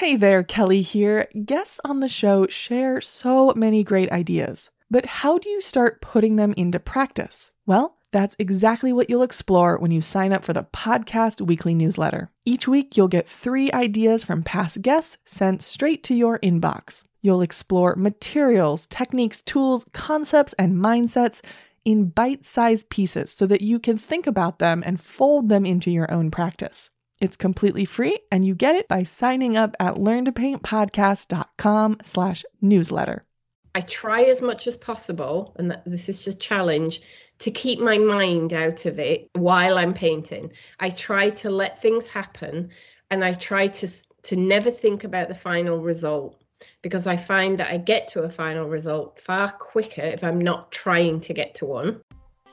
Hey 0.00 0.16
there, 0.16 0.42
Kelly 0.42 0.80
here. 0.80 1.28
Guests 1.44 1.78
on 1.84 2.00
the 2.00 2.08
show 2.08 2.46
share 2.46 3.02
so 3.02 3.52
many 3.54 3.84
great 3.84 4.10
ideas. 4.10 4.70
But 4.90 5.04
how 5.04 5.36
do 5.36 5.50
you 5.50 5.60
start 5.60 6.00
putting 6.00 6.36
them 6.36 6.54
into 6.56 6.80
practice? 6.80 7.52
Well, 7.66 7.98
that's 8.10 8.34
exactly 8.38 8.94
what 8.94 9.10
you'll 9.10 9.22
explore 9.22 9.78
when 9.78 9.90
you 9.90 10.00
sign 10.00 10.32
up 10.32 10.42
for 10.42 10.54
the 10.54 10.66
podcast 10.72 11.42
weekly 11.42 11.74
newsletter. 11.74 12.30
Each 12.46 12.66
week, 12.66 12.96
you'll 12.96 13.08
get 13.08 13.28
three 13.28 13.70
ideas 13.72 14.24
from 14.24 14.42
past 14.42 14.80
guests 14.80 15.18
sent 15.26 15.60
straight 15.60 16.02
to 16.04 16.14
your 16.14 16.38
inbox. 16.38 17.04
You'll 17.20 17.42
explore 17.42 17.94
materials, 17.94 18.86
techniques, 18.86 19.42
tools, 19.42 19.84
concepts, 19.92 20.54
and 20.54 20.76
mindsets 20.76 21.42
in 21.84 22.06
bite 22.06 22.46
sized 22.46 22.88
pieces 22.88 23.32
so 23.32 23.44
that 23.44 23.60
you 23.60 23.78
can 23.78 23.98
think 23.98 24.26
about 24.26 24.60
them 24.60 24.82
and 24.86 24.98
fold 24.98 25.50
them 25.50 25.66
into 25.66 25.90
your 25.90 26.10
own 26.10 26.30
practice. 26.30 26.88
It's 27.20 27.36
completely 27.36 27.84
free 27.84 28.20
and 28.32 28.44
you 28.44 28.54
get 28.54 28.76
it 28.76 28.88
by 28.88 29.02
signing 29.02 29.56
up 29.56 29.76
at 29.78 29.96
learntopaintpodcast.com 29.96 31.98
slash 32.02 32.44
newsletter. 32.62 33.26
I 33.74 33.82
try 33.82 34.22
as 34.22 34.42
much 34.42 34.66
as 34.66 34.76
possible, 34.76 35.54
and 35.56 35.78
this 35.86 36.08
is 36.08 36.24
just 36.24 36.36
a 36.36 36.38
challenge, 36.38 37.02
to 37.38 37.52
keep 37.52 37.78
my 37.78 37.98
mind 37.98 38.52
out 38.52 38.84
of 38.84 38.98
it 38.98 39.30
while 39.34 39.78
I'm 39.78 39.94
painting. 39.94 40.50
I 40.80 40.90
try 40.90 41.30
to 41.30 41.50
let 41.50 41.80
things 41.80 42.08
happen 42.08 42.70
and 43.10 43.24
I 43.24 43.32
try 43.34 43.68
to 43.68 43.88
to 44.22 44.36
never 44.36 44.70
think 44.70 45.04
about 45.04 45.28
the 45.28 45.34
final 45.34 45.78
result 45.78 46.42
because 46.82 47.06
I 47.06 47.16
find 47.16 47.58
that 47.58 47.72
I 47.72 47.78
get 47.78 48.06
to 48.08 48.24
a 48.24 48.28
final 48.28 48.68
result 48.68 49.18
far 49.18 49.50
quicker 49.50 50.02
if 50.02 50.22
I'm 50.22 50.40
not 50.40 50.72
trying 50.72 51.20
to 51.20 51.32
get 51.32 51.54
to 51.56 51.64
one. 51.64 52.02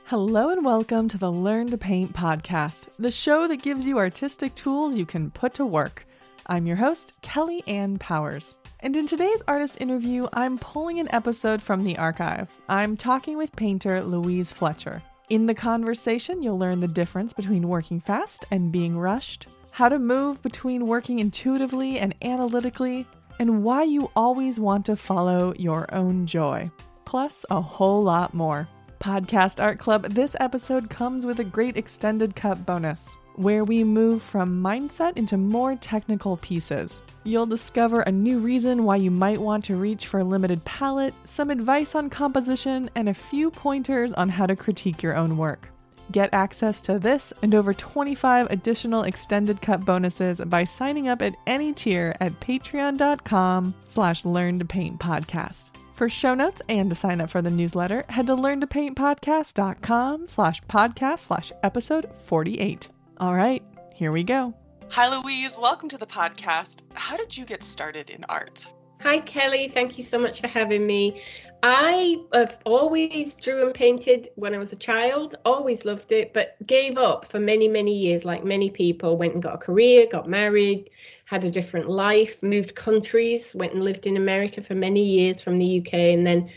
Hello 0.09 0.52
and 0.52 0.63
welcome 0.63 1.09
to 1.09 1.17
the 1.17 1.29
Learn 1.29 1.70
to 1.70 1.77
Paint 1.77 2.13
podcast, 2.13 2.88
the 2.98 3.11
show 3.11 3.45
that 3.45 3.61
gives 3.61 3.85
you 3.85 3.98
artistic 3.98 4.55
tools 4.55 4.95
you 4.95 5.05
can 5.05 5.29
put 5.31 5.53
to 5.55 5.65
work. 5.65 6.07
I'm 6.45 6.65
your 6.65 6.77
host, 6.77 7.11
Kelly 7.21 7.61
Ann 7.67 7.98
Powers. 7.98 8.55
And 8.79 8.95
in 8.95 9.05
today's 9.05 9.43
artist 9.49 9.81
interview, 9.81 10.29
I'm 10.31 10.59
pulling 10.59 11.01
an 11.01 11.09
episode 11.12 11.62
from 11.62 11.84
the 11.84 11.98
archive. 11.98 12.48
I'm 12.70 12.95
talking 12.95 13.37
with 13.37 13.54
painter 13.57 14.01
Louise 14.01 14.49
Fletcher. 14.49 15.04
In 15.27 15.45
the 15.45 15.54
conversation, 15.54 16.41
you'll 16.41 16.57
learn 16.57 16.79
the 16.79 16.87
difference 16.87 17.34
between 17.34 17.67
working 17.67 17.99
fast 17.99 18.45
and 18.49 18.71
being 18.71 18.98
rushed, 18.98 19.48
how 19.71 19.89
to 19.89 19.99
move 19.99 20.41
between 20.41 20.87
working 20.87 21.20
intuitively 21.20 21.99
and 21.99 22.15
analytically, 22.21 23.05
and 23.39 23.62
why 23.62 23.84
you 23.84 24.10
always 24.15 24.57
want 24.57 24.85
to 24.85 24.95
follow 24.95 25.54
your 25.57 25.93
own 25.93 26.26
joy. 26.26 26.71
Plus, 27.04 27.45
a 27.49 27.60
whole 27.60 28.01
lot 28.01 28.34
more. 28.34 28.70
Podcast 28.99 29.63
Art 29.63 29.79
Club, 29.79 30.13
this 30.13 30.35
episode 30.40 30.90
comes 30.90 31.26
with 31.26 31.40
a 31.40 31.43
great 31.43 31.77
extended 31.77 32.35
cut 32.35 32.65
bonus 32.65 33.17
where 33.35 33.63
we 33.63 33.84
move 33.84 34.21
from 34.23 34.63
mindset 34.63 35.15
into 35.15 35.37
more 35.37 35.76
technical 35.76 36.37
pieces. 36.37 37.04
You'll 37.23 37.45
discover 37.45 38.01
a 38.01 38.12
new 38.12 38.39
reason 38.39 38.84
why 38.84 38.95
you 38.95 39.12
might 39.12 39.39
want 39.39 39.63
to 39.65 39.76
reach 39.76 40.07
for 40.07 40.21
a 40.21 40.23
limited 40.23 40.65
palette, 40.65 41.13
some 41.26 41.51
advice 41.51 41.93
on 41.93 42.09
composition, 42.09 42.89
and 42.95 43.07
a 43.07 43.13
few 43.13 43.51
pointers 43.51 44.12
on 44.13 44.29
how 44.29 44.48
to 44.48 44.55
critique 44.55 45.04
your 45.04 45.15
own 45.15 45.37
work. 45.37 45.70
Get 46.11 46.34
access 46.34 46.82
to 46.82 46.98
this 46.98 47.32
and 47.41 47.54
over 47.54 47.73
25 47.73 48.49
additional 48.49 49.04
extended 49.04 49.61
cut 49.61 49.85
bonuses 49.85 50.41
by 50.41 50.63
signing 50.63 51.07
up 51.07 51.21
at 51.21 51.35
any 51.45 51.73
tier 51.73 52.15
at 52.20 52.39
patreon.com 52.39 53.76
slash 53.84 54.26
learn 54.26 54.57
to 54.57 54.65
paint 54.65 54.99
podcast. 54.99 55.71
For 55.98 56.09
show 56.09 56.35
notes 56.35 56.62
and 56.70 56.91
to 56.91 56.95
sign 56.95 57.21
up 57.21 57.31
for 57.31 57.41
the 57.41 57.49
newsletter, 57.49 58.05
head 58.09 58.27
to 58.27 58.35
learntopaintpodcast.com 58.35 60.27
slash 60.27 60.62
podcast 60.65 61.20
slash 61.21 61.51
episode 61.63 62.07
48. 62.20 62.89
All 63.17 63.34
right, 63.34 63.63
here 63.95 64.12
we 64.12 64.22
go. 64.22 64.53
Hi, 64.89 65.07
Louise. 65.17 65.57
Welcome 65.57 65.89
to 65.89 65.97
the 65.97 66.06
podcast. 66.06 66.84
How 66.94 67.17
did 67.17 67.35
you 67.35 67.45
get 67.45 67.63
started 67.63 68.12
in 68.12 68.23
art? 68.25 68.72
Hi, 69.01 69.19
Kelly. 69.19 69.67
Thank 69.67 70.00
you 70.00 70.03
so 70.03 70.17
much 70.17 70.41
for 70.41 70.47
having 70.47 70.88
me. 70.88 71.22
I 71.62 72.17
have 72.34 72.57
always 72.66 73.35
drew 73.35 73.63
and 73.63 73.73
painted 73.73 74.29
when 74.35 74.56
I 74.56 74.57
was 74.57 74.73
a 74.73 74.75
child, 74.75 75.35
always 75.45 75.85
loved 75.85 76.11
it, 76.11 76.33
but 76.33 76.55
gave 76.66 76.97
up 76.97 77.25
for 77.25 77.39
many, 77.39 77.67
many 77.67 77.95
years, 77.95 78.25
like 78.25 78.44
many 78.44 78.72
people. 78.72 79.16
Went 79.16 79.35
and 79.35 79.44
got 79.44 79.53
a 79.53 79.59
career, 79.59 80.07
got 80.11 80.27
married, 80.27 80.89
had 81.25 81.45
a 81.45 81.51
different 81.51 81.89
life, 81.89 82.41
moved 82.41 82.73
countries, 82.73 83.53
went 83.53 83.73
and 83.73 83.83
lived 83.83 84.07
in 84.07 84.17
America 84.17 84.63
for 84.63 84.73
many 84.73 85.03
years 85.03 85.41
from 85.41 85.57
the 85.57 85.79
UK, 85.79 85.93
and 85.93 86.25
then 86.25 86.49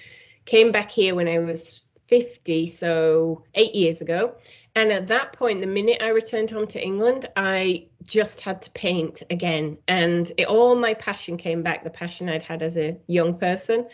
came 0.47 0.73
back 0.73 0.91
here 0.91 1.15
when 1.15 1.29
I 1.29 1.39
was 1.41 1.83
50, 2.11 2.67
so 2.67 3.45
eight 3.55 3.75
years 3.75 4.01
ago. 4.01 4.35
And 4.75 4.91
at 4.91 5.07
that 5.07 5.33
point, 5.33 5.61
the 5.61 5.67
minute 5.67 6.03
I 6.03 6.09
returned 6.09 6.51
home 6.51 6.67
to 6.69 6.83
England, 6.83 7.27
I 7.37 7.87
just 8.03 8.41
had 8.41 8.61
to 8.63 8.71
paint 8.73 9.23
again. 9.31 9.79
And 9.87 10.31
it, 10.37 10.49
all 10.49 10.75
my 10.75 10.95
passion 10.95 11.37
came 11.37 11.63
back, 11.63 11.85
the 11.85 11.91
passion 11.91 12.29
I'd 12.29 12.43
had 12.43 12.65
as 12.65 12.77
a 12.77 12.99
young 13.07 13.39
person. 13.39 13.87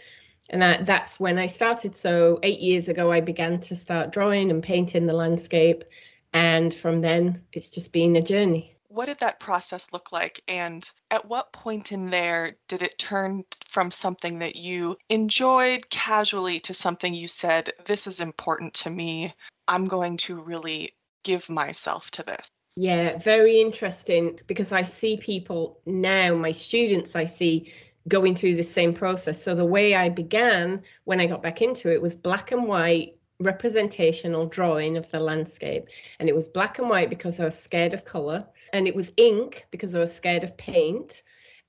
And 0.48 0.64
I, 0.64 0.82
that's 0.82 1.20
when 1.20 1.38
I 1.38 1.46
started. 1.46 1.94
So, 1.94 2.38
eight 2.42 2.60
years 2.60 2.88
ago, 2.88 3.12
I 3.12 3.20
began 3.20 3.60
to 3.60 3.76
start 3.76 4.12
drawing 4.12 4.50
and 4.50 4.62
painting 4.62 5.06
the 5.06 5.12
landscape. 5.12 5.84
And 6.32 6.72
from 6.72 7.02
then, 7.02 7.42
it's 7.52 7.70
just 7.70 7.92
been 7.92 8.16
a 8.16 8.22
journey. 8.22 8.75
What 8.88 9.06
did 9.06 9.18
that 9.20 9.40
process 9.40 9.92
look 9.92 10.12
like? 10.12 10.40
And 10.48 10.88
at 11.10 11.28
what 11.28 11.52
point 11.52 11.92
in 11.92 12.10
there 12.10 12.56
did 12.68 12.82
it 12.82 12.98
turn 12.98 13.44
from 13.68 13.90
something 13.90 14.38
that 14.40 14.56
you 14.56 14.96
enjoyed 15.08 15.88
casually 15.90 16.60
to 16.60 16.74
something 16.74 17.14
you 17.14 17.28
said, 17.28 17.72
This 17.84 18.06
is 18.06 18.20
important 18.20 18.74
to 18.74 18.90
me? 18.90 19.34
I'm 19.68 19.86
going 19.86 20.16
to 20.18 20.40
really 20.40 20.94
give 21.24 21.48
myself 21.48 22.10
to 22.12 22.22
this. 22.22 22.48
Yeah, 22.76 23.16
very 23.18 23.60
interesting 23.60 24.38
because 24.46 24.70
I 24.70 24.82
see 24.82 25.16
people 25.16 25.80
now, 25.86 26.34
my 26.34 26.52
students, 26.52 27.16
I 27.16 27.24
see 27.24 27.72
going 28.08 28.34
through 28.34 28.54
the 28.54 28.62
same 28.62 28.92
process. 28.94 29.42
So 29.42 29.54
the 29.54 29.64
way 29.64 29.94
I 29.94 30.08
began 30.08 30.82
when 31.04 31.20
I 31.20 31.26
got 31.26 31.42
back 31.42 31.62
into 31.62 31.90
it 31.92 32.00
was 32.00 32.14
black 32.14 32.52
and 32.52 32.64
white 32.68 33.16
representational 33.40 34.46
drawing 34.46 34.96
of 34.96 35.10
the 35.10 35.20
landscape. 35.20 35.88
And 36.18 36.28
it 36.28 36.34
was 36.34 36.48
black 36.48 36.78
and 36.78 36.88
white 36.88 37.10
because 37.10 37.38
I 37.40 37.44
was 37.44 37.58
scared 37.58 37.94
of 37.94 38.04
color, 38.04 38.46
and 38.72 38.86
it 38.86 38.94
was 38.94 39.12
ink 39.16 39.66
because 39.70 39.94
I 39.94 40.00
was 40.00 40.14
scared 40.14 40.44
of 40.44 40.56
paint. 40.56 41.22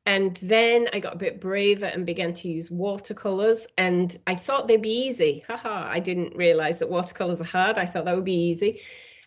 And 0.05 0.39
then 0.41 0.87
I 0.93 1.01
got 1.01 1.15
a 1.15 1.17
bit 1.17 1.41
braver 1.41 1.87
and 1.87 2.05
began 2.05 2.33
to 2.35 2.47
use 2.47 2.71
watercolors. 2.71 3.67
And 3.77 4.17
I 4.25 4.35
thought 4.35 4.67
they'd 4.67 4.81
be 4.81 5.07
easy. 5.07 5.43
Haha, 5.45 5.89
I 5.91 5.99
didn't 5.99 6.35
realize 6.35 6.79
that 6.79 6.89
watercolors 6.89 7.41
are 7.41 7.43
hard. 7.43 7.77
I 7.77 7.85
thought 7.85 8.05
that 8.05 8.15
would 8.15 8.23
be 8.23 8.49
easy. 8.49 8.79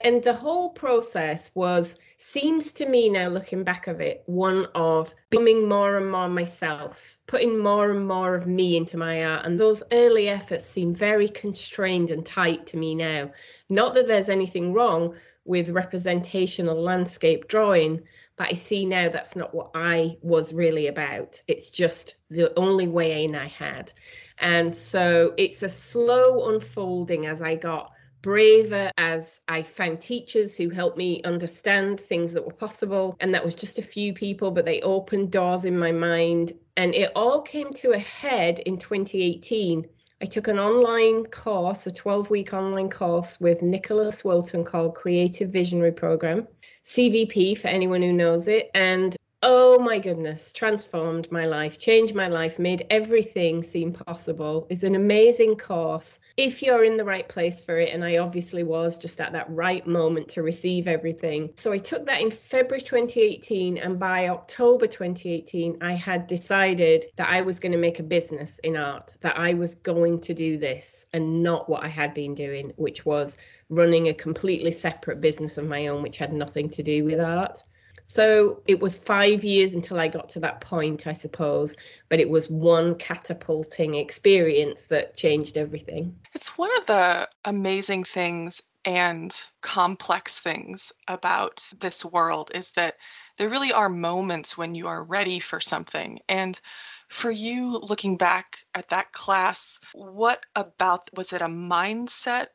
And 0.02 0.22
the 0.22 0.32
whole 0.32 0.70
process 0.70 1.50
was, 1.54 1.96
seems 2.16 2.72
to 2.74 2.86
me 2.86 3.10
now 3.10 3.28
looking 3.28 3.64
back 3.64 3.86
of 3.86 4.00
it, 4.00 4.22
one 4.24 4.66
of 4.74 5.14
becoming 5.28 5.68
more 5.68 5.98
and 5.98 6.10
more 6.10 6.28
myself, 6.28 7.18
putting 7.26 7.58
more 7.58 7.90
and 7.90 8.08
more 8.08 8.34
of 8.34 8.46
me 8.46 8.78
into 8.78 8.96
my 8.96 9.22
art. 9.22 9.44
And 9.44 9.58
those 9.58 9.82
early 9.92 10.28
efforts 10.28 10.64
seem 10.64 10.94
very 10.94 11.28
constrained 11.28 12.10
and 12.10 12.24
tight 12.24 12.66
to 12.68 12.78
me 12.78 12.94
now. 12.94 13.30
Not 13.68 13.92
that 13.94 14.06
there's 14.06 14.30
anything 14.30 14.72
wrong 14.72 15.16
with 15.44 15.68
representational 15.68 16.80
landscape 16.80 17.48
drawing, 17.48 18.00
but 18.36 18.48
I 18.48 18.54
see 18.54 18.86
now 18.86 19.10
that's 19.10 19.36
not 19.36 19.54
what 19.54 19.70
I 19.74 20.16
was 20.22 20.54
really 20.54 20.86
about. 20.86 21.40
It's 21.46 21.68
just 21.70 22.16
the 22.30 22.58
only 22.58 22.88
way 22.88 23.24
in 23.24 23.34
I 23.34 23.48
had. 23.48 23.92
And 24.38 24.74
so 24.74 25.34
it's 25.36 25.62
a 25.62 25.68
slow 25.68 26.48
unfolding 26.54 27.26
as 27.26 27.42
I 27.42 27.56
got 27.56 27.92
braver 28.22 28.90
as 28.98 29.40
I 29.48 29.62
found 29.62 30.00
teachers 30.00 30.56
who 30.56 30.70
helped 30.70 30.96
me 30.96 31.22
understand 31.24 32.00
things 32.00 32.32
that 32.32 32.44
were 32.44 32.52
possible. 32.52 33.16
And 33.20 33.34
that 33.34 33.44
was 33.44 33.54
just 33.54 33.78
a 33.78 33.82
few 33.82 34.12
people, 34.12 34.50
but 34.50 34.64
they 34.64 34.80
opened 34.82 35.32
doors 35.32 35.64
in 35.64 35.78
my 35.78 35.92
mind. 35.92 36.52
And 36.76 36.94
it 36.94 37.12
all 37.14 37.40
came 37.42 37.72
to 37.74 37.92
a 37.92 37.98
head 37.98 38.60
in 38.60 38.78
2018. 38.78 39.86
I 40.22 40.26
took 40.26 40.48
an 40.48 40.58
online 40.58 41.24
course, 41.26 41.86
a 41.86 41.90
12 41.90 42.28
week 42.28 42.52
online 42.52 42.90
course 42.90 43.40
with 43.40 43.62
Nicholas 43.62 44.22
Wilton 44.22 44.64
called 44.64 44.94
Creative 44.94 45.48
Visionary 45.48 45.92
Program. 45.92 46.46
CVP 46.86 47.56
for 47.56 47.68
anyone 47.68 48.02
who 48.02 48.12
knows 48.12 48.46
it. 48.46 48.70
And 48.74 49.16
oh 49.42 49.78
my 49.78 49.98
goodness, 49.98 50.52
transformed 50.52 51.30
my 51.32 51.46
life, 51.46 51.78
changed 51.78 52.14
my 52.14 52.28
life, 52.28 52.58
made 52.58 52.86
everything 52.90 53.62
seem 53.62 53.90
possible. 53.90 54.66
It's 54.68 54.82
an 54.82 54.94
amazing 54.94 55.56
course 55.56 56.18
if 56.36 56.62
you're 56.62 56.84
in 56.84 56.98
the 56.98 57.04
right 57.04 57.26
place 57.26 57.62
for 57.62 57.78
it. 57.78 57.94
And 57.94 58.04
I 58.04 58.18
obviously 58.18 58.64
was 58.64 58.98
just 58.98 59.18
at 59.18 59.32
that 59.32 59.48
right 59.48 59.86
moment 59.86 60.28
to 60.30 60.42
receive 60.42 60.86
everything. 60.86 61.54
So 61.56 61.72
I 61.72 61.78
took 61.78 62.04
that 62.04 62.20
in 62.20 62.30
February 62.30 62.82
2018. 62.82 63.78
And 63.78 63.98
by 63.98 64.28
October 64.28 64.86
2018, 64.86 65.78
I 65.80 65.94
had 65.94 66.26
decided 66.26 67.06
that 67.16 67.30
I 67.30 67.40
was 67.40 67.58
going 67.58 67.72
to 67.72 67.78
make 67.78 67.98
a 67.98 68.02
business 68.02 68.58
in 68.58 68.76
art, 68.76 69.16
that 69.22 69.38
I 69.38 69.54
was 69.54 69.74
going 69.74 70.20
to 70.20 70.34
do 70.34 70.58
this 70.58 71.06
and 71.14 71.42
not 71.42 71.66
what 71.66 71.82
I 71.82 71.88
had 71.88 72.12
been 72.12 72.34
doing, 72.34 72.74
which 72.76 73.06
was 73.06 73.38
running 73.70 74.08
a 74.08 74.14
completely 74.14 74.72
separate 74.72 75.22
business 75.22 75.56
of 75.56 75.66
my 75.66 75.86
own, 75.86 76.02
which 76.02 76.18
had 76.18 76.32
nothing 76.34 76.68
to 76.70 76.82
do 76.82 77.04
with 77.04 77.20
art. 77.20 77.62
So 78.04 78.62
it 78.66 78.80
was 78.80 78.98
five 78.98 79.44
years 79.44 79.74
until 79.74 80.00
I 80.00 80.08
got 80.08 80.30
to 80.30 80.40
that 80.40 80.60
point, 80.60 81.06
I 81.06 81.12
suppose, 81.12 81.76
but 82.08 82.20
it 82.20 82.28
was 82.28 82.50
one 82.50 82.94
catapulting 82.96 83.94
experience 83.94 84.86
that 84.86 85.16
changed 85.16 85.56
everything. 85.56 86.16
It's 86.34 86.58
one 86.58 86.76
of 86.78 86.86
the 86.86 87.28
amazing 87.44 88.04
things 88.04 88.62
and 88.84 89.34
complex 89.60 90.40
things 90.40 90.90
about 91.08 91.62
this 91.80 92.04
world 92.04 92.50
is 92.54 92.70
that 92.72 92.96
there 93.36 93.50
really 93.50 93.72
are 93.72 93.88
moments 93.88 94.56
when 94.56 94.74
you 94.74 94.86
are 94.86 95.04
ready 95.04 95.38
for 95.38 95.60
something. 95.60 96.18
And 96.28 96.60
for 97.08 97.30
you, 97.30 97.78
looking 97.78 98.16
back 98.16 98.58
at 98.74 98.88
that 98.88 99.12
class, 99.12 99.78
what 99.92 100.46
about 100.56 101.10
was 101.14 101.32
it 101.32 101.42
a 101.42 101.46
mindset 101.46 102.46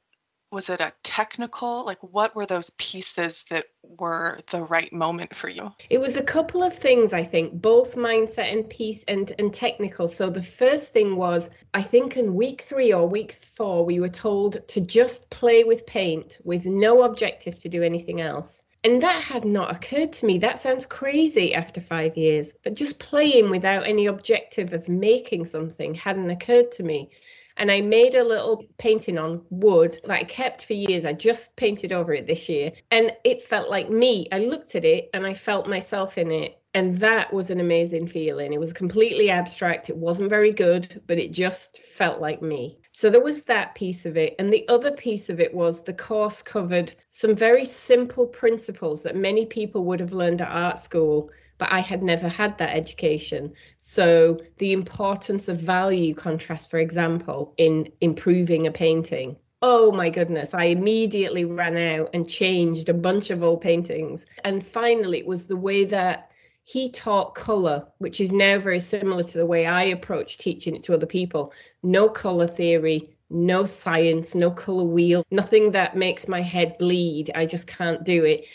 was 0.56 0.70
it 0.70 0.80
a 0.80 0.94
technical 1.04 1.86
like 1.86 2.02
what 2.02 2.34
were 2.34 2.46
those 2.46 2.70
pieces 2.78 3.44
that 3.50 3.66
were 4.00 4.40
the 4.52 4.64
right 4.64 4.92
moment 4.94 5.36
for 5.36 5.50
you? 5.50 5.70
It 5.90 5.98
was 5.98 6.16
a 6.16 6.24
couple 6.24 6.64
of 6.64 6.74
things 6.74 7.12
i 7.12 7.24
think 7.24 7.62
both 7.62 7.98
mindset 7.98 8.54
and 8.54 8.68
piece 8.70 9.04
and 9.10 9.34
and 9.38 9.54
technical. 9.54 10.08
So 10.08 10.30
the 10.30 10.42
first 10.42 10.94
thing 10.94 11.18
was 11.18 11.50
i 11.74 11.82
think 11.82 12.16
in 12.16 12.36
week 12.36 12.62
3 12.62 12.94
or 12.94 13.06
week 13.06 13.34
4 13.58 13.86
we 13.86 14.00
were 14.00 14.16
told 14.28 14.66
to 14.70 14.80
just 14.80 15.30
play 15.30 15.66
with 15.66 15.86
paint 15.86 16.40
with 16.46 16.66
no 16.66 17.04
objective 17.04 17.60
to 17.60 17.68
do 17.68 17.84
anything 17.84 18.22
else. 18.22 18.62
And 18.86 19.04
that 19.04 19.22
had 19.24 19.44
not 19.44 19.76
occurred 19.76 20.14
to 20.14 20.26
me. 20.26 20.38
That 20.38 20.60
sounds 20.60 20.86
crazy 20.86 21.54
after 21.54 21.82
five 21.82 22.16
years, 22.16 22.54
but 22.64 22.76
just 22.76 23.00
playing 23.00 23.50
without 23.50 23.86
any 23.86 24.06
objective 24.06 24.72
of 24.74 24.88
making 24.88 25.48
something 25.48 25.96
hadn't 25.96 26.30
occurred 26.30 26.72
to 26.74 26.84
me 26.84 27.10
and 27.58 27.72
I 27.72 27.82
made 27.82 28.16
a 28.16 28.24
little 28.24 28.66
painting 28.78 29.18
on 29.18 29.46
wood 29.50 29.98
that 30.04 30.20
I 30.20 30.24
kept 30.24 30.66
for 30.66 30.74
years. 30.74 31.06
I 31.06 31.14
just 31.14 31.56
painted 31.56 31.92
over 31.92 32.14
it 32.14 32.28
this 32.28 32.50
year 32.50 32.72
and 32.92 33.12
it 33.24 33.44
felt 33.44 33.70
like 33.70 33.90
me. 33.90 34.28
I 34.32 34.40
looked 34.40 34.76
at 34.76 34.84
it 34.84 35.10
and 35.14 35.26
I 35.26 35.34
felt 35.34 35.68
myself 35.68 36.18
in 36.18 36.32
it. 36.32 36.60
And 36.74 36.96
that 36.98 37.32
was 37.32 37.52
an 37.52 37.62
amazing 37.62 38.08
feeling. 38.08 38.52
It 38.52 38.60
was 38.60 38.74
completely 38.74 39.30
abstract. 39.30 39.90
It 39.90 39.96
wasn't 39.96 40.30
very 40.30 40.52
good, 40.52 41.02
but 41.08 41.18
it 41.18 41.32
just 41.32 41.82
felt 41.84 42.20
like 42.20 42.42
me. 42.42 42.78
So 42.92 43.10
there 43.10 43.24
was 43.24 43.44
that 43.44 43.76
piece 43.76 44.06
of 44.06 44.18
it. 44.18 44.36
And 44.40 44.52
the 44.52 44.68
other 44.68 44.92
piece 44.92 45.30
of 45.30 45.40
it 45.40 45.54
was 45.54 45.82
the 45.82 45.94
course 45.94 46.42
covered 46.42 46.94
some 47.12 47.34
very 47.34 47.64
simple 47.64 48.28
principles 48.28 49.04
that 49.04 49.16
many 49.16 49.46
people 49.46 49.86
would 49.86 50.02
have 50.02 50.12
learned 50.12 50.42
at 50.42 50.50
art 50.50 50.78
school 50.78 51.30
but 51.58 51.72
I 51.72 51.80
had 51.80 52.04
never 52.04 52.28
had 52.28 52.58
that 52.58 52.76
education. 52.76 53.54
So 53.78 54.40
the 54.58 54.74
importance 54.74 55.48
of 55.48 55.60
value 55.60 56.14
contrast, 56.14 56.70
for 56.70 56.80
example, 56.80 57.54
in 57.58 57.92
improving 58.02 58.68
a 58.68 58.72
painting. 58.72 59.38
Oh 59.62 59.92
my 59.92 60.10
goodness, 60.10 60.54
I 60.54 60.66
immediately 60.66 61.46
ran 61.46 61.78
out 61.78 62.10
and 62.14 62.30
changed 62.30 62.90
a 62.90 62.94
bunch 62.94 63.30
of 63.30 63.42
old 63.42 63.62
paintings. 63.62 64.26
And 64.44 64.66
finally, 64.66 65.20
it 65.20 65.28
was 65.28 65.48
the 65.48 65.58
way 65.58 65.86
that 65.86 66.32
he 66.64 66.90
taught 66.90 67.36
color, 67.36 67.86
which 68.00 68.20
is 68.20 68.32
now 68.32 68.60
very 68.60 68.80
similar 68.80 69.24
to 69.24 69.38
the 69.38 69.46
way 69.46 69.66
I 69.66 69.84
approach 69.84 70.38
teaching 70.38 70.76
it 70.76 70.84
to 70.84 70.94
other 70.94 71.06
people. 71.06 71.54
No 71.84 72.10
color 72.10 72.48
theory, 72.48 73.16
no 73.30 73.66
science, 73.66 74.36
no 74.36 74.52
color 74.52 74.84
wheel, 74.84 75.24
nothing 75.32 75.72
that 75.72 75.96
makes 75.96 76.28
my 76.28 76.42
head 76.42 76.78
bleed. 76.78 77.32
I 77.36 77.46
just 77.46 77.68
can't 77.68 78.04
do 78.04 78.24
it 78.24 78.46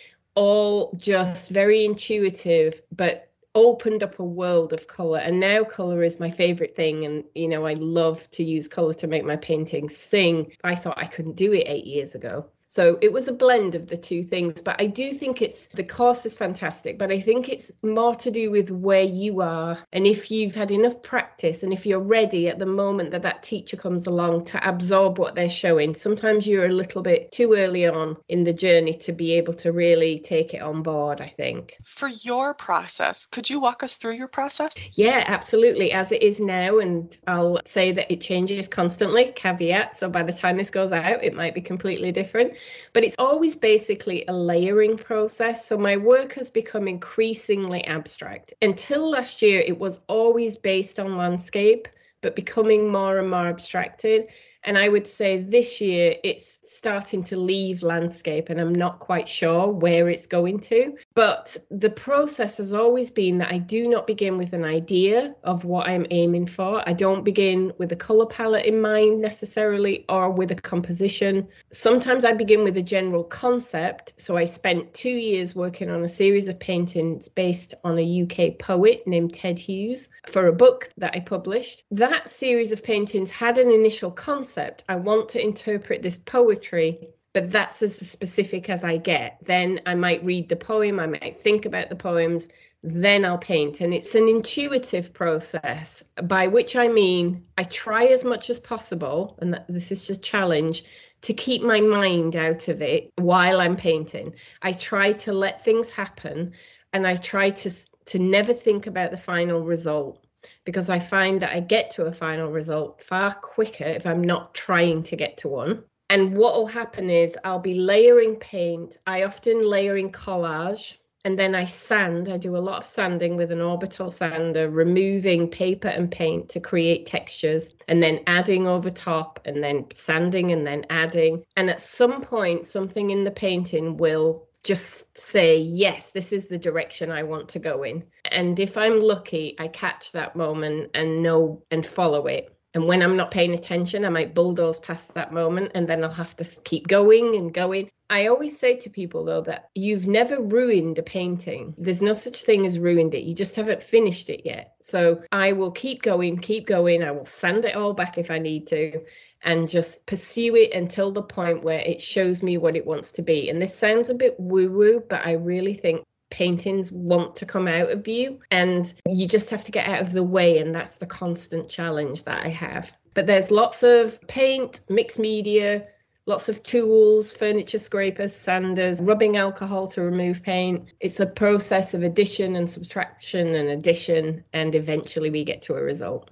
all 0.40 0.90
just 0.96 1.50
very 1.50 1.84
intuitive, 1.84 2.80
but 2.92 3.28
opened 3.54 4.02
up 4.02 4.18
a 4.18 4.24
world 4.24 4.72
of 4.72 4.86
color 4.86 5.18
and 5.18 5.38
now 5.40 5.62
color 5.64 6.02
is 6.04 6.20
my 6.20 6.30
favorite 6.30 6.74
thing 6.74 7.04
and 7.04 7.24
you 7.34 7.48
know 7.48 7.66
i 7.66 7.74
love 7.74 8.30
to 8.30 8.44
use 8.44 8.68
color 8.68 8.94
to 8.94 9.08
make 9.08 9.24
my 9.24 9.34
paintings 9.36 9.96
sing. 9.96 10.52
I 10.62 10.76
thought 10.76 10.96
i 10.98 11.06
couldn't 11.06 11.34
do 11.34 11.52
it 11.52 11.64
8 11.66 11.84
years 11.84 12.14
ago 12.14 12.46
so 12.70 12.96
it 13.02 13.12
was 13.12 13.26
a 13.26 13.32
blend 13.32 13.74
of 13.74 13.88
the 13.88 13.96
two 13.96 14.22
things. 14.22 14.62
But 14.62 14.80
I 14.80 14.86
do 14.86 15.12
think 15.12 15.42
it's 15.42 15.66
the 15.66 15.82
course 15.82 16.24
is 16.24 16.38
fantastic, 16.38 17.00
but 17.00 17.10
I 17.10 17.18
think 17.18 17.48
it's 17.48 17.72
more 17.82 18.14
to 18.14 18.30
do 18.30 18.52
with 18.52 18.70
where 18.70 19.02
you 19.02 19.40
are 19.40 19.76
and 19.92 20.06
if 20.06 20.30
you've 20.30 20.54
had 20.54 20.70
enough 20.70 21.02
practice 21.02 21.64
and 21.64 21.72
if 21.72 21.84
you're 21.84 21.98
ready 21.98 22.46
at 22.46 22.60
the 22.60 22.66
moment 22.66 23.10
that 23.10 23.22
that 23.22 23.42
teacher 23.42 23.76
comes 23.76 24.06
along 24.06 24.44
to 24.44 24.68
absorb 24.68 25.18
what 25.18 25.34
they're 25.34 25.50
showing. 25.50 25.94
Sometimes 25.94 26.46
you're 26.46 26.66
a 26.66 26.72
little 26.72 27.02
bit 27.02 27.32
too 27.32 27.54
early 27.54 27.88
on 27.88 28.16
in 28.28 28.44
the 28.44 28.52
journey 28.52 28.94
to 28.98 29.12
be 29.12 29.32
able 29.32 29.54
to 29.54 29.72
really 29.72 30.20
take 30.20 30.54
it 30.54 30.62
on 30.62 30.84
board, 30.84 31.20
I 31.20 31.34
think. 31.36 31.76
For 31.84 32.08
your 32.08 32.54
process, 32.54 33.26
could 33.26 33.50
you 33.50 33.58
walk 33.58 33.82
us 33.82 33.96
through 33.96 34.14
your 34.14 34.28
process? 34.28 34.76
Yeah, 34.92 35.24
absolutely. 35.26 35.90
As 35.90 36.12
it 36.12 36.22
is 36.22 36.38
now, 36.38 36.78
and 36.78 37.18
I'll 37.26 37.58
say 37.64 37.90
that 37.90 38.12
it 38.12 38.20
changes 38.20 38.68
constantly, 38.68 39.32
caveat. 39.34 39.96
So 39.96 40.08
by 40.08 40.22
the 40.22 40.32
time 40.32 40.56
this 40.56 40.70
goes 40.70 40.92
out, 40.92 41.24
it 41.24 41.34
might 41.34 41.56
be 41.56 41.60
completely 41.60 42.12
different 42.12 42.54
but 42.92 43.04
it's 43.04 43.16
always 43.18 43.56
basically 43.56 44.24
a 44.28 44.32
layering 44.32 44.96
process. 44.96 45.66
So 45.66 45.78
my 45.78 45.96
work 45.96 46.32
has 46.34 46.50
become 46.50 46.88
increasingly 46.88 47.84
abstract. 47.84 48.54
Until 48.62 49.10
last 49.10 49.42
year, 49.42 49.60
it 49.60 49.78
was 49.78 50.00
always 50.08 50.56
based 50.56 50.98
on 50.98 51.16
landscape, 51.16 51.88
but 52.20 52.36
becoming 52.36 52.88
more 52.88 53.18
and 53.18 53.30
more 53.30 53.46
abstracted. 53.46 54.28
And 54.64 54.76
I 54.76 54.88
would 54.88 55.06
say 55.06 55.38
this 55.38 55.80
year 55.80 56.14
it's 56.22 56.58
starting 56.62 57.24
to 57.24 57.36
leave 57.36 57.82
landscape, 57.82 58.50
and 58.50 58.60
I'm 58.60 58.74
not 58.74 58.98
quite 58.98 59.28
sure 59.28 59.68
where 59.68 60.08
it's 60.10 60.26
going 60.26 60.60
to. 60.60 60.96
But 61.14 61.56
the 61.70 61.88
process 61.88 62.58
has 62.58 62.74
always 62.74 63.10
been 63.10 63.38
that 63.38 63.52
I 63.52 63.58
do 63.58 63.88
not 63.88 64.06
begin 64.06 64.36
with 64.36 64.52
an 64.52 64.64
idea 64.64 65.34
of 65.44 65.64
what 65.64 65.88
I'm 65.88 66.06
aiming 66.10 66.46
for. 66.46 66.86
I 66.86 66.92
don't 66.92 67.24
begin 67.24 67.72
with 67.78 67.90
a 67.92 67.96
color 67.96 68.26
palette 68.26 68.66
in 68.66 68.80
mind 68.80 69.22
necessarily 69.22 70.04
or 70.08 70.30
with 70.30 70.50
a 70.50 70.56
composition. 70.56 71.48
Sometimes 71.72 72.24
I 72.24 72.32
begin 72.32 72.62
with 72.62 72.76
a 72.76 72.82
general 72.82 73.24
concept. 73.24 74.12
So 74.18 74.36
I 74.36 74.44
spent 74.44 74.92
two 74.92 75.08
years 75.08 75.54
working 75.54 75.88
on 75.88 76.04
a 76.04 76.08
series 76.08 76.48
of 76.48 76.60
paintings 76.60 77.28
based 77.28 77.74
on 77.82 77.98
a 77.98 78.22
UK 78.22 78.58
poet 78.58 79.06
named 79.06 79.32
Ted 79.32 79.58
Hughes 79.58 80.10
for 80.28 80.48
a 80.48 80.52
book 80.52 80.90
that 80.98 81.14
I 81.14 81.20
published. 81.20 81.84
That 81.90 82.28
series 82.28 82.72
of 82.72 82.84
paintings 82.84 83.30
had 83.30 83.56
an 83.56 83.70
initial 83.70 84.10
concept 84.10 84.49
concept. 84.50 84.84
I 84.88 84.96
want 84.96 85.28
to 85.30 85.42
interpret 85.42 86.02
this 86.02 86.18
poetry, 86.18 87.08
but 87.32 87.52
that's 87.52 87.82
as 87.82 87.96
specific 87.96 88.68
as 88.68 88.82
I 88.82 88.96
get. 88.96 89.38
Then 89.44 89.80
I 89.86 89.94
might 89.94 90.24
read 90.24 90.48
the 90.48 90.56
poem, 90.56 90.98
I 90.98 91.06
might 91.06 91.38
think 91.38 91.66
about 91.66 91.88
the 91.88 91.96
poems, 91.96 92.48
then 92.82 93.24
I'll 93.24 93.38
paint. 93.38 93.80
And 93.80 93.94
it's 93.94 94.16
an 94.16 94.28
intuitive 94.28 95.12
process, 95.12 96.02
by 96.24 96.48
which 96.48 96.74
I 96.74 96.88
mean 96.88 97.44
I 97.58 97.62
try 97.62 98.06
as 98.06 98.24
much 98.24 98.50
as 98.50 98.58
possible, 98.58 99.38
and 99.40 99.60
this 99.68 99.92
is 99.92 100.10
a 100.10 100.16
challenge, 100.16 100.82
to 101.22 101.32
keep 101.32 101.62
my 101.62 101.80
mind 101.80 102.34
out 102.34 102.66
of 102.66 102.82
it 102.82 103.12
while 103.16 103.60
I'm 103.60 103.76
painting. 103.76 104.34
I 104.62 104.72
try 104.72 105.12
to 105.12 105.32
let 105.32 105.64
things 105.64 105.90
happen 105.90 106.52
and 106.92 107.06
I 107.06 107.14
try 107.14 107.50
to 107.50 107.70
to 108.06 108.18
never 108.18 108.52
think 108.52 108.88
about 108.88 109.12
the 109.12 109.16
final 109.16 109.60
result 109.62 110.24
because 110.64 110.90
I 110.90 110.98
find 110.98 111.40
that 111.42 111.54
I 111.54 111.60
get 111.60 111.90
to 111.90 112.06
a 112.06 112.12
final 112.12 112.50
result 112.50 113.02
far 113.02 113.34
quicker 113.34 113.84
if 113.84 114.06
I'm 114.06 114.22
not 114.22 114.54
trying 114.54 115.02
to 115.04 115.16
get 115.16 115.36
to 115.38 115.48
one. 115.48 115.84
And 116.08 116.36
what 116.36 116.54
will 116.54 116.66
happen 116.66 117.08
is 117.08 117.38
I'll 117.44 117.60
be 117.60 117.74
layering 117.74 118.36
paint. 118.36 118.98
I 119.06 119.22
often 119.22 119.62
layer 119.62 119.96
in 119.96 120.10
collage 120.10 120.94
and 121.24 121.38
then 121.38 121.54
I 121.54 121.64
sand. 121.64 122.28
I 122.28 122.38
do 122.38 122.56
a 122.56 122.58
lot 122.58 122.78
of 122.78 122.84
sanding 122.84 123.36
with 123.36 123.52
an 123.52 123.60
orbital 123.60 124.10
sander, 124.10 124.70
removing 124.70 125.48
paper 125.48 125.88
and 125.88 126.10
paint 126.10 126.48
to 126.50 126.60
create 126.60 127.06
textures, 127.06 127.74
and 127.88 128.02
then 128.02 128.20
adding 128.26 128.66
over 128.66 128.88
top, 128.90 129.38
and 129.44 129.62
then 129.62 129.86
sanding, 129.92 130.50
and 130.50 130.66
then 130.66 130.86
adding. 130.88 131.44
And 131.56 131.68
at 131.68 131.80
some 131.80 132.22
point, 132.22 132.64
something 132.64 133.10
in 133.10 133.24
the 133.24 133.30
painting 133.30 133.98
will 133.98 134.48
just 134.62 135.16
say, 135.16 135.56
yes, 135.58 136.10
this 136.10 136.32
is 136.32 136.48
the 136.48 136.58
direction 136.58 137.10
I 137.10 137.22
want 137.22 137.48
to 137.50 137.58
go 137.58 137.82
in. 137.82 138.04
And 138.30 138.58
if 138.58 138.76
I'm 138.76 139.00
lucky, 139.00 139.56
I 139.58 139.68
catch 139.68 140.12
that 140.12 140.36
moment 140.36 140.90
and 140.94 141.22
know 141.22 141.62
and 141.70 141.84
follow 141.84 142.26
it. 142.26 142.54
And 142.74 142.86
when 142.86 143.02
I'm 143.02 143.16
not 143.16 143.32
paying 143.32 143.54
attention, 143.54 144.04
I 144.04 144.10
might 144.10 144.34
bulldoze 144.34 144.78
past 144.80 145.12
that 145.14 145.32
moment 145.32 145.72
and 145.74 145.88
then 145.88 146.04
I'll 146.04 146.10
have 146.10 146.36
to 146.36 146.44
keep 146.62 146.86
going 146.86 147.34
and 147.34 147.52
going. 147.52 147.90
I 148.10 148.26
always 148.26 148.58
say 148.58 148.76
to 148.76 148.90
people, 148.90 149.24
though, 149.24 149.40
that 149.42 149.70
you've 149.76 150.08
never 150.08 150.40
ruined 150.40 150.98
a 150.98 151.02
painting. 151.02 151.74
There's 151.78 152.02
no 152.02 152.14
such 152.14 152.42
thing 152.42 152.66
as 152.66 152.78
ruined 152.78 153.14
it. 153.14 153.22
You 153.22 153.34
just 153.34 153.54
haven't 153.54 153.82
finished 153.82 154.28
it 154.28 154.44
yet. 154.44 154.74
So 154.82 155.22
I 155.30 155.52
will 155.52 155.70
keep 155.70 156.02
going, 156.02 156.38
keep 156.38 156.66
going. 156.66 157.04
I 157.04 157.12
will 157.12 157.24
sand 157.24 157.64
it 157.64 157.76
all 157.76 157.92
back 157.92 158.18
if 158.18 158.30
I 158.30 158.38
need 158.38 158.66
to 158.68 159.00
and 159.42 159.68
just 159.68 160.06
pursue 160.06 160.56
it 160.56 160.74
until 160.74 161.12
the 161.12 161.22
point 161.22 161.62
where 161.62 161.80
it 161.80 162.00
shows 162.00 162.42
me 162.42 162.58
what 162.58 162.76
it 162.76 162.86
wants 162.86 163.12
to 163.12 163.22
be. 163.22 163.48
And 163.48 163.62
this 163.62 163.74
sounds 163.74 164.10
a 164.10 164.14
bit 164.14 164.34
woo 164.38 164.70
woo, 164.70 165.02
but 165.08 165.24
I 165.24 165.32
really 165.32 165.74
think 165.74 166.02
paintings 166.30 166.90
want 166.92 167.34
to 167.36 167.46
come 167.46 167.68
out 167.68 167.90
of 167.90 168.06
you 168.06 168.40
and 168.50 168.94
you 169.08 169.26
just 169.26 169.50
have 169.50 169.64
to 169.64 169.72
get 169.72 169.88
out 169.88 170.00
of 170.00 170.12
the 170.12 170.22
way 170.22 170.58
and 170.58 170.74
that's 170.74 170.96
the 170.96 171.06
constant 171.06 171.68
challenge 171.68 172.24
that 172.24 172.44
I 172.44 172.48
have. 172.48 172.92
But 173.14 173.26
there's 173.26 173.50
lots 173.50 173.82
of 173.82 174.20
paint, 174.28 174.80
mixed 174.88 175.18
media, 175.18 175.86
lots 176.26 176.48
of 176.48 176.62
tools, 176.62 177.32
furniture 177.32 177.78
scrapers, 177.78 178.34
sanders, 178.34 179.00
rubbing 179.00 179.36
alcohol 179.36 179.88
to 179.88 180.02
remove 180.02 180.42
paint. 180.42 180.88
It's 181.00 181.20
a 181.20 181.26
process 181.26 181.92
of 181.92 182.02
addition 182.02 182.56
and 182.56 182.70
subtraction 182.70 183.54
and 183.54 183.68
addition 183.68 184.44
and 184.52 184.74
eventually 184.74 185.30
we 185.30 185.44
get 185.44 185.60
to 185.62 185.74
a 185.74 185.82
result. 185.82 186.30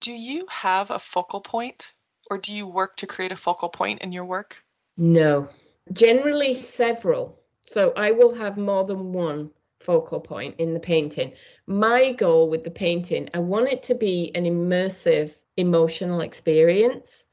Do 0.00 0.12
you 0.12 0.46
have 0.48 0.90
a 0.90 0.98
focal 0.98 1.40
point 1.40 1.92
or 2.30 2.38
do 2.38 2.54
you 2.54 2.66
work 2.66 2.96
to 2.98 3.06
create 3.06 3.32
a 3.32 3.36
focal 3.36 3.68
point 3.68 4.00
in 4.02 4.12
your 4.12 4.24
work? 4.24 4.62
No. 4.96 5.48
Generally 5.92 6.54
several 6.54 7.41
so 7.62 7.92
I 7.96 8.10
will 8.10 8.34
have 8.34 8.58
more 8.58 8.84
than 8.84 9.12
one 9.12 9.50
focal 9.80 10.20
point 10.20 10.54
in 10.58 10.74
the 10.74 10.80
painting. 10.80 11.32
My 11.66 12.12
goal 12.12 12.48
with 12.48 12.64
the 12.64 12.70
painting, 12.70 13.28
I 13.34 13.38
want 13.38 13.68
it 13.68 13.82
to 13.84 13.94
be 13.94 14.30
an 14.34 14.44
immersive 14.44 15.34
emotional 15.56 16.20
experience. 16.20 17.24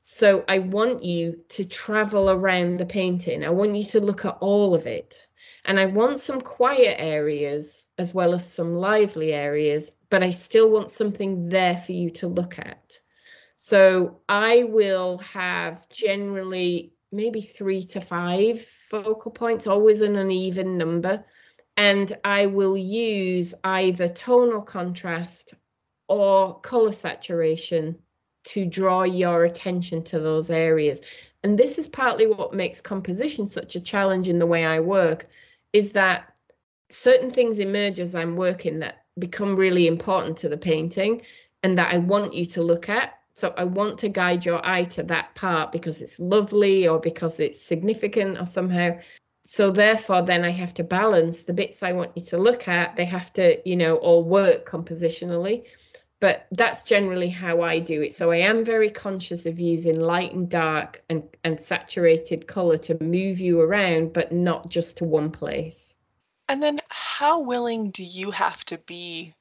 So 0.00 0.44
I 0.48 0.58
want 0.58 1.04
you 1.04 1.38
to 1.50 1.64
travel 1.64 2.30
around 2.30 2.78
the 2.78 2.86
painting. 2.86 3.44
I 3.44 3.50
want 3.50 3.76
you 3.76 3.84
to 3.84 4.00
look 4.00 4.24
at 4.24 4.38
all 4.40 4.74
of 4.74 4.86
it. 4.86 5.28
And 5.64 5.78
I 5.78 5.86
want 5.86 6.20
some 6.20 6.40
quiet 6.40 6.96
areas 6.98 7.86
as 7.98 8.12
well 8.12 8.34
as 8.34 8.50
some 8.50 8.74
lively 8.74 9.32
areas, 9.32 9.92
but 10.10 10.22
I 10.22 10.30
still 10.30 10.70
want 10.70 10.90
something 10.90 11.48
there 11.48 11.76
for 11.76 11.92
you 11.92 12.10
to 12.10 12.26
look 12.26 12.58
at. 12.58 13.00
So 13.56 14.20
I 14.28 14.64
will 14.64 15.18
have 15.18 15.88
generally 15.88 16.91
maybe 17.12 17.40
three 17.40 17.84
to 17.84 18.00
five 18.00 18.60
focal 18.62 19.30
points, 19.30 19.66
always 19.66 20.00
an 20.00 20.16
uneven 20.16 20.76
number. 20.78 21.24
And 21.76 22.12
I 22.24 22.46
will 22.46 22.76
use 22.76 23.54
either 23.64 24.08
tonal 24.08 24.62
contrast 24.62 25.54
or 26.08 26.60
color 26.60 26.92
saturation 26.92 27.98
to 28.44 28.66
draw 28.66 29.04
your 29.04 29.44
attention 29.44 30.02
to 30.04 30.18
those 30.18 30.50
areas. 30.50 31.00
And 31.42 31.58
this 31.58 31.78
is 31.78 31.88
partly 31.88 32.26
what 32.26 32.54
makes 32.54 32.80
composition 32.80 33.46
such 33.46 33.76
a 33.76 33.80
challenge 33.80 34.28
in 34.28 34.38
the 34.38 34.46
way 34.46 34.64
I 34.64 34.80
work 34.80 35.28
is 35.72 35.92
that 35.92 36.34
certain 36.90 37.30
things 37.30 37.58
emerge 37.58 38.00
as 38.00 38.14
I'm 38.14 38.36
working 38.36 38.78
that 38.80 39.04
become 39.18 39.56
really 39.56 39.86
important 39.86 40.36
to 40.38 40.48
the 40.48 40.56
painting 40.56 41.22
and 41.62 41.78
that 41.78 41.92
I 41.92 41.98
want 41.98 42.34
you 42.34 42.44
to 42.46 42.62
look 42.62 42.88
at. 42.88 43.14
So 43.34 43.54
I 43.56 43.64
want 43.64 43.98
to 44.00 44.08
guide 44.08 44.44
your 44.44 44.64
eye 44.66 44.84
to 44.84 45.02
that 45.04 45.34
part 45.34 45.72
because 45.72 46.02
it's 46.02 46.18
lovely 46.18 46.86
or 46.86 46.98
because 46.98 47.40
it's 47.40 47.60
significant 47.60 48.38
or 48.38 48.46
somehow. 48.46 48.98
So 49.44 49.70
therefore, 49.70 50.22
then 50.22 50.44
I 50.44 50.50
have 50.50 50.74
to 50.74 50.84
balance 50.84 51.42
the 51.42 51.52
bits 51.52 51.82
I 51.82 51.92
want 51.92 52.12
you 52.14 52.22
to 52.24 52.38
look 52.38 52.68
at. 52.68 52.94
They 52.94 53.06
have 53.06 53.32
to, 53.34 53.66
you 53.68 53.76
know, 53.76 53.96
all 53.96 54.22
work 54.22 54.68
compositionally 54.68 55.64
but 56.22 56.46
that's 56.52 56.84
generally 56.84 57.28
how 57.28 57.62
I 57.62 57.80
do 57.80 58.00
it. 58.00 58.14
So 58.14 58.30
I 58.30 58.36
am 58.36 58.64
very 58.64 58.88
conscious 58.90 59.44
of 59.44 59.58
using 59.58 59.98
light 59.98 60.32
and 60.32 60.48
dark 60.48 61.02
and, 61.10 61.24
and 61.42 61.60
saturated 61.60 62.46
color 62.46 62.78
to 62.78 63.02
move 63.02 63.40
you 63.40 63.60
around, 63.60 64.12
but 64.12 64.30
not 64.30 64.70
just 64.70 64.98
to 64.98 65.04
one 65.04 65.32
place. 65.32 65.96
And 66.48 66.62
then 66.62 66.78
how 66.90 67.40
willing 67.40 67.90
do 67.90 68.04
you 68.04 68.30
have 68.30 68.64
to 68.66 68.78
be 68.78 69.34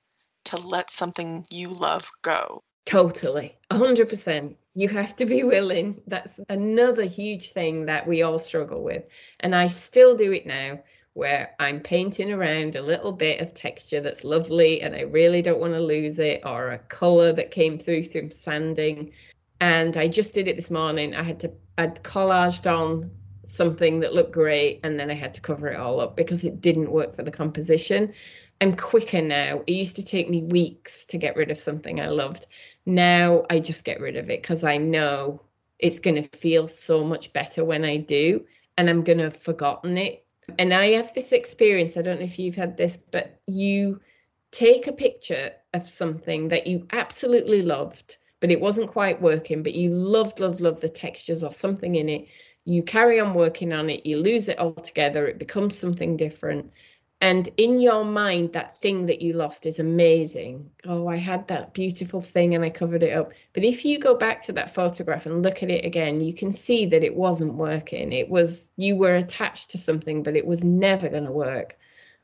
to 0.46 0.58
let 0.58 0.90
something 0.90 1.46
you 1.52 1.70
love 1.70 2.10
go? 2.24 2.64
Totally, 2.86 3.58
100%. 3.72 4.56
You 4.74 4.90
have 4.90 5.16
to 5.18 5.26
be 5.26 5.44
willing. 5.44 6.02
That's 6.08 6.40
another 6.50 7.04
huge 7.04 7.52
thing 7.52 7.86
that 7.86 8.08
we 8.08 8.22
all 8.22 8.40
struggle 8.40 8.84
with. 8.84 9.04
And 9.42 9.56
I 9.56 9.68
still 9.68 10.16
do 10.16 10.32
it 10.32 10.46
now 10.46 10.80
where 11.14 11.54
I'm 11.60 11.82
painting 11.82 12.32
around 12.32 12.76
a 12.76 12.82
little 12.82 13.12
bit 13.12 13.42
of 13.42 13.54
texture 13.54 14.00
that's 14.00 14.24
lovely 14.24 14.82
and 14.82 14.96
I 14.96 15.02
really 15.02 15.42
don't 15.42 15.60
want 15.60 15.74
to 15.74 15.82
lose 15.82 16.20
it, 16.20 16.42
or 16.46 16.72
a 16.72 16.80
color 16.80 17.34
that 17.34 17.52
came 17.52 17.78
through 17.78 18.06
through 18.06 18.30
sanding. 18.30 19.12
And 19.60 19.98
I 19.98 20.08
just 20.08 20.34
did 20.34 20.48
it 20.48 20.56
this 20.56 20.72
morning. 20.72 21.14
I 21.14 21.24
had 21.24 21.40
to, 21.42 21.52
I'd 21.78 22.02
collaged 22.04 22.66
on 22.66 23.12
something 23.46 24.00
that 24.02 24.14
looked 24.14 24.32
great 24.32 24.80
and 24.84 25.00
then 25.00 25.10
I 25.10 25.16
had 25.16 25.34
to 25.36 25.42
cover 25.42 25.68
it 25.68 25.80
all 25.80 26.00
up 26.00 26.16
because 26.16 26.44
it 26.44 26.62
didn't 26.62 26.92
work 26.92 27.16
for 27.16 27.24
the 27.24 27.32
composition. 27.32 28.14
I'm 28.60 28.76
quicker 28.76 29.22
now. 29.22 29.64
It 29.68 29.74
used 29.74 29.96
to 29.96 30.06
take 30.06 30.30
me 30.30 30.44
weeks 30.44 31.06
to 31.06 31.18
get 31.18 31.36
rid 31.36 31.52
of 31.52 31.60
something 31.60 32.00
I 32.00 32.08
loved. 32.08 32.48
Now 32.86 33.46
I 33.50 33.60
just 33.60 33.84
get 33.84 34.00
rid 34.00 34.18
of 34.18 34.30
it 34.30 34.42
because 34.42 34.64
I 34.64 34.78
know 34.78 35.42
it's 35.80 36.00
going 36.00 36.22
to 36.22 36.38
feel 36.38 36.68
so 36.68 37.04
much 37.04 37.34
better 37.34 37.66
when 37.66 37.84
I 37.84 37.98
do. 37.98 38.46
And 38.78 38.90
I'm 38.90 39.04
going 39.04 39.18
to 39.18 39.26
have 39.26 39.38
forgotten 39.38 39.98
it 39.98 40.26
and 40.60 40.74
I 40.74 40.92
have 40.92 41.14
this 41.14 41.32
experience. 41.32 41.98
I 41.98 42.02
don't 42.02 42.20
know 42.20 42.26
if 42.26 42.40
you've 42.40 42.56
had 42.56 42.78
this, 42.78 42.98
but 43.12 43.40
you 43.48 44.00
take 44.52 44.88
a 44.88 44.94
picture 44.94 45.52
of 45.74 45.88
something 45.88 46.50
that 46.50 46.68
you 46.68 46.88
absolutely 46.92 47.62
loved, 47.62 48.18
but 48.40 48.52
it 48.52 48.60
wasn't 48.60 48.92
quite 48.92 49.22
working, 49.22 49.64
but 49.64 49.74
you 49.74 49.90
loved, 49.90 50.40
loved, 50.40 50.62
loved 50.62 50.82
the 50.82 50.90
textures 50.90 51.44
or 51.44 51.52
something 51.52 51.96
in 51.96 52.10
it. 52.10 52.28
You 52.66 52.84
carry 52.84 53.20
on 53.20 53.34
working 53.34 53.74
on 53.74 53.90
it, 53.90 54.06
you 54.06 54.18
lose 54.18 54.48
it 54.48 54.60
altogether, 54.60 55.28
it 55.28 55.40
becomes 55.40 55.78
something 55.78 56.18
different. 56.18 56.72
And 57.22 57.50
in 57.58 57.80
your 57.80 58.04
mind 58.04 58.54
that 58.54 58.76
thing 58.76 59.06
that 59.06 59.22
you 59.22 59.34
lost 59.34 59.68
is 59.68 59.78
amazing. 59.80 60.72
Oh 60.86 61.08
i 61.08 61.18
had 61.18 61.48
that 61.48 61.74
beautiful 61.74 62.20
thing 62.20 62.56
and 62.56 62.66
i 62.66 62.70
covered 62.72 63.04
it 63.04 63.14
up. 63.14 63.32
But 63.54 63.64
if 63.64 63.86
you 63.86 64.00
go 64.00 64.16
back 64.16 64.42
to 64.46 64.54
that 64.54 64.74
photograph 64.74 65.28
and 65.28 65.44
look 65.44 65.62
at 65.62 65.70
it 65.70 65.86
again 65.86 66.20
you 66.20 66.34
can 66.34 66.52
see 66.52 66.88
that 66.88 67.04
it 67.04 67.16
wasn't 67.16 67.54
working. 67.54 68.12
It 68.12 68.30
was 68.30 68.72
you 68.76 68.96
were 68.96 69.16
attached 69.16 69.70
to 69.72 69.78
something 69.78 70.24
but 70.24 70.36
it 70.36 70.48
was 70.48 70.64
never 70.64 71.10
going 71.10 71.26
to 71.26 71.32
work. 71.32 71.78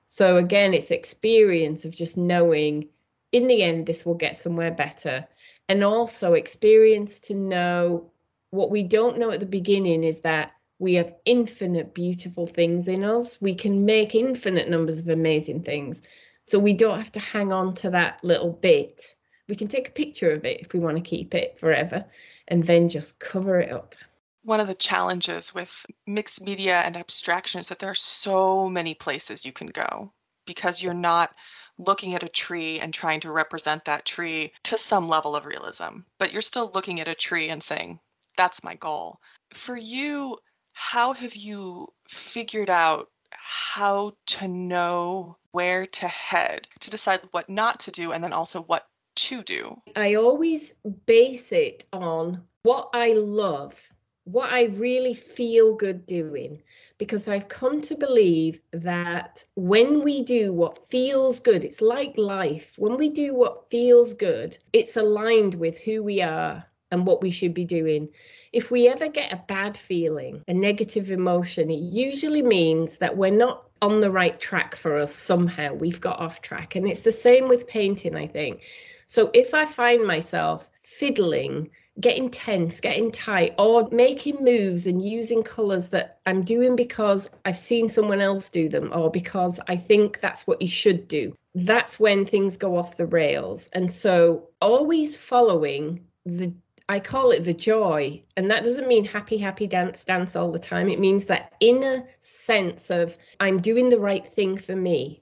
So 0.07 0.37
again 0.37 0.73
it's 0.73 0.89
experience 0.89 1.85
of 1.85 1.95
just 1.95 2.17
knowing 2.17 2.89
in 3.31 3.45
the 3.47 3.61
end 3.61 3.85
this 3.85 4.03
will 4.05 4.15
get 4.15 4.35
somewhere 4.37 4.71
better. 4.71 5.27
And 5.69 5.83
also 5.83 6.33
experience 6.33 7.19
to 7.21 7.35
know 7.35 8.09
what 8.51 8.71
we 8.71 8.83
don't 8.83 9.17
know 9.17 9.31
at 9.31 9.39
the 9.39 9.45
beginning 9.45 10.03
is 10.03 10.21
that 10.21 10.53
we 10.79 10.93
have 10.93 11.15
infinite 11.25 11.93
beautiful 11.93 12.45
things 12.45 12.87
in 12.87 13.03
us. 13.03 13.41
We 13.41 13.55
can 13.55 13.85
make 13.85 14.13
infinite 14.13 14.69
numbers 14.69 14.99
of 14.99 15.09
amazing 15.09 15.63
things. 15.63 16.01
So 16.45 16.59
we 16.59 16.73
don't 16.73 16.99
have 16.99 17.11
to 17.13 17.19
hang 17.19 17.51
on 17.51 17.73
to 17.75 17.89
that 17.89 18.23
little 18.23 18.53
bit. 18.53 19.15
We 19.49 19.55
can 19.55 19.67
take 19.67 19.89
a 19.89 19.91
picture 19.91 20.31
of 20.31 20.45
it 20.45 20.61
if 20.61 20.73
we 20.73 20.79
want 20.79 20.97
to 20.97 21.01
keep 21.01 21.33
it 21.33 21.59
forever 21.59 22.05
and 22.47 22.65
then 22.65 22.87
just 22.87 23.19
cover 23.19 23.59
it 23.59 23.71
up. 23.71 23.95
One 24.43 24.59
of 24.59 24.67
the 24.67 24.73
challenges 24.73 25.53
with 25.53 25.85
mixed 26.05 26.41
media 26.41 26.81
and 26.81 26.95
abstraction 26.95 27.59
is 27.59 27.67
that 27.69 27.79
there 27.79 27.89
are 27.89 27.95
so 27.95 28.69
many 28.69 28.93
places 28.93 29.45
you 29.45 29.51
can 29.51 29.67
go 29.67 30.13
because 30.45 30.81
you're 30.81 30.93
not 30.93 31.35
looking 31.77 32.15
at 32.15 32.23
a 32.23 32.29
tree 32.29 32.79
and 32.79 32.93
trying 32.93 33.19
to 33.21 33.31
represent 33.31 33.83
that 33.85 34.05
tree 34.05 34.53
to 34.63 34.77
some 34.77 35.07
level 35.07 35.35
of 35.35 35.45
realism, 35.45 35.99
but 36.17 36.31
you're 36.31 36.41
still 36.41 36.71
looking 36.73 36.99
at 36.99 37.07
a 37.07 37.15
tree 37.15 37.49
and 37.49 37.61
saying, 37.61 37.99
that's 38.37 38.63
my 38.63 38.75
goal. 38.75 39.19
For 39.53 39.75
you, 39.75 40.37
how 40.73 41.13
have 41.13 41.35
you 41.35 41.87
figured 42.07 42.69
out 42.69 43.09
how 43.31 44.13
to 44.27 44.47
know 44.47 45.37
where 45.51 45.85
to 45.87 46.07
head 46.07 46.67
to 46.79 46.89
decide 46.89 47.21
what 47.31 47.49
not 47.49 47.79
to 47.81 47.91
do 47.91 48.11
and 48.11 48.23
then 48.23 48.33
also 48.33 48.61
what 48.61 48.87
to 49.15 49.43
do? 49.43 49.81
I 49.95 50.15
always 50.15 50.75
base 51.05 51.51
it 51.51 51.85
on 51.91 52.43
what 52.61 52.89
I 52.93 53.13
love, 53.13 53.89
what 54.25 54.51
I 54.51 54.65
really 54.65 55.13
feel 55.13 55.75
good 55.75 56.05
doing, 56.05 56.61
because 56.97 57.27
I've 57.27 57.47
come 57.47 57.81
to 57.81 57.95
believe 57.95 58.59
that 58.71 59.43
when 59.55 60.03
we 60.03 60.21
do 60.23 60.53
what 60.53 60.89
feels 60.89 61.39
good, 61.39 61.65
it's 61.65 61.81
like 61.81 62.17
life. 62.17 62.73
When 62.77 62.97
we 62.97 63.09
do 63.09 63.33
what 63.33 63.69
feels 63.71 64.13
good, 64.13 64.57
it's 64.73 64.97
aligned 64.97 65.55
with 65.55 65.77
who 65.79 66.03
we 66.03 66.21
are 66.21 66.65
and 66.91 67.05
what 67.05 67.21
we 67.21 67.29
should 67.29 67.53
be 67.53 67.65
doing. 67.65 68.09
If 68.53 68.71
we 68.71 68.87
ever 68.87 69.07
get 69.07 69.33
a 69.33 69.43
bad 69.47 69.77
feeling, 69.77 70.43
a 70.47 70.53
negative 70.53 71.11
emotion, 71.11 71.69
it 71.69 71.93
usually 71.93 72.41
means 72.41 72.97
that 72.97 73.17
we're 73.17 73.31
not 73.31 73.67
on 73.81 73.99
the 73.99 74.11
right 74.11 74.39
track 74.39 74.75
for 74.75 74.97
us 74.97 75.13
somehow. 75.13 75.73
We've 75.73 76.01
got 76.01 76.19
off 76.19 76.41
track. 76.41 76.75
And 76.75 76.87
it's 76.87 77.03
the 77.03 77.11
same 77.11 77.47
with 77.47 77.67
painting, 77.67 78.15
I 78.15 78.27
think. 78.27 78.63
So 79.07 79.29
if 79.33 79.53
I 79.53 79.65
find 79.65 80.05
myself 80.05 80.69
fiddling, 80.83 81.69
getting 81.99 82.29
tense, 82.29 82.79
getting 82.79 83.11
tight, 83.11 83.53
or 83.57 83.87
making 83.91 84.43
moves 84.43 84.85
and 84.85 85.01
using 85.01 85.43
colors 85.43 85.89
that 85.89 86.19
I'm 86.25 86.43
doing 86.43 86.75
because 86.75 87.29
I've 87.45 87.57
seen 87.57 87.89
someone 87.89 88.21
else 88.21 88.49
do 88.49 88.69
them 88.69 88.91
or 88.93 89.09
because 89.09 89.59
I 89.67 89.75
think 89.75 90.19
that's 90.19 90.45
what 90.45 90.61
you 90.61 90.67
should 90.67 91.07
do, 91.07 91.35
that's 91.55 91.99
when 91.99 92.25
things 92.25 92.57
go 92.57 92.77
off 92.77 92.97
the 92.97 93.07
rails. 93.07 93.69
And 93.73 93.91
so 93.91 94.47
always 94.61 95.17
following 95.17 96.05
the 96.25 96.53
I 96.89 96.99
call 96.99 97.31
it 97.31 97.43
the 97.43 97.53
joy. 97.53 98.23
And 98.37 98.49
that 98.49 98.63
doesn't 98.63 98.87
mean 98.87 99.03
happy, 99.03 99.37
happy 99.37 99.67
dance, 99.67 100.03
dance 100.03 100.35
all 100.35 100.51
the 100.51 100.59
time. 100.59 100.89
It 100.89 100.99
means 100.99 101.25
that 101.25 101.53
inner 101.59 102.07
sense 102.19 102.89
of 102.89 103.17
I'm 103.39 103.59
doing 103.59 103.89
the 103.89 103.99
right 103.99 104.25
thing 104.25 104.57
for 104.57 104.75
me. 104.75 105.21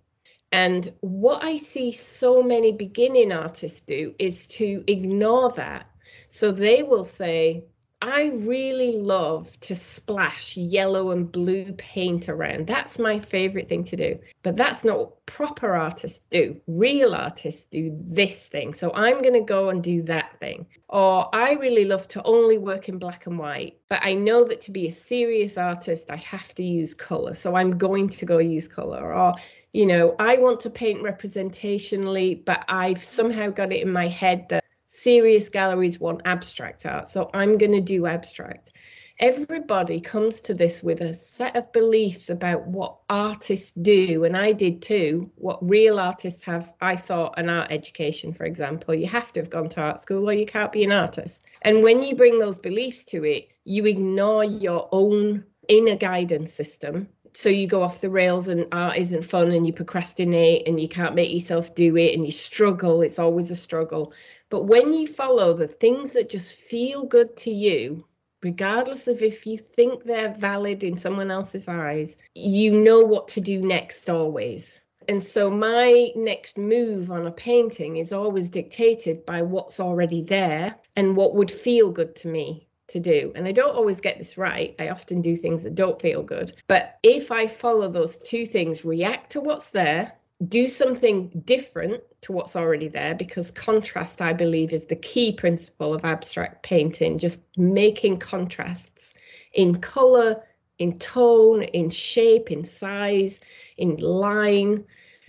And 0.52 0.94
what 1.02 1.44
I 1.44 1.58
see 1.58 1.92
so 1.92 2.42
many 2.44 2.72
beginning 2.72 3.32
artists 3.32 3.82
do 3.82 4.14
is 4.20 4.48
to 4.48 4.84
ignore 4.88 5.52
that. 5.54 5.90
So 6.30 6.52
they 6.52 6.84
will 6.84 7.04
say, 7.04 7.66
I 8.08 8.26
really 8.36 8.98
love 8.98 9.60
to 9.62 9.76
splash 9.76 10.56
yellow 10.56 11.10
and 11.10 11.32
blue 11.32 11.74
paint 11.74 12.30
around. 12.30 12.68
That's 12.68 13.00
my 13.00 13.18
favorite 13.18 13.68
thing 13.68 13.84
to 13.86 13.96
do. 13.96 14.20
But 14.44 14.56
that's 14.56 14.86
not 14.86 15.00
what 15.00 15.26
proper 15.26 15.76
artists 15.76 16.24
do. 16.30 16.62
Real 16.68 17.16
artists 17.16 17.66
do 17.66 17.98
this 18.00 18.46
thing. 18.46 18.76
So 18.76 18.92
I'm 18.94 19.18
going 19.24 19.34
to 19.34 19.42
go 19.42 19.70
and 19.70 19.84
do 19.84 20.04
that 20.04 20.40
thing. 20.40 20.68
Or 20.90 21.34
I 21.34 21.54
really 21.54 21.86
love 21.86 22.08
to 22.10 22.22
only 22.26 22.60
work 22.60 22.90
in 22.90 23.00
black 23.00 23.26
and 23.26 23.40
white. 23.40 23.80
But 23.90 24.02
I 24.04 24.14
know 24.14 24.44
that 24.44 24.62
to 24.62 24.72
be 24.72 24.86
a 24.86 24.92
serious 24.92 25.58
artist, 25.58 26.12
I 26.12 26.18
have 26.18 26.54
to 26.56 26.64
use 26.64 26.94
color. 26.94 27.34
So 27.34 27.56
I'm 27.56 27.76
going 27.76 28.08
to 28.10 28.26
go 28.26 28.38
use 28.38 28.68
color. 28.68 29.16
Or, 29.16 29.34
you 29.74 29.88
know, 29.88 30.16
I 30.20 30.38
want 30.38 30.60
to 30.60 30.70
paint 30.70 31.02
representationally, 31.02 32.46
but 32.46 32.66
I've 32.70 33.04
somehow 33.04 33.50
got 33.50 33.74
it 33.74 33.82
in 33.82 33.92
my 33.92 34.08
head 34.08 34.48
that 34.50 34.65
serious 34.88 35.50
galleries 35.50 36.00
want 36.00 36.22
abstract 36.26 36.86
art, 36.86 37.08
so 37.08 37.30
I'm 37.34 37.58
going 37.58 37.72
to 37.72 37.82
do 37.82 38.06
abstract. 38.06 38.74
Everybody 39.20 40.02
comes 40.02 40.42
to 40.42 40.54
this 40.54 40.84
with 40.84 41.00
a 41.00 41.14
set 41.14 41.56
of 41.56 41.72
beliefs 41.72 42.30
about 42.30 42.68
what 42.68 42.98
artists 43.10 43.72
do, 43.72 44.26
and 44.26 44.36
I 44.36 44.52
did 44.52 44.82
too. 44.82 45.32
What 45.36 45.68
real 45.68 46.00
artists 46.00 46.44
have, 46.44 46.74
I 46.82 46.98
thought, 46.98 47.34
an 47.38 47.50
art 47.50 47.72
education, 47.72 48.34
for 48.34 48.44
example. 48.44 48.94
You 48.94 49.08
have 49.08 49.32
to 49.32 49.40
have 49.40 49.50
gone 49.50 49.70
to 49.70 49.82
art 49.82 50.02
school 50.02 50.30
or 50.30 50.34
you 50.34 50.46
can't 50.46 50.72
be 50.72 50.84
an 50.84 50.92
artist. 50.92 51.46
And 51.62 51.82
when 51.82 52.04
you 52.04 52.14
bring 52.14 52.40
those 52.40 52.60
beliefs 52.60 53.06
to 53.06 53.24
it, 53.24 53.48
you 53.64 53.86
ignore 53.86 54.44
your 54.44 54.90
own 54.92 55.46
inner 55.70 55.96
guidance 55.96 56.52
system 56.52 57.08
so 57.36 57.50
you 57.50 57.68
go 57.68 57.84
off 57.84 58.00
the 58.00 58.10
rails 58.10 58.48
and 58.48 58.66
art 58.72 58.96
isn't 58.98 59.24
fun 59.24 59.52
and 59.52 59.68
you 59.68 59.74
procrastinate 59.74 60.66
and 60.68 60.80
you 60.80 60.88
can't 60.88 61.16
make 61.16 61.34
yourself 61.34 61.76
do 61.76 61.98
it 61.98 62.14
and 62.14 62.24
you 62.24 62.32
struggle 62.32 63.02
it's 63.02 63.20
always 63.20 63.52
a 63.52 63.56
struggle 63.56 64.14
but 64.50 64.64
when 64.64 64.94
you 64.94 65.08
follow 65.08 65.54
the 65.54 65.68
things 65.68 66.14
that 66.14 66.30
just 66.30 66.56
feel 66.56 67.06
good 67.06 67.36
to 67.38 67.52
you 67.52 68.06
regardless 68.42 69.08
of 69.08 69.22
if 69.22 69.46
you 69.48 69.58
think 69.58 70.04
they're 70.04 70.36
valid 70.36 70.84
in 70.84 70.98
someone 70.98 71.32
else's 71.32 71.68
eyes 71.68 72.16
you 72.34 72.72
know 72.72 73.00
what 73.00 73.28
to 73.28 73.42
do 73.42 73.62
next 73.62 74.10
always 74.10 74.80
and 75.08 75.24
so 75.24 75.52
my 75.52 76.12
next 76.16 76.58
move 76.58 77.12
on 77.12 77.28
a 77.28 77.32
painting 77.32 77.98
is 77.98 78.12
always 78.12 78.50
dictated 78.50 79.26
by 79.26 79.42
what's 79.42 79.80
already 79.80 80.24
there 80.24 80.76
and 80.96 81.16
what 81.16 81.36
would 81.36 81.52
feel 81.52 81.92
good 81.92 82.16
to 82.18 82.28
me 82.28 82.68
to 82.88 83.00
do. 83.00 83.32
And 83.36 83.48
I 83.48 83.52
don't 83.52 83.76
always 83.76 84.02
get 84.02 84.18
this 84.18 84.38
right. 84.38 84.76
I 84.80 84.90
often 84.90 85.22
do 85.22 85.36
things 85.36 85.64
that 85.64 85.76
don't 85.76 86.02
feel 86.02 86.24
good. 86.24 86.54
But 86.68 86.98
if 87.04 87.32
I 87.32 87.48
follow 87.48 87.90
those 87.90 88.18
two 88.18 88.46
things, 88.46 88.86
react 88.86 89.32
to 89.32 89.42
what's 89.42 89.72
there, 89.72 90.14
do 90.48 90.68
something 90.68 91.30
different 91.46 92.04
to 92.22 92.34
what's 92.34 92.56
already 92.56 92.90
there, 92.90 93.16
because 93.16 93.52
contrast, 93.52 94.22
I 94.22 94.34
believe, 94.34 94.74
is 94.74 94.86
the 94.86 94.96
key 94.96 95.32
principle 95.32 95.94
of 95.94 96.04
abstract 96.04 96.64
painting, 96.64 97.18
just 97.18 97.40
making 97.58 98.18
contrasts 98.18 99.14
in 99.54 99.80
color, 99.80 100.44
in 100.80 101.00
tone, 101.00 101.64
in 101.64 101.90
shape, 101.90 102.52
in 102.52 102.64
size, 102.64 103.40
in 103.78 103.96
line. 103.98 104.84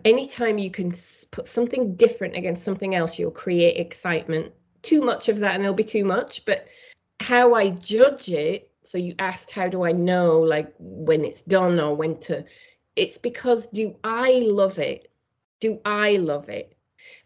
Anytime 0.05 0.59
you 0.59 0.71
can 0.71 0.93
put 1.31 1.47
something 1.47 1.95
different 1.95 2.37
against 2.37 2.65
something 2.65 2.97
else, 2.97 3.19
you'll 3.19 3.31
create 3.31 3.79
excitement. 3.79 4.53
Too 4.83 5.03
much 5.03 5.29
of 5.29 5.39
that, 5.39 5.55
and 5.55 5.63
it'll 5.63 5.75
be 5.75 5.85
too 5.85 6.05
much. 6.05 6.45
But 6.45 6.67
how 7.21 7.55
I 7.55 7.71
judge 7.71 8.29
it, 8.29 8.73
so 8.83 8.99
you 8.99 9.15
asked, 9.21 9.53
how 9.53 9.69
do 9.69 9.85
I 9.85 9.93
know, 9.93 10.41
like 10.41 10.73
when 10.79 11.25
it's 11.25 11.43
done 11.43 11.79
or 11.79 11.95
when 11.95 12.19
to? 12.21 12.45
It's 12.97 13.19
because 13.19 13.67
do 13.69 13.95
I 14.03 14.41
love 14.43 14.79
it? 14.79 15.11
Do 15.61 15.81
I 15.85 16.17
love 16.17 16.49
it? 16.49 16.77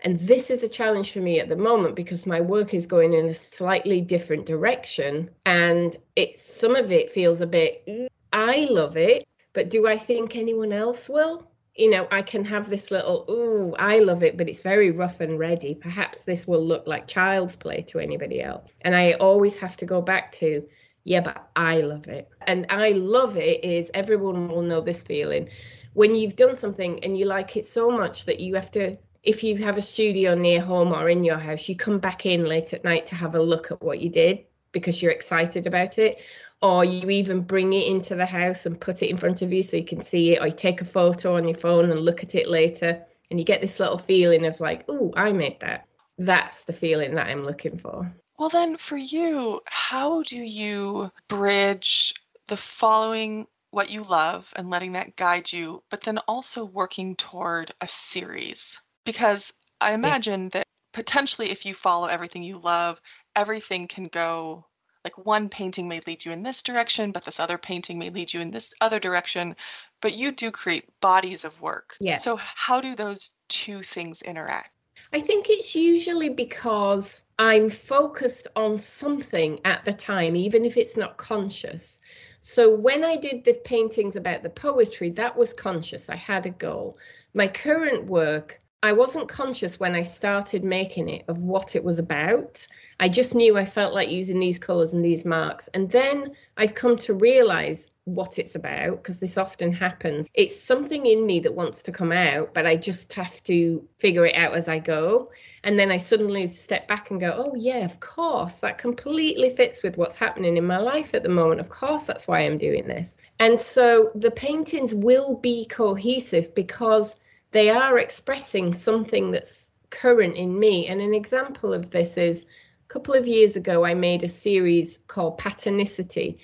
And 0.01 0.19
this 0.21 0.51
is 0.51 0.63
a 0.63 0.69
challenge 0.69 1.13
for 1.13 1.21
me 1.21 1.41
at 1.41 1.49
the 1.49 1.57
moment 1.57 1.95
because 1.95 2.27
my 2.27 2.41
work 2.41 2.75
is 2.75 2.87
going 2.87 3.15
in 3.15 3.27
a 3.27 3.35
slightly 3.35 4.01
different 4.01 4.47
direction. 4.47 5.31
And 5.47 5.97
it's 6.17 6.43
some 6.43 6.75
of 6.75 6.91
it 6.91 7.11
feels 7.11 7.41
a 7.41 7.47
bit, 7.47 7.87
mm, 7.87 8.09
I 8.33 8.67
love 8.71 8.97
it, 8.97 9.27
but 9.53 9.71
do 9.71 9.87
I 9.87 9.97
think 9.97 10.37
anyone 10.37 10.73
else 10.73 11.09
will? 11.09 11.47
You 11.77 11.91
know, 11.91 12.09
I 12.11 12.23
can 12.23 12.45
have 12.45 12.69
this 12.69 12.91
little, 12.91 13.25
oh, 13.29 13.75
I 13.79 14.01
love 14.01 14.23
it, 14.23 14.37
but 14.37 14.49
it's 14.49 14.61
very 14.61 14.91
rough 14.91 15.21
and 15.21 15.39
ready. 15.39 15.75
Perhaps 15.75 16.25
this 16.25 16.47
will 16.47 16.65
look 16.65 16.87
like 16.87 17.07
child's 17.07 17.57
play 17.57 17.83
to 17.83 18.01
anybody 18.01 18.43
else. 18.43 18.71
And 18.83 18.95
I 18.95 19.13
always 19.13 19.57
have 19.59 19.77
to 19.79 19.87
go 19.87 20.03
back 20.03 20.33
to, 20.33 20.67
yeah, 21.05 21.21
but 21.21 21.51
I 21.57 21.81
love 21.81 22.09
it. 22.09 22.29
And 22.47 22.67
I 22.71 22.91
love 22.91 23.37
it 23.37 23.65
is 23.65 23.91
everyone 23.95 24.49
will 24.49 24.63
know 24.63 24.81
this 24.81 25.03
feeling 25.03 25.49
when 25.95 26.15
you've 26.15 26.37
done 26.37 26.55
something 26.55 27.03
and 27.05 27.19
you 27.19 27.25
like 27.25 27.57
it 27.57 27.67
so 27.67 27.91
much 27.91 28.25
that 28.27 28.41
you 28.41 28.55
have 28.55 28.71
to 28.71 28.97
if 29.23 29.43
you 29.43 29.57
have 29.59 29.77
a 29.77 29.83
studio 29.83 30.35
near 30.35 30.63
home 30.63 30.93
or 30.93 31.11
in 31.11 31.23
your 31.23 31.39
house, 31.39 31.69
you 31.69 31.77
come 31.77 31.99
back 31.99 32.25
in 32.25 32.47
late 32.47 32.73
at 32.73 32.85
night 32.85 33.07
to 33.07 33.15
have 33.15 33.35
a 33.35 33.43
look 33.43 33.71
at 33.71 33.83
what 33.83 34.01
you 34.01 34.09
did 34.09 34.45
because 34.73 35.03
you're 35.03 35.13
excited 35.13 35.67
about 35.67 35.99
it. 35.99 36.23
Or 36.63 36.85
you 36.85 37.09
even 37.11 37.41
bring 37.41 37.73
it 37.73 37.87
into 37.87 38.15
the 38.15 38.27
house 38.27 38.67
and 38.67 38.81
put 38.81 39.03
it 39.03 39.11
in 39.11 39.17
front 39.17 39.43
of 39.43 39.53
you 39.53 39.63
so 39.63 39.77
you 39.77 39.85
can 39.85 40.03
see 40.03 40.35
it, 40.35 40.41
or 40.41 40.47
you 40.47 40.53
take 40.53 40.81
a 40.81 40.87
photo 40.87 41.37
on 41.37 41.49
your 41.49 41.57
phone 41.57 41.91
and 41.91 42.01
look 42.01 42.23
at 42.23 42.35
it 42.35 42.49
later. 42.49 43.03
And 43.31 43.39
you 43.39 43.45
get 43.45 43.61
this 43.61 43.81
little 43.81 43.99
feeling 43.99 44.45
of 44.45 44.61
like, 44.61 44.85
oh, 44.89 45.13
I 45.17 45.33
made 45.33 45.61
that. 45.61 45.87
That's 46.19 46.65
the 46.65 46.73
feeling 46.73 47.15
that 47.15 47.29
I'm 47.29 47.45
looking 47.45 47.79
for. 47.79 48.11
Well, 48.41 48.49
then 48.49 48.77
for 48.77 48.97
you, 48.97 49.61
how 49.67 50.23
do 50.25 50.39
you 50.39 51.13
bridge 51.29 52.13
the 52.49 52.57
following 52.57 53.47
what 53.71 53.91
you 53.91 54.03
love 54.03 54.53
and 54.57 54.69
letting 54.69 54.93
that 54.93 55.15
guide 55.15 55.53
you, 55.53 55.85
but 55.91 56.01
then 56.01 56.19
also 56.27 56.65
working 56.65 57.15
toward 57.15 57.73
a 57.81 57.87
series? 57.87 58.81
because 59.05 59.53
I 59.81 59.93
imagine 59.93 60.45
yeah. 60.45 60.49
that 60.51 60.67
potentially 60.93 61.51
if 61.51 61.65
you 61.65 61.75
follow 61.75 62.07
everything 62.07 62.43
you 62.43 62.59
love, 62.59 63.01
everything 63.37 63.89
can 63.89 64.07
go 64.07 64.67
like 65.05 65.27
one 65.27 65.49
painting 65.49 65.89
may 65.89 66.01
lead 66.07 66.25
you 66.25 66.31
in 66.31 66.43
this 66.43 66.61
direction, 66.61 67.11
but 67.11 67.25
this 67.25 67.41
other 67.41 67.57
painting 67.57 67.99
may 67.99 68.11
lead 68.11 68.35
you 68.35 68.41
in 68.41 68.51
this 68.51 68.75
other 68.83 69.01
direction. 69.01 69.57
But 70.03 70.15
you 70.15 70.31
do 70.31 70.51
create 70.51 70.89
bodies 71.01 71.45
of 71.45 71.61
work. 71.61 71.97
Yeah. 72.01 72.19
So 72.19 72.37
how 72.37 72.81
do 72.81 72.95
those 72.95 73.31
two 73.49 73.83
things 73.83 74.21
interact? 74.23 74.71
I 75.13 75.19
think 75.19 75.51
it's 75.51 75.75
usually 75.75 76.29
because 76.29 77.27
I'm 77.39 77.69
focused 77.69 78.47
on 78.55 78.79
something 78.79 79.59
at 79.65 79.85
the 79.85 79.93
time, 79.93 80.37
even 80.37 80.65
if 80.65 80.77
it's 80.77 80.97
not 80.97 81.17
conscious. 81.17 81.99
So 82.39 82.73
when 82.73 83.03
I 83.03 83.17
did 83.17 83.43
the 83.43 83.55
paintings 83.65 84.15
about 84.15 84.45
the 84.45 84.51
poetry, 84.51 85.11
that 85.11 85.37
was 85.37 85.53
conscious. 85.53 86.09
I 86.09 86.17
had 86.17 86.47
a 86.47 86.51
goal. 86.51 86.97
My 87.35 87.49
current 87.49 88.07
work, 88.07 88.61
I 88.83 88.95
wasn't 88.95 89.29
conscious 89.29 89.79
when 89.79 89.95
I 89.95 90.01
started 90.01 90.65
making 90.65 91.11
it 91.11 91.25
of 91.29 91.37
what 91.37 91.77
it 91.77 91.85
was 91.85 91.99
about. 91.99 92.67
I 92.99 93.11
just 93.11 93.35
knew 93.35 93.59
I 93.59 93.67
felt 93.67 93.93
like 93.93 94.09
using 94.09 94.41
these 94.41 94.59
colors 94.59 94.95
and 94.95 95.05
these 95.05 95.27
marks. 95.27 95.69
And 95.75 95.91
then 95.91 96.35
I've 96.57 96.75
come 96.75 96.97
to 96.99 97.13
realize 97.13 97.91
what 98.05 98.39
it's 98.39 98.55
about 98.55 98.97
because 98.97 99.21
this 99.21 99.37
often 99.37 99.71
happens. 99.71 100.29
It's 100.33 100.59
something 100.59 101.05
in 101.05 101.27
me 101.27 101.41
that 101.41 101.55
wants 101.55 101.83
to 101.83 101.93
come 101.93 102.11
out, 102.11 102.55
but 102.55 102.65
I 102.65 102.75
just 102.75 103.13
have 103.13 103.43
to 103.43 103.87
figure 103.99 104.25
it 104.25 104.35
out 104.35 104.55
as 104.55 104.67
I 104.67 104.79
go. 104.79 105.31
And 105.63 105.79
then 105.79 105.91
I 105.91 105.99
suddenly 105.99 106.47
step 106.47 106.89
back 106.89 107.11
and 107.11 107.21
go, 107.21 107.35
oh, 107.37 107.53
yeah, 107.55 107.85
of 107.85 108.01
course, 108.01 108.61
that 108.61 108.79
completely 108.79 109.51
fits 109.51 109.83
with 109.83 109.99
what's 109.99 110.17
happening 110.17 110.57
in 110.57 110.67
my 110.67 110.79
life 110.79 111.13
at 111.13 111.23
the 111.23 111.29
moment. 111.29 111.61
Of 111.61 111.69
course, 111.69 112.07
that's 112.07 112.27
why 112.27 112.41
I'm 112.41 112.57
doing 112.57 112.87
this. 112.87 113.19
And 113.41 113.61
so 113.61 114.11
the 114.15 114.31
paintings 114.31 114.95
will 114.95 115.37
be 115.37 115.67
cohesive 115.67 116.55
because 116.55 117.21
they 117.53 117.71
are 117.71 117.99
expressing 117.99 118.73
something 118.73 119.31
that's 119.31 119.73
current 119.91 120.37
in 120.37 120.59
me. 120.59 120.87
And 120.87 121.01
an 121.01 121.15
example 121.15 121.73
of 121.73 121.91
this 121.91 122.17
is 122.17 122.45
a 122.45 122.89
couple 122.89 123.15
of 123.15 123.27
years 123.27 123.57
ago, 123.57 123.85
I 123.85 123.95
made 123.95 124.23
a 124.23 124.29
series 124.29 124.99
called 125.09 125.39
Patternicity. 125.39 126.41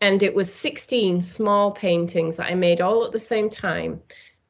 And 0.00 0.22
it 0.22 0.34
was 0.34 0.52
16 0.52 1.20
small 1.20 1.72
paintings 1.72 2.36
that 2.36 2.46
I 2.46 2.54
made 2.54 2.80
all 2.80 3.04
at 3.04 3.12
the 3.12 3.18
same 3.18 3.50
time. 3.50 4.00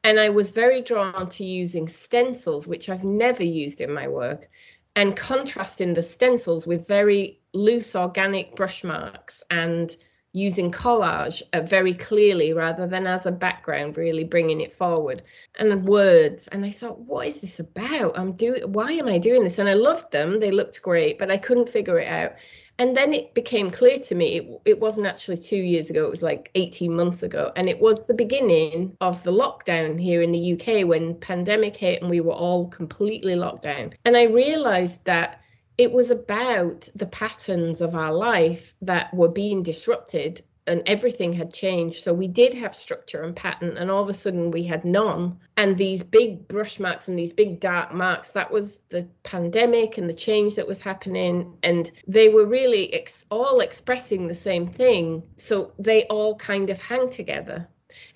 And 0.04 0.18
I 0.18 0.30
was 0.30 0.50
very 0.50 0.80
drawn 0.80 1.28
to 1.28 1.44
using 1.44 1.88
stencils, 1.88 2.66
which 2.66 2.88
I've 2.88 3.04
never 3.04 3.44
used 3.44 3.80
in 3.80 3.92
my 3.92 4.08
work, 4.08 4.48
and 4.96 5.16
contrasting 5.16 5.92
the 5.92 6.02
stencils 6.02 6.66
with 6.66 6.88
very 6.88 7.40
loose 7.52 7.94
organic 7.94 8.56
brush 8.56 8.82
marks 8.82 9.42
and 9.50 9.96
using 10.32 10.70
collage 10.70 11.42
uh, 11.52 11.60
very 11.60 11.94
clearly 11.94 12.52
rather 12.52 12.86
than 12.86 13.06
as 13.06 13.26
a 13.26 13.32
background 13.32 13.96
really 13.96 14.22
bringing 14.24 14.60
it 14.60 14.72
forward. 14.72 15.22
And 15.58 15.70
the 15.70 15.78
words 15.78 16.48
and 16.48 16.64
i 16.64 16.70
thought 16.70 17.00
what 17.00 17.26
is 17.26 17.40
this 17.40 17.58
about? 17.58 18.18
I'm 18.18 18.32
doing 18.32 18.62
why 18.72 18.92
am 18.92 19.08
i 19.08 19.18
doing 19.18 19.42
this? 19.42 19.58
And 19.58 19.68
i 19.68 19.74
loved 19.74 20.12
them 20.12 20.38
they 20.38 20.50
looked 20.50 20.82
great 20.82 21.18
but 21.18 21.30
i 21.30 21.36
couldn't 21.36 21.68
figure 21.68 21.98
it 21.98 22.08
out. 22.08 22.34
And 22.78 22.96
then 22.96 23.12
it 23.12 23.34
became 23.34 23.70
clear 23.70 23.98
to 23.98 24.14
me 24.14 24.38
it, 24.38 24.60
it 24.64 24.80
wasn't 24.80 25.06
actually 25.08 25.36
two 25.38 25.56
years 25.56 25.90
ago 25.90 26.04
it 26.04 26.10
was 26.10 26.22
like 26.22 26.50
18 26.54 26.94
months 26.94 27.22
ago. 27.24 27.50
And 27.56 27.68
it 27.68 27.80
was 27.80 28.06
the 28.06 28.14
beginning 28.14 28.96
of 29.00 29.22
the 29.24 29.32
lockdown 29.32 30.00
here 30.00 30.22
in 30.22 30.30
the 30.30 30.52
uk 30.52 30.86
when 30.88 31.16
pandemic 31.16 31.76
hit 31.76 32.02
and 32.02 32.10
we 32.10 32.20
were 32.20 32.32
all 32.32 32.68
completely 32.68 33.34
locked 33.34 33.62
down. 33.62 33.94
And 34.04 34.16
i 34.16 34.24
realized 34.24 35.04
that 35.06 35.39
it 35.80 35.92
was 35.92 36.10
about 36.10 36.90
the 36.94 37.06
patterns 37.06 37.80
of 37.80 37.94
our 37.94 38.12
life 38.12 38.74
that 38.82 39.14
were 39.14 39.30
being 39.30 39.62
disrupted 39.62 40.42
and 40.66 40.82
everything 40.84 41.32
had 41.32 41.54
changed. 41.54 42.04
So 42.04 42.12
we 42.12 42.28
did 42.28 42.52
have 42.52 42.76
structure 42.76 43.22
and 43.22 43.34
pattern, 43.34 43.78
and 43.78 43.90
all 43.90 44.02
of 44.02 44.10
a 44.10 44.12
sudden 44.12 44.50
we 44.50 44.62
had 44.62 44.84
none. 44.84 45.38
And 45.56 45.74
these 45.74 46.02
big 46.02 46.46
brush 46.48 46.78
marks 46.78 47.08
and 47.08 47.18
these 47.18 47.32
big 47.32 47.60
dark 47.60 47.94
marks, 47.94 48.28
that 48.32 48.50
was 48.52 48.82
the 48.90 49.08
pandemic 49.22 49.96
and 49.96 50.06
the 50.06 50.22
change 50.28 50.54
that 50.56 50.68
was 50.68 50.82
happening. 50.82 51.56
And 51.62 51.90
they 52.06 52.28
were 52.28 52.44
really 52.44 52.92
ex- 52.92 53.24
all 53.30 53.60
expressing 53.60 54.28
the 54.28 54.34
same 54.34 54.66
thing. 54.66 55.22
So 55.36 55.72
they 55.78 56.04
all 56.08 56.36
kind 56.36 56.68
of 56.68 56.78
hang 56.78 57.08
together. 57.08 57.66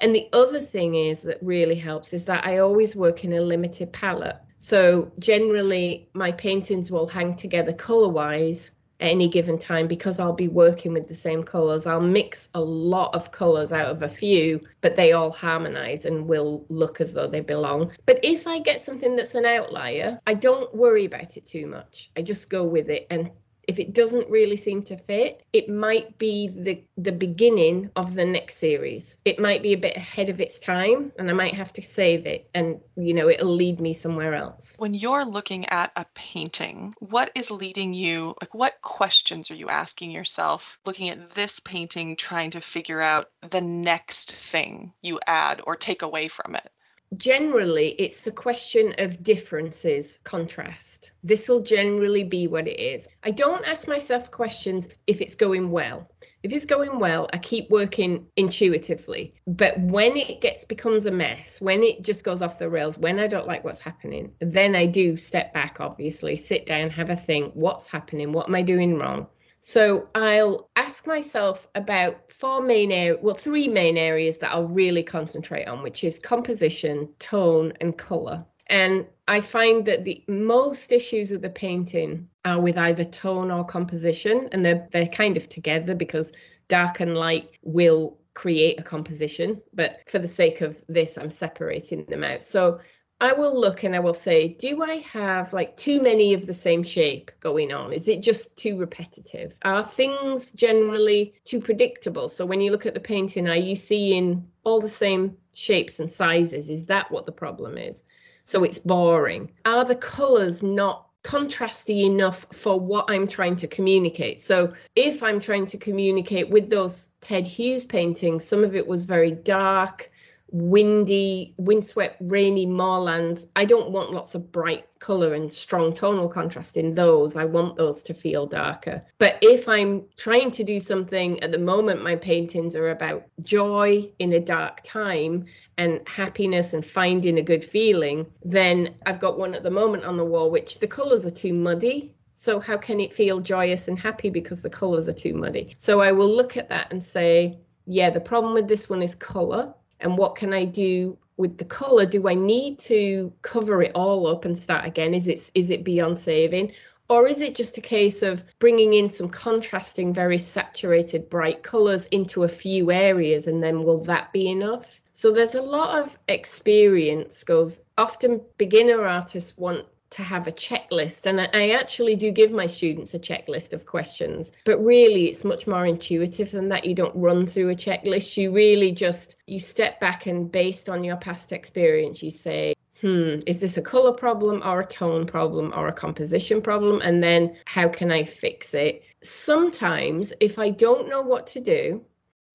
And 0.01 0.15
the 0.15 0.29
other 0.35 0.61
thing 0.61 0.97
is 0.97 1.23
that 1.23 1.39
really 1.41 1.77
helps 1.77 2.13
is 2.13 2.27
that 2.27 2.45
I 2.45 2.59
always 2.59 2.95
work 2.95 3.25
in 3.25 3.33
a 3.33 3.41
limited 3.41 3.91
palette. 3.91 4.37
So 4.65 5.13
generally, 5.21 6.09
my 6.15 6.33
paintings 6.33 6.91
will 6.91 7.07
hang 7.07 7.37
together 7.37 7.75
color 7.75 8.09
wise 8.09 8.71
at 8.99 9.11
any 9.11 9.29
given 9.29 9.59
time 9.59 9.87
because 9.87 10.19
I'll 10.19 10.33
be 10.33 10.49
working 10.49 10.95
with 10.95 11.07
the 11.07 11.15
same 11.15 11.43
colors. 11.43 11.87
I'll 11.87 12.01
mix 12.01 12.49
a 12.55 12.63
lot 12.63 13.15
of 13.15 13.31
colors 13.31 13.73
out 13.73 13.91
of 13.91 14.01
a 14.01 14.09
few, 14.09 14.59
but 14.81 14.97
they 14.97 15.13
all 15.13 15.31
harmonize 15.31 16.07
and 16.07 16.27
will 16.27 16.65
look 16.71 17.03
as 17.03 17.13
though 17.13 17.27
they 17.27 17.41
belong. 17.41 17.93
But 18.07 18.21
if 18.23 18.47
I 18.47 18.59
get 18.59 18.81
something 18.81 19.17
that's 19.17 19.35
an 19.35 19.45
outlier, 19.45 20.19
I 20.27 20.33
don't 20.33 20.75
worry 20.75 21.05
about 21.05 21.37
it 21.37 21.45
too 21.45 21.67
much. 21.67 22.11
I 22.17 22.23
just 22.23 22.49
go 22.49 22.65
with 22.65 22.89
it 22.89 23.07
and 23.11 23.31
if 23.69 23.79
it 23.79 23.93
doesn't 23.93 24.29
really 24.31 24.57
seem 24.57 24.83
to 24.85 24.97
fit, 24.97 25.43
it 25.53 25.69
might 25.69 26.19
be 26.19 26.49
the 26.49 26.83
the 26.97 27.13
beginning 27.13 27.91
of 27.97 28.15
the 28.15 28.25
next 28.25 28.57
series. 28.59 29.17
It 29.25 29.39
might 29.39 29.63
be 29.63 29.73
a 29.73 29.79
bit 29.79 29.97
ahead 29.97 30.29
of 30.31 30.41
its 30.41 30.59
time 30.59 31.13
and 31.19 31.31
I 31.31 31.33
might 31.33 31.55
have 31.55 31.73
to 31.75 31.83
save 31.83 32.27
it 32.27 32.49
and 32.55 32.81
you 32.97 33.15
know 33.15 33.29
it'll 33.29 33.55
lead 33.55 33.81
me 33.81 33.93
somewhere 33.93 34.35
else. 34.35 34.75
When 34.79 34.95
you're 34.95 35.25
looking 35.25 35.69
at 35.69 35.93
a 35.97 36.07
painting, 36.15 36.95
what 36.99 37.31
is 37.35 37.51
leading 37.51 37.95
you 37.95 38.35
like 38.41 38.55
what 38.55 38.81
questions 38.83 39.51
are 39.51 39.57
you 39.57 39.69
asking 39.69 40.11
yourself 40.11 40.79
looking 40.85 41.09
at 41.09 41.31
this 41.31 41.61
painting 41.61 42.17
trying 42.17 42.51
to 42.53 42.61
figure 42.61 43.01
out 43.01 43.31
the 43.51 43.61
next 43.61 44.33
thing 44.33 44.93
you 45.03 45.21
add 45.27 45.61
or 45.67 45.77
take 45.77 46.03
away 46.03 46.29
from 46.29 46.55
it? 46.55 46.71
Generally 47.15 47.91
it's 47.99 48.27
a 48.27 48.33
question 48.33 48.95
of 48.99 49.23
differences 49.23 50.19
contrast. 50.25 51.13
This 51.23 51.49
will 51.49 51.61
generally 51.61 52.25
be 52.25 52.47
what 52.47 52.69
it 52.69 52.79
is. 52.79 53.09
I 53.23 53.31
don't 53.31 53.67
ask 53.67 53.89
myself 53.89 54.31
questions 54.31 54.89
if 55.07 55.21
it's 55.21 55.35
going 55.35 55.71
well. 55.71 56.09
If 56.43 56.53
it's 56.53 56.67
going 56.67 56.99
well 56.99 57.29
i 57.33 57.39
keep 57.39 57.71
working 57.71 58.27
intuitively. 58.37 59.33
But 59.47 59.79
when 59.81 60.17
it 60.17 60.41
gets 60.41 60.65
becomes 60.65 61.07
a 61.07 61.11
mess 61.11 61.61
when 61.61 61.83
it 61.83 62.03
just 62.03 62.25
goes 62.25 62.43
off 62.43 62.59
the 62.59 62.69
rails 62.69 62.99
when 62.99 63.19
i 63.19 63.27
don't 63.27 63.47
like 63.47 63.65
what's 63.65 63.79
happening 63.79 64.33
then 64.41 64.75
i 64.75 64.87
do 64.87 65.17
step 65.17 65.53
back 65.53 65.81
obviously 65.81 66.37
sit 66.37 66.67
down 66.67 66.91
have 66.91 67.11
a 67.11 67.17
think 67.17 67.53
what's 67.55 67.87
happening 67.87 68.33
what 68.33 68.49
am 68.49 68.55
i 68.55 68.63
doing 68.63 68.99
wrong 68.99 69.27
so 69.67 70.07
I'll 70.15 70.69
ask 70.77 71.07
myself 71.07 71.67
about 71.75 72.31
four 72.31 72.61
main 72.61 72.93
areas, 72.93 73.19
well, 73.23 73.35
three 73.35 73.67
main 73.67 73.97
areas 73.97 74.37
that 74.39 74.53
I'll 74.53 74.69
really 74.69 75.03
concentrate 75.03 75.65
on, 75.65 75.83
which 75.83 76.05
is 76.05 76.19
composition, 76.19 77.09
tone, 77.19 77.73
and 77.81 77.97
color. 77.97 78.45
And 78.67 79.07
I 79.27 79.41
find 79.41 79.83
that 79.87 80.05
the 80.05 80.23
most 80.29 80.93
issues 80.93 81.31
with 81.31 81.41
the 81.41 81.49
painting 81.49 82.29
are 82.45 82.61
with 82.61 82.77
either 82.77 83.05
tone 83.05 83.51
or 83.51 83.65
composition, 83.65 84.51
and 84.53 84.63
they're 84.63 84.87
they're 84.91 85.07
kind 85.07 85.39
of 85.39 85.49
together 85.49 85.95
because 85.95 86.31
dark 86.69 87.01
and 87.01 87.17
light 87.17 87.49
will 87.63 88.19
create 88.35 88.79
a 88.79 88.83
composition. 88.83 89.63
But 89.73 90.03
for 90.11 90.19
the 90.19 90.29
sake 90.29 90.61
of 90.61 90.77
this, 90.91 91.17
I'm 91.17 91.31
separating 91.31 92.05
them 92.05 92.23
out. 92.23 92.43
So 92.43 92.81
I 93.21 93.33
will 93.33 93.59
look 93.59 93.85
and 93.85 93.95
I 93.95 94.01
will 94.01 94.15
say, 94.15 94.49
do 94.49 94.83
I 94.83 94.97
have 95.13 95.53
like 95.53 95.77
too 95.77 96.03
many 96.03 96.35
of 96.35 96.47
the 96.47 96.53
same 96.53 96.83
shape 96.83 97.31
going 97.41 97.73
on? 97.73 97.93
Is 97.93 98.09
it 98.09 98.21
just 98.21 98.57
too 98.57 98.77
repetitive? 98.77 99.55
Are 99.63 99.83
things 99.83 100.53
generally 100.53 101.35
too 101.45 101.61
predictable? 101.61 102.29
So 102.29 102.45
when 102.45 102.61
you 102.61 102.71
look 102.71 102.87
at 102.87 102.95
the 102.95 103.01
painting, 103.01 103.49
are 103.49 103.57
you 103.57 103.77
seeing 103.77 104.47
all 104.65 104.81
the 104.81 104.89
same 104.89 105.37
shapes 105.53 106.01
and 106.01 106.11
sizes? 106.11 106.69
Is 106.69 106.87
that 106.87 107.11
what 107.11 107.25
the 107.25 107.33
problem 107.33 107.79
is? 107.79 108.03
So 108.45 108.65
it's 108.65 108.79
boring. 108.79 109.51
Are 109.65 109.85
the 109.85 109.97
colors 109.97 110.63
not 110.63 111.09
contrasty 111.25 112.05
enough 112.05 112.47
for 112.53 112.79
what 112.79 113.07
I'm 113.09 113.27
trying 113.27 113.57
to 113.57 113.67
communicate. 113.67 114.41
So 114.41 114.75
if 114.95 115.23
I'm 115.23 115.41
trying 115.41 115.65
to 115.67 115.79
communicate 115.79 116.51
with 116.51 116.69
those 116.69 117.09
Ted 117.23 117.47
Hughes 117.47 117.87
paintings, 117.87 118.45
some 118.45 118.63
of 118.63 118.77
it 118.77 118.87
was 118.87 119.07
very 119.07 119.31
dark, 119.31 120.11
windy, 120.55 121.53
windswept, 121.57 122.17
rainy 122.21 122.65
moorlands. 122.65 123.49
I 123.57 123.65
don't 123.65 123.91
want 123.91 124.13
lots 124.13 124.37
of 124.37 124.53
bright 124.53 124.87
colour 125.01 125.35
and 125.35 125.53
strong 125.53 125.93
tonal 125.93 126.29
contrast 126.29 126.77
in 126.77 126.95
those. 126.95 127.35
I 127.35 127.45
want 127.45 127.77
those 127.77 128.05
to 128.05 128.15
feel 128.15 128.47
darker. 128.47 129.05
But 129.19 129.37
if 129.43 129.69
I'm 129.69 130.05
trying 130.17 130.53
to 130.53 130.63
do 130.63 130.79
something 130.79 131.41
at 131.41 131.51
the 131.51 131.59
moment, 131.59 132.05
my 132.05 132.15
paintings 132.15 132.77
are 132.77 132.91
about 132.91 133.25
joy 133.43 134.09
in 134.21 134.35
a 134.35 134.41
dark 134.41 134.83
time 134.85 135.45
and 135.77 136.01
happiness 136.07 136.73
and 136.73 136.87
finding 136.87 137.39
a 137.39 137.43
good 137.43 137.65
feeling, 137.65 138.25
then 138.45 138.95
I've 139.07 139.21
got 139.21 139.37
one 139.37 139.55
at 139.55 139.65
the 139.65 139.73
moment 139.73 140.05
on 140.05 140.17
the 140.17 140.25
wall, 140.25 140.53
which 140.53 140.79
the 140.79 140.87
colours 140.87 141.27
are 141.27 141.33
too 141.33 141.53
muddy. 141.53 142.15
So, 142.35 142.61
how 142.61 142.77
can 142.77 143.01
it 143.01 143.13
feel 143.13 143.41
joyous 143.41 143.89
and 143.89 143.99
happy 143.99 144.31
because 144.31 144.63
the 144.63 144.71
colours 144.71 145.09
are 145.09 145.13
too 145.13 145.35
muddy? 145.35 145.75
So, 145.79 146.01
I 146.01 146.13
will 146.13 146.29
look 146.29 146.57
at 146.57 146.69
that 146.69 146.93
and 146.93 147.03
say, 147.03 147.59
yeah, 147.87 148.11
the 148.11 148.21
problem 148.21 148.55
with 148.55 148.69
this 148.69 148.89
one 148.89 149.03
is 149.03 149.15
colour 149.15 149.75
and 150.01 150.17
what 150.19 150.37
can 150.37 150.53
I 150.53 150.65
do 150.65 151.17
with 151.37 151.59
the 151.59 151.65
color? 151.65 152.07
Do 152.07 152.29
I 152.29 152.35
need 152.35 152.79
to 152.81 153.33
cover 153.43 153.83
it 153.83 153.93
all 153.95 154.27
up 154.27 154.45
and 154.45 154.59
start 154.59 154.85
again? 154.85 155.15
Is 155.15 155.29
it 155.29 155.51
is 155.55 155.71
it 155.71 155.85
beyond 155.85 156.19
saving? 156.19 156.73
Or 157.09 157.29
is 157.29 157.41
it 157.41 157.55
just 157.55 157.77
a 157.77 157.83
case 157.83 158.23
of 158.23 158.43
bringing 158.59 158.95
in 158.95 159.11
some 159.11 159.29
contrasting, 159.29 160.15
very 160.15 160.39
saturated, 160.39 161.29
bright 161.29 161.63
colors 161.63 162.07
into 162.07 162.45
a 162.45 162.49
few 162.49 162.91
areas, 162.91 163.47
and 163.47 163.63
then 163.63 163.83
will 163.83 164.03
that 164.05 164.33
be 164.33 164.49
enough? 164.49 165.03
So 165.13 165.31
there's 165.31 165.55
a 165.55 165.63
lot 165.63 166.03
of 166.03 166.19
experience 166.29 167.45
goes. 167.45 167.81
Often 167.99 168.41
beginner 168.57 169.07
artists 169.07 169.57
want 169.57 169.87
to 170.15 170.23
have 170.23 170.47
a 170.47 170.53
checklist. 170.53 171.27
And 171.27 171.41
I 171.41 171.71
actually 171.71 172.15
do 172.15 172.31
give 172.31 172.53
my 172.53 172.67
students 172.67 173.15
a 173.15 173.19
checklist 173.19 173.73
of 173.73 173.85
questions, 173.87 174.53
but 174.65 174.79
really 174.79 175.27
it's 175.27 175.45
much 175.45 175.67
more 175.67 175.87
intuitive 175.87 176.53
than 176.53 176.69
that. 176.69 176.85
You 176.85 176.95
don't 176.95 177.15
run 177.17 177.47
through 177.47 177.71
a 177.71 177.75
checklist. 177.75 178.37
You 178.37 178.53
really 178.53 178.93
just 178.93 179.37
you 179.47 179.59
step 179.59 179.99
back 180.01 180.27
and 180.27 180.51
based 180.51 180.89
on 180.89 181.03
your 181.03 181.17
past 181.17 181.53
experience, 181.53 182.23
you 182.23 182.31
say, 182.31 182.75
hmm, 183.01 183.41
is 183.47 183.61
this 183.61 183.77
a 183.77 183.83
color 183.83 184.13
problem 184.13 184.63
or 184.65 184.81
a 184.81 184.87
tone 184.87 185.27
problem 185.27 185.73
or 185.75 185.89
a 185.89 185.93
composition 185.93 186.63
problem? 186.63 187.01
And 187.03 187.23
then 187.23 187.57
how 187.67 187.89
can 187.89 188.13
I 188.13 188.23
fix 188.23 188.73
it? 188.73 189.03
Sometimes 189.23 190.33
if 190.41 190.59
I 190.59 190.71
don't 190.71 191.09
know 191.09 191.23
what 191.23 191.47
to 191.49 191.61
do, 191.61 192.05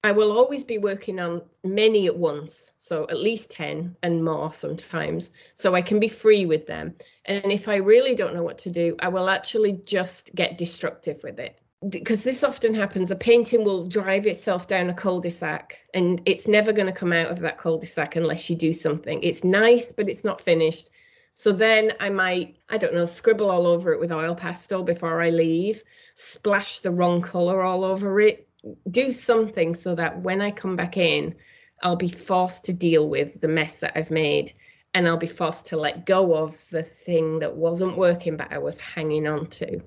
I 0.01 0.13
will 0.13 0.31
always 0.31 0.63
be 0.63 0.77
working 0.77 1.19
on 1.19 1.41
many 1.63 2.07
at 2.07 2.15
once, 2.15 2.71
so 2.77 3.05
at 3.09 3.19
least 3.19 3.51
10 3.51 3.97
and 4.01 4.23
more 4.23 4.51
sometimes, 4.53 5.31
so 5.55 5.75
I 5.75 5.81
can 5.81 5.99
be 5.99 6.07
free 6.07 6.45
with 6.45 6.67
them. 6.67 6.95
And 7.25 7.51
if 7.51 7.67
I 7.67 7.75
really 7.75 8.15
don't 8.15 8.33
know 8.33 8.43
what 8.43 8.57
to 8.59 8.69
do, 8.69 8.95
I 8.99 9.09
will 9.09 9.27
actually 9.27 9.73
just 9.73 10.33
get 10.35 10.57
destructive 10.57 11.21
with 11.21 11.37
it. 11.37 11.59
Because 11.89 12.23
this 12.23 12.45
often 12.45 12.73
happens, 12.73 13.11
a 13.11 13.15
painting 13.15 13.65
will 13.65 13.85
drive 13.85 14.25
itself 14.25 14.67
down 14.67 14.89
a 14.89 14.93
cul 14.93 15.19
de 15.19 15.29
sac 15.29 15.79
and 15.93 16.21
it's 16.25 16.47
never 16.47 16.73
going 16.73 16.87
to 16.87 16.93
come 16.93 17.13
out 17.13 17.31
of 17.31 17.39
that 17.39 17.57
cul 17.57 17.77
de 17.77 17.87
sac 17.87 18.15
unless 18.15 18.49
you 18.49 18.55
do 18.55 18.71
something. 18.73 19.21
It's 19.23 19.43
nice, 19.43 19.91
but 19.91 20.09
it's 20.09 20.23
not 20.23 20.41
finished. 20.41 20.89
So 21.35 21.53
then 21.53 21.93
I 22.01 22.09
might, 22.09 22.57
I 22.67 22.77
don't 22.77 22.93
know, 22.93 23.05
scribble 23.05 23.49
all 23.49 23.65
over 23.65 23.93
it 23.93 23.99
with 23.99 24.11
oil 24.11 24.35
pastel 24.35 24.83
before 24.83 25.21
I 25.21 25.29
leave, 25.29 25.81
splash 26.15 26.81
the 26.81 26.91
wrong 26.91 27.21
color 27.21 27.61
all 27.61 27.85
over 27.85 28.19
it, 28.19 28.48
do 28.89 29.11
something 29.11 29.75
so 29.75 29.95
that 29.95 30.21
when 30.21 30.41
I 30.41 30.51
come 30.51 30.75
back 30.75 30.97
in, 30.97 31.35
I'll 31.81 31.95
be 31.95 32.09
forced 32.09 32.65
to 32.65 32.73
deal 32.73 33.07
with 33.07 33.39
the 33.41 33.47
mess 33.47 33.79
that 33.79 33.93
I've 33.95 34.11
made 34.11 34.53
and 34.93 35.07
I'll 35.07 35.17
be 35.17 35.27
forced 35.27 35.67
to 35.67 35.77
let 35.77 36.05
go 36.05 36.35
of 36.35 36.63
the 36.71 36.83
thing 36.83 37.39
that 37.39 37.55
wasn't 37.55 37.97
working 37.97 38.37
but 38.37 38.51
I 38.51 38.57
was 38.57 38.77
hanging 38.79 39.27
on 39.27 39.47
to. 39.47 39.81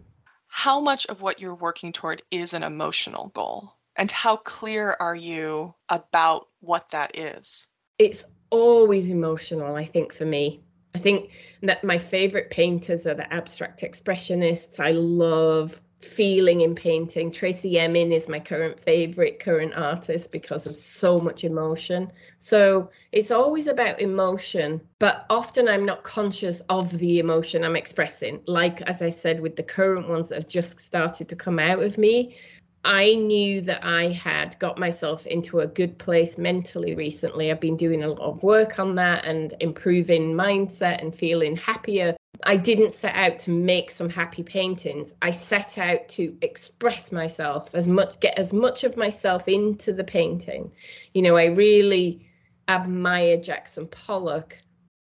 How 0.47 0.81
much 0.81 1.07
of 1.07 1.23
what 1.23 1.41
you're 1.41 1.55
working 1.55 1.93
toward 1.93 2.23
is 2.31 2.53
an 2.53 2.63
emotional 2.63 3.29
goal? 3.29 3.75
And 3.97 4.11
how 4.11 4.37
clear 4.37 4.97
are 5.01 5.15
you 5.15 5.75
about 5.89 6.49
what 6.61 6.89
that 6.91 7.17
is? 7.17 7.67
It's 7.99 8.25
always 8.51 9.09
emotional, 9.09 9.75
I 9.75 9.85
think, 9.85 10.13
for 10.13 10.25
me. 10.25 10.63
I 10.95 10.99
think 10.99 11.33
that 11.63 11.85
my 11.85 11.99
favorite 11.99 12.51
painters 12.51 13.07
are 13.07 13.15
the 13.15 13.33
abstract 13.33 13.83
expressionists. 13.83 14.79
I 14.79 14.93
love 14.93 15.81
feeling 16.05 16.63
in 16.63 16.75
painting. 16.75 17.31
Tracey 17.31 17.79
Emin 17.79 18.13
is 18.13 18.29
my 18.29 18.41
current 18.41 18.79
favorite 18.81 19.39
current 19.39 19.73
artist 19.75 20.33
because 20.33 20.67
of 20.67 20.77
so 20.77 21.21
much 21.21 21.45
emotion. 21.45 22.13
So 22.41 22.91
it's 23.13 23.31
always 23.31 23.67
about 23.67 24.01
emotion, 24.01 24.81
but 24.99 25.27
often 25.31 25.69
I'm 25.69 25.85
not 25.85 26.03
conscious 26.03 26.61
of 26.69 26.99
the 26.99 27.19
emotion 27.19 27.65
I'm 27.65 27.77
expressing. 27.77 28.41
Like, 28.47 28.83
as 28.83 29.01
I 29.03 29.09
said, 29.09 29.41
with 29.41 29.57
the 29.57 29.63
current 29.63 30.09
ones 30.09 30.29
that 30.29 30.37
have 30.37 30.49
just 30.49 30.81
started 30.81 31.29
to 31.29 31.37
come 31.37 31.59
out 31.59 31.83
of 31.83 31.99
me, 31.99 32.37
I 32.85 33.15
knew 33.15 33.61
that 33.63 33.85
I 33.85 34.09
had 34.09 34.59
got 34.59 34.79
myself 34.79 35.27
into 35.27 35.61
a 35.61 35.67
good 35.67 35.99
place 35.99 36.37
mentally 36.37 36.95
recently. 36.95 37.51
I've 37.51 37.61
been 37.61 37.77
doing 37.77 38.03
a 38.03 38.09
lot 38.09 38.21
of 38.21 38.43
work 38.43 38.79
on 38.79 38.97
that 38.97 39.25
and 39.25 39.55
improving 39.61 40.35
mindset 40.35 41.01
and 41.01 41.15
feeling 41.15 41.57
happier 41.57 42.17
I 42.45 42.57
didn't 42.57 42.91
set 42.91 43.15
out 43.15 43.39
to 43.41 43.51
make 43.51 43.91
some 43.91 44.09
happy 44.09 44.43
paintings. 44.43 45.15
I 45.23 45.31
set 45.31 45.79
out 45.79 46.09
to 46.11 46.37
express 46.43 47.13
myself 47.13 47.75
as 47.75 47.87
much, 47.87 48.19
get 48.21 48.39
as 48.39 48.53
much 48.53 48.85
of 48.85 48.97
myself 48.97 49.49
into 49.49 49.93
the 49.93 50.05
painting. 50.05 50.73
You 51.15 51.23
know, 51.23 51.37
I 51.37 51.47
really 51.47 52.27
admire 52.69 53.37
Jackson 53.37 53.87
Pollock, 53.87 54.59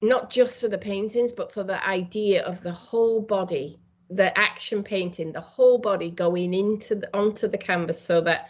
not 0.01 0.29
just 0.29 0.59
for 0.59 0.67
the 0.67 0.77
paintings, 0.77 1.31
but 1.31 1.53
for 1.53 1.63
the 1.63 1.85
idea 1.87 2.43
of 2.43 2.61
the 2.63 2.71
whole 2.71 3.21
body, 3.21 3.79
the 4.11 4.37
action 4.37 4.83
painting, 4.83 5.31
the 5.31 5.41
whole 5.41 5.77
body 5.77 6.11
going 6.11 6.53
into 6.53 6.95
the 6.95 7.09
onto 7.17 7.47
the 7.47 7.57
canvas 7.57 8.01
so 8.01 8.21
that 8.21 8.49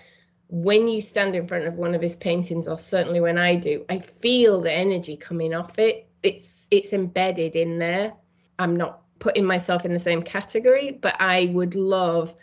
when 0.49 0.87
you 0.87 0.99
stand 0.99 1.35
in 1.35 1.47
front 1.47 1.65
of 1.65 1.75
one 1.75 1.95
of 1.95 2.01
his 2.01 2.15
paintings, 2.17 2.67
or 2.67 2.77
certainly 2.77 3.21
when 3.21 3.37
I 3.37 3.55
do, 3.55 3.85
I 3.89 3.99
feel 3.99 4.59
the 4.59 4.71
energy 4.71 5.15
coming 5.15 5.53
off 5.53 5.79
it. 5.79 6.07
It's 6.23 6.67
it's 6.71 6.93
embedded 6.93 7.55
in 7.55 7.79
there 7.79 8.13
I'm 8.61 8.75
not 8.75 9.01
putting 9.17 9.45
myself 9.45 9.85
in 9.85 9.93
the 9.93 9.99
same 9.99 10.21
category, 10.21 10.91
but 10.91 11.15
I 11.19 11.51
would 11.53 11.73
love 11.73 12.33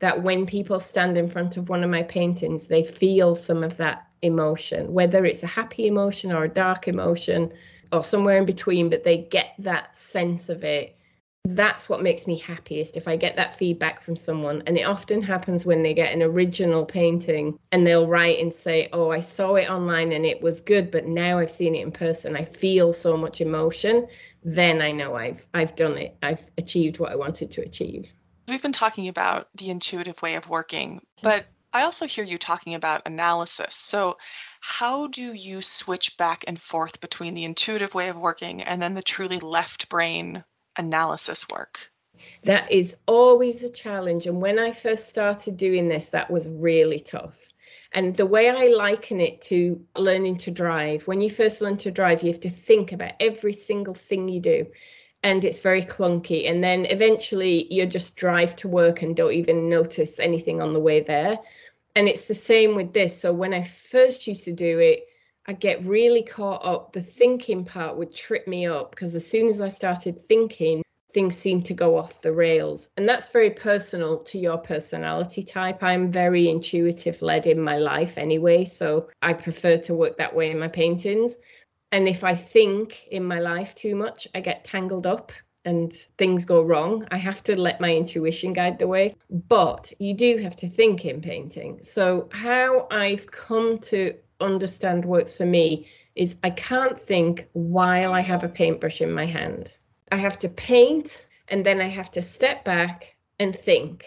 that 0.00 0.22
when 0.22 0.44
people 0.44 0.80
stand 0.80 1.16
in 1.16 1.30
front 1.30 1.56
of 1.56 1.68
one 1.68 1.84
of 1.84 1.90
my 1.90 2.02
paintings, 2.02 2.66
they 2.66 2.82
feel 2.82 3.36
some 3.36 3.62
of 3.62 3.76
that 3.76 4.06
emotion, 4.22 4.92
whether 4.92 5.24
it's 5.24 5.44
a 5.44 5.48
happy 5.48 5.86
emotion 5.86 6.32
or 6.32 6.44
a 6.44 6.48
dark 6.48 6.88
emotion 6.88 7.52
or 7.92 8.02
somewhere 8.02 8.38
in 8.38 8.44
between, 8.44 8.90
but 8.90 9.04
they 9.04 9.18
get 9.18 9.54
that 9.60 9.94
sense 9.94 10.48
of 10.48 10.64
it 10.64 10.97
that's 11.44 11.88
what 11.88 12.02
makes 12.02 12.26
me 12.26 12.36
happiest 12.38 12.96
if 12.96 13.08
I 13.08 13.16
get 13.16 13.36
that 13.36 13.58
feedback 13.58 14.02
from 14.02 14.16
someone. 14.16 14.62
And 14.66 14.76
it 14.76 14.82
often 14.82 15.22
happens 15.22 15.64
when 15.64 15.82
they 15.82 15.94
get 15.94 16.12
an 16.12 16.22
original 16.22 16.84
painting 16.84 17.58
and 17.72 17.86
they'll 17.86 18.06
write 18.06 18.40
and 18.40 18.52
say, 18.52 18.88
Oh, 18.92 19.10
I 19.10 19.20
saw 19.20 19.54
it 19.54 19.70
online 19.70 20.12
and 20.12 20.26
it 20.26 20.42
was 20.42 20.60
good, 20.60 20.90
but 20.90 21.06
now 21.06 21.38
I've 21.38 21.50
seen 21.50 21.74
it 21.74 21.82
in 21.82 21.92
person. 21.92 22.36
I 22.36 22.44
feel 22.44 22.92
so 22.92 23.16
much 23.16 23.40
emotion. 23.40 24.06
Then 24.44 24.82
I 24.82 24.92
know 24.92 25.14
I've 25.14 25.46
I've 25.54 25.74
done 25.74 25.96
it. 25.96 26.16
I've 26.22 26.44
achieved 26.58 26.98
what 26.98 27.12
I 27.12 27.16
wanted 27.16 27.50
to 27.52 27.62
achieve. 27.62 28.10
We've 28.46 28.62
been 28.62 28.72
talking 28.72 29.08
about 29.08 29.48
the 29.54 29.70
intuitive 29.70 30.20
way 30.22 30.34
of 30.34 30.48
working, 30.48 31.02
but 31.22 31.46
I 31.72 31.82
also 31.82 32.06
hear 32.06 32.24
you 32.24 32.38
talking 32.38 32.74
about 32.74 33.02
analysis. 33.04 33.74
So, 33.74 34.16
how 34.60 35.08
do 35.08 35.34
you 35.34 35.60
switch 35.60 36.16
back 36.16 36.44
and 36.46 36.60
forth 36.60 37.00
between 37.00 37.34
the 37.34 37.44
intuitive 37.44 37.94
way 37.94 38.08
of 38.08 38.16
working 38.16 38.62
and 38.62 38.80
then 38.80 38.94
the 38.94 39.02
truly 39.02 39.38
left 39.38 39.88
brain 39.90 40.44
analysis 40.78 41.48
work? 41.48 41.78
That 42.44 42.70
is 42.72 42.96
always 43.06 43.62
a 43.62 43.70
challenge. 43.70 44.26
And 44.26 44.40
when 44.40 44.58
I 44.58 44.72
first 44.72 45.08
started 45.08 45.56
doing 45.56 45.88
this, 45.88 46.08
that 46.08 46.30
was 46.30 46.48
really 46.48 46.98
tough. 46.98 47.52
And 47.92 48.16
the 48.16 48.26
way 48.26 48.48
I 48.48 48.68
liken 48.68 49.20
it 49.20 49.40
to 49.42 49.80
learning 49.96 50.36
to 50.38 50.50
drive, 50.50 51.06
when 51.06 51.20
you 51.20 51.30
first 51.30 51.60
learn 51.60 51.76
to 51.78 51.90
drive, 51.90 52.22
you 52.22 52.30
have 52.32 52.40
to 52.40 52.50
think 52.50 52.92
about 52.92 53.12
every 53.20 53.52
single 53.52 53.94
thing 53.94 54.28
you 54.28 54.40
do. 54.40 54.66
And 55.22 55.44
it's 55.44 55.58
very 55.58 55.82
clunky. 55.82 56.48
And 56.48 56.62
then 56.62 56.86
eventually 56.86 57.72
you 57.72 57.86
just 57.86 58.16
drive 58.16 58.54
to 58.56 58.68
work 58.68 59.02
and 59.02 59.16
don't 59.16 59.32
even 59.32 59.68
notice 59.68 60.18
anything 60.18 60.62
on 60.62 60.72
the 60.72 60.80
way 60.80 61.00
there. 61.00 61.38
And 61.96 62.08
it's 62.08 62.28
the 62.28 62.34
same 62.34 62.76
with 62.76 62.92
this. 62.92 63.20
So 63.20 63.32
when 63.32 63.52
I 63.52 63.64
first 63.64 64.26
used 64.26 64.44
to 64.44 64.52
do 64.52 64.78
it, 64.78 65.07
I 65.48 65.54
get 65.54 65.82
really 65.86 66.22
caught 66.22 66.62
up. 66.62 66.92
The 66.92 67.00
thinking 67.00 67.64
part 67.64 67.96
would 67.96 68.14
trip 68.14 68.46
me 68.46 68.66
up 68.66 68.90
because 68.90 69.14
as 69.14 69.26
soon 69.26 69.48
as 69.48 69.62
I 69.62 69.70
started 69.70 70.20
thinking, 70.20 70.82
things 71.10 71.38
seem 71.38 71.62
to 71.62 71.72
go 71.72 71.96
off 71.96 72.20
the 72.20 72.32
rails. 72.32 72.90
And 72.98 73.08
that's 73.08 73.30
very 73.30 73.50
personal 73.50 74.18
to 74.24 74.38
your 74.38 74.58
personality 74.58 75.42
type. 75.42 75.82
I'm 75.82 76.12
very 76.12 76.50
intuitive 76.50 77.22
led 77.22 77.46
in 77.46 77.58
my 77.58 77.78
life 77.78 78.18
anyway. 78.18 78.66
So 78.66 79.08
I 79.22 79.32
prefer 79.32 79.78
to 79.78 79.94
work 79.94 80.18
that 80.18 80.36
way 80.36 80.50
in 80.50 80.58
my 80.58 80.68
paintings. 80.68 81.36
And 81.92 82.06
if 82.06 82.24
I 82.24 82.34
think 82.34 83.08
in 83.10 83.24
my 83.24 83.40
life 83.40 83.74
too 83.74 83.96
much, 83.96 84.28
I 84.34 84.40
get 84.40 84.64
tangled 84.64 85.06
up 85.06 85.32
and 85.68 85.92
things 86.16 86.46
go 86.46 86.62
wrong. 86.62 87.06
I 87.10 87.18
have 87.18 87.42
to 87.42 87.60
let 87.60 87.78
my 87.78 87.94
intuition 87.94 88.54
guide 88.54 88.78
the 88.78 88.86
way. 88.86 89.12
But 89.28 89.92
you 89.98 90.14
do 90.14 90.38
have 90.38 90.56
to 90.56 90.66
think 90.66 91.04
in 91.04 91.20
painting. 91.20 91.80
So, 91.82 92.30
how 92.32 92.88
I've 92.90 93.30
come 93.30 93.78
to 93.90 94.14
understand 94.40 95.04
works 95.04 95.36
for 95.36 95.44
me 95.44 95.86
is 96.14 96.36
I 96.42 96.50
can't 96.50 96.96
think 96.96 97.48
while 97.52 98.14
I 98.14 98.20
have 98.20 98.44
a 98.44 98.48
paintbrush 98.48 99.02
in 99.02 99.12
my 99.12 99.26
hand. 99.26 99.76
I 100.10 100.16
have 100.16 100.38
to 100.38 100.48
paint 100.48 101.26
and 101.48 101.66
then 101.66 101.82
I 101.82 101.88
have 101.98 102.10
to 102.12 102.22
step 102.22 102.64
back 102.64 103.16
and 103.38 103.54
think. 103.54 104.06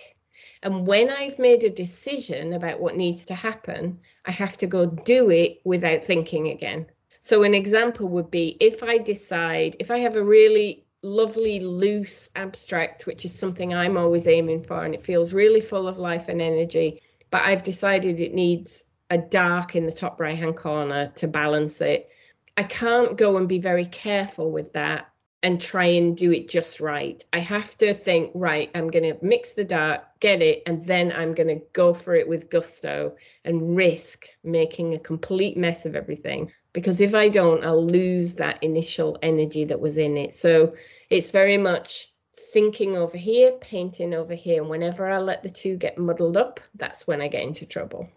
And 0.63 0.88
when 0.88 1.12
I've 1.12 1.38
made 1.38 1.63
a 1.63 1.69
decision 1.84 2.54
about 2.54 2.82
what 2.82 2.97
needs 2.97 3.24
to 3.26 3.36
happen, 3.36 4.00
I 4.26 4.32
have 4.32 4.58
to 4.58 4.67
go 4.67 4.88
do 4.88 5.30
it 5.30 5.62
without 5.63 6.04
thinking 6.04 6.47
again. 6.47 6.88
So, 7.19 7.43
an 7.43 7.54
example 7.54 8.08
would 8.08 8.32
be 8.32 8.58
if 8.60 8.82
I 8.82 8.97
decide, 8.97 9.76
if 9.80 9.91
I 9.91 10.00
have 10.00 10.15
a 10.15 10.24
really 10.24 10.86
lovely, 11.04 11.60
loose 11.60 12.30
abstract, 12.36 13.06
which 13.06 13.26
is 13.26 13.34
something 13.34 13.74
I'm 13.74 13.98
always 13.98 14.28
aiming 14.28 14.64
for, 14.64 14.84
and 14.84 14.94
it 14.94 15.04
feels 15.04 15.34
really 15.34 15.62
full 15.62 15.88
of 15.88 15.98
life 15.98 16.30
and 16.30 16.42
energy, 16.42 17.02
but 17.30 17.42
I've 17.44 17.64
decided 17.64 18.20
it 18.20 18.34
needs 18.34 18.84
a 19.10 19.18
dark 19.18 19.76
in 19.76 19.86
the 19.86 19.92
top 19.92 20.20
right 20.20 20.38
hand 20.38 20.56
corner 20.56 21.12
to 21.16 21.28
balance 21.28 21.82
it. 21.82 22.10
I 22.58 22.64
can't 22.64 23.18
go 23.18 23.38
and 23.38 23.48
be 23.48 23.60
very 23.60 23.86
careful 23.86 24.52
with 24.52 24.74
that 24.74 25.08
and 25.44 25.60
try 25.60 25.86
and 25.86 26.16
do 26.16 26.32
it 26.32 26.48
just 26.48 26.80
right. 26.80 27.24
I 27.34 27.40
have 27.40 27.76
to 27.80 27.94
think, 27.94 28.32
right, 28.36 28.70
I'm 28.76 28.88
going 28.88 29.04
to 29.04 29.26
mix 29.26 29.54
the 29.54 29.64
dark, 29.64 30.04
get 30.20 30.42
it, 30.42 30.62
and 30.68 30.84
then 30.86 31.12
I'm 31.12 31.34
going 31.34 31.48
to 31.48 31.66
go 31.74 31.94
for 31.94 32.16
it 32.16 32.28
with 32.28 32.52
gusto 32.52 33.16
and 33.44 33.76
risk 33.76 34.28
making 34.44 34.94
a 34.94 35.00
complete 35.00 35.58
mess 35.58 35.86
of 35.86 35.96
everything. 35.96 36.52
Because 36.74 37.02
if 37.02 37.14
I 37.14 37.30
don't, 37.30 37.64
I'll 37.64 37.86
lose 37.86 38.36
that 38.36 38.64
initial 38.64 39.18
energy 39.22 39.66
that 39.66 39.80
was 39.80 39.98
in 39.98 40.18
it. 40.18 40.34
So 40.34 40.74
it's 41.10 41.30
very 41.30 41.58
much 41.58 42.12
thinking 42.34 42.96
over 42.96 43.18
here, 43.18 43.52
painting 43.60 44.14
over 44.14 44.34
here. 44.34 44.62
And 44.62 44.70
whenever 44.70 45.10
I 45.10 45.20
let 45.20 45.44
the 45.44 45.50
two 45.50 45.76
get 45.76 45.98
muddled 45.98 46.38
up, 46.38 46.60
that's 46.76 47.08
when 47.08 47.22
I 47.22 47.28
get 47.28 47.44
into 47.44 47.66
trouble. 47.66 48.10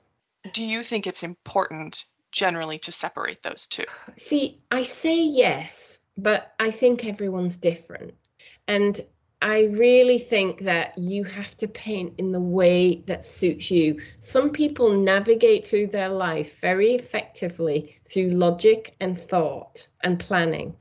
Do 0.52 0.64
you 0.64 0.82
think 0.82 1.06
it's 1.06 1.22
important 1.22 2.04
generally 2.32 2.78
to 2.80 2.92
separate 2.92 3.42
those 3.42 3.66
two? 3.66 3.84
See, 4.16 4.60
I 4.70 4.82
say 4.82 5.24
yes, 5.24 5.98
but 6.16 6.52
I 6.60 6.70
think 6.70 7.04
everyone's 7.04 7.56
different. 7.56 8.14
And 8.68 9.00
I 9.44 9.64
really 9.64 10.16
think 10.16 10.60
that 10.60 10.96
you 10.96 11.22
have 11.24 11.54
to 11.58 11.68
paint 11.68 12.14
in 12.16 12.32
the 12.32 12.40
way 12.40 13.02
that 13.04 13.22
suits 13.22 13.70
you. 13.70 14.00
Some 14.20 14.48
people 14.48 14.88
navigate 14.88 15.66
through 15.66 15.88
their 15.88 16.08
life 16.08 16.58
very 16.60 16.94
effectively 16.94 17.98
through 18.06 18.30
logic 18.30 18.96
and 19.00 19.20
thought 19.20 19.86
and 20.02 20.18
planning. 20.18 20.74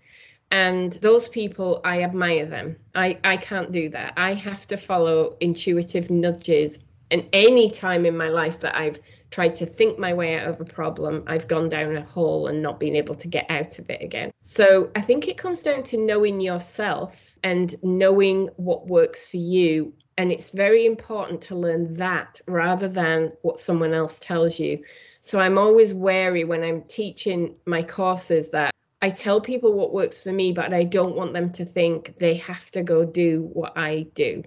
And 0.50 0.94
those 0.94 1.28
people, 1.28 1.82
I 1.84 2.04
admire 2.04 2.46
them. 2.46 2.78
I, 2.96 3.18
I 3.26 3.36
can't 3.36 3.74
do 3.74 3.90
that. 3.90 4.14
I 4.16 4.34
have 4.34 4.66
to 4.68 4.78
follow 4.78 5.36
intuitive 5.42 6.10
nudges. 6.10 6.80
And 7.12 7.28
any 7.34 7.70
time 7.70 8.06
in 8.06 8.18
my 8.18 8.30
life 8.30 8.60
that 8.62 8.76
I've 8.76 9.00
tried 9.30 9.56
to 9.56 9.66
think 9.66 9.98
my 9.98 10.14
way 10.14 10.38
out 10.38 10.48
of 10.48 10.62
a 10.62 10.66
problem, 10.66 11.24
I've 11.28 11.48
gone 11.48 11.70
down 11.70 11.96
a 11.96 12.02
hole 12.02 12.48
and 12.48 12.62
not 12.62 12.80
been 12.80 12.96
able 12.96 13.16
to 13.16 13.28
get 13.28 13.46
out 13.50 13.80
of 13.80 13.90
it 13.90 14.04
again. 14.04 14.32
So 14.42 14.92
I 14.96 15.02
think 15.02 15.28
it 15.28 15.38
comes 15.38 15.62
down 15.62 15.84
to 15.84 15.98
knowing 15.98 16.40
yourself 16.40 17.38
and 17.44 17.76
knowing 17.84 18.50
what 18.58 18.88
works 18.88 19.30
for 19.30 19.38
you. 19.38 19.94
And 20.18 20.32
it's 20.32 20.52
very 20.52 20.86
important 20.86 21.42
to 21.44 21.56
learn 21.56 21.94
that 21.96 22.40
rather 22.48 22.88
than 22.88 23.32
what 23.42 23.60
someone 23.60 23.94
else 23.94 24.20
tells 24.20 24.60
you. 24.60 24.84
So 25.22 25.40
I'm 25.40 25.58
always 25.58 25.94
wary 25.94 26.44
when 26.44 26.64
I'm 26.64 26.84
teaching 26.84 27.56
my 27.66 27.82
courses 27.82 28.50
that 28.52 28.74
I 29.02 29.10
tell 29.10 29.42
people 29.42 29.74
what 29.74 29.94
works 29.94 30.22
for 30.22 30.32
me, 30.32 30.54
but 30.54 30.74
I 30.74 30.84
don't 30.84 31.16
want 31.16 31.34
them 31.34 31.52
to 31.54 31.66
think 31.66 32.16
they 32.18 32.36
have 32.36 32.72
to 32.72 32.84
go 32.84 33.04
do 33.04 33.50
what 33.52 33.78
I 33.78 34.08
do. 34.14 34.44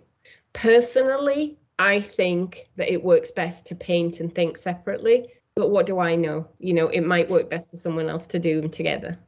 Personally, 0.53 1.59
I 1.79 2.01
think 2.01 2.69
that 2.77 2.93
it 2.93 3.05
works 3.05 3.31
best 3.31 3.67
to 3.67 3.75
paint 3.75 4.21
and 4.21 4.35
think 4.35 4.57
separately. 4.57 5.33
But 5.55 5.71
what 5.71 5.87
do 5.87 5.99
I 5.99 6.17
know? 6.17 6.49
You 6.59 6.75
know, 6.75 6.89
it 6.89 7.01
might 7.01 7.31
work 7.31 7.49
best 7.49 7.71
for 7.71 7.77
someone 7.77 8.09
else 8.09 8.27
to 8.29 8.39
do 8.39 8.61
them 8.61 8.71
together. 8.71 9.19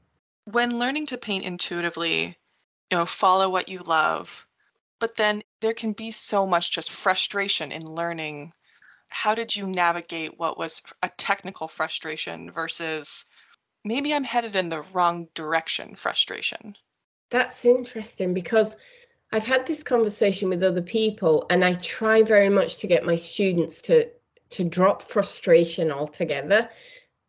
When 0.45 0.79
learning 0.79 1.07
to 1.07 1.19
paint 1.19 1.45
intuitively, 1.45 2.39
you 2.91 2.99
know, 2.99 3.07
follow 3.07 3.49
what 3.49 3.69
you 3.69 3.81
love, 3.81 4.47
but 4.99 5.17
then 5.17 5.43
there 5.61 5.75
can 5.75 5.93
be 5.93 6.11
so 6.11 6.47
much 6.47 6.71
just 6.71 6.91
frustration 6.91 7.73
in 7.73 7.85
learning. 7.85 8.53
How 9.09 9.35
did 9.35 9.57
you 9.57 9.67
navigate 9.67 10.39
what 10.39 10.59
was 10.59 10.83
a 11.03 11.11
technical 11.17 11.69
frustration 11.69 12.51
versus 12.51 13.25
maybe 13.85 14.13
I'm 14.13 14.25
headed 14.25 14.55
in 14.57 14.69
the 14.69 14.83
wrong 14.93 15.29
direction 15.35 15.95
frustration? 15.95 16.77
That's 17.31 17.65
interesting 17.65 18.35
because 18.35 18.77
I've 19.31 19.45
had 19.45 19.67
this 19.67 19.83
conversation 19.83 20.49
with 20.49 20.63
other 20.63 20.83
people, 20.83 21.47
and 21.51 21.65
I 21.65 21.75
try 21.75 22.23
very 22.23 22.49
much 22.49 22.79
to 22.79 22.87
get 22.87 23.05
my 23.05 23.17
students 23.17 23.83
to 23.83 24.09
to 24.51 24.65
drop 24.65 25.03
frustration 25.03 25.93
altogether 25.93 26.71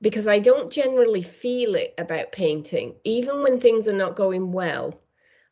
because 0.02 0.26
I 0.26 0.40
don't 0.40 0.72
generally 0.72 1.22
feel 1.22 1.76
it 1.76 1.94
about 1.98 2.32
painting, 2.32 2.96
even 3.04 3.44
when 3.44 3.60
things 3.60 3.90
are 3.90 3.94
not 3.94 4.16
going 4.16 4.54
well. 4.54 5.02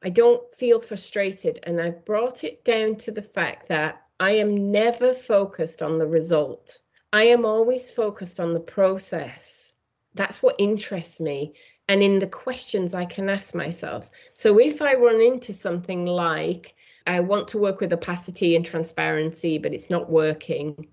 I 0.02 0.10
don't 0.10 0.42
feel 0.56 0.80
frustrated, 0.80 1.60
and 1.64 1.82
I've 1.82 2.06
brought 2.06 2.46
it 2.46 2.64
down 2.64 2.96
to 2.98 3.12
the 3.12 3.22
fact 3.22 3.68
that 3.68 4.04
I 4.20 4.32
am 4.32 4.72
never 4.72 5.14
focused 5.14 5.82
on 5.82 5.98
the 5.98 6.08
result. 6.08 6.80
I 7.12 7.24
am 7.24 7.46
always 7.46 7.92
focused 7.92 8.40
on 8.40 8.54
the 8.54 8.60
process. 8.62 9.74
That's 10.14 10.42
what 10.42 10.56
interests 10.58 11.20
me 11.20 11.56
and 11.90 12.04
in 12.04 12.20
the 12.20 12.28
questions 12.28 12.94
I 12.94 13.06
can 13.06 13.30
ask 13.30 13.56
myself. 13.56 14.10
So 14.34 14.60
if 14.60 14.82
I 14.82 14.96
run 14.96 15.22
into 15.22 15.54
something 15.54 16.06
like, 16.06 16.76
I 17.06 17.20
want 17.22 17.48
to 17.50 17.58
work 17.58 17.80
with 17.80 17.94
opacity 17.94 18.56
and 18.56 18.66
transparency, 18.66 19.58
but 19.58 19.74
it's 19.74 19.90
not 19.90 20.10
working, 20.10 20.88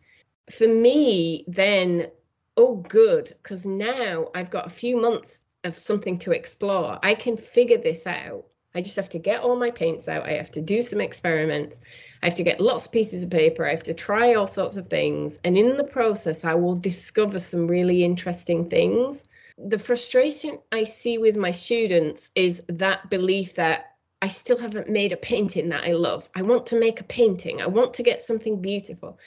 for 0.50 0.68
me, 0.68 1.44
then, 1.48 2.08
oh, 2.56 2.76
good, 2.76 3.32
because 3.42 3.66
now 3.66 4.28
I've 4.34 4.50
got 4.50 4.66
a 4.66 4.70
few 4.70 4.96
months 4.96 5.42
of 5.64 5.78
something 5.78 6.18
to 6.18 6.32
explore. 6.32 6.98
I 7.02 7.14
can 7.14 7.36
figure 7.36 7.78
this 7.78 8.06
out. 8.06 8.44
I 8.76 8.82
just 8.82 8.96
have 8.96 9.08
to 9.10 9.18
get 9.18 9.40
all 9.40 9.56
my 9.56 9.70
paints 9.70 10.08
out. 10.08 10.26
I 10.26 10.32
have 10.32 10.50
to 10.52 10.60
do 10.60 10.82
some 10.82 11.00
experiments. 11.00 11.80
I 12.22 12.26
have 12.26 12.34
to 12.34 12.42
get 12.42 12.60
lots 12.60 12.86
of 12.86 12.92
pieces 12.92 13.22
of 13.22 13.30
paper. 13.30 13.66
I 13.66 13.70
have 13.70 13.84
to 13.84 13.94
try 13.94 14.34
all 14.34 14.48
sorts 14.48 14.76
of 14.76 14.88
things. 14.88 15.38
And 15.44 15.56
in 15.56 15.76
the 15.76 15.84
process, 15.84 16.44
I 16.44 16.54
will 16.54 16.74
discover 16.74 17.38
some 17.38 17.68
really 17.68 18.04
interesting 18.04 18.68
things 18.68 19.24
the 19.58 19.78
frustration 19.78 20.58
I 20.72 20.84
see 20.84 21.18
with 21.18 21.36
my 21.36 21.50
students 21.50 22.30
is 22.34 22.62
that 22.68 23.08
belief 23.10 23.54
that 23.54 23.96
I 24.20 24.28
still 24.28 24.58
haven't 24.58 24.88
made 24.88 25.12
a 25.12 25.16
painting 25.16 25.68
that 25.68 25.84
I 25.84 25.92
love. 25.92 26.28
I 26.34 26.42
want 26.42 26.66
to 26.66 26.80
make 26.80 27.00
a 27.00 27.04
painting, 27.04 27.60
I 27.60 27.66
want 27.66 27.94
to 27.94 28.02
get 28.02 28.20
something 28.20 28.60
beautiful. 28.60 29.18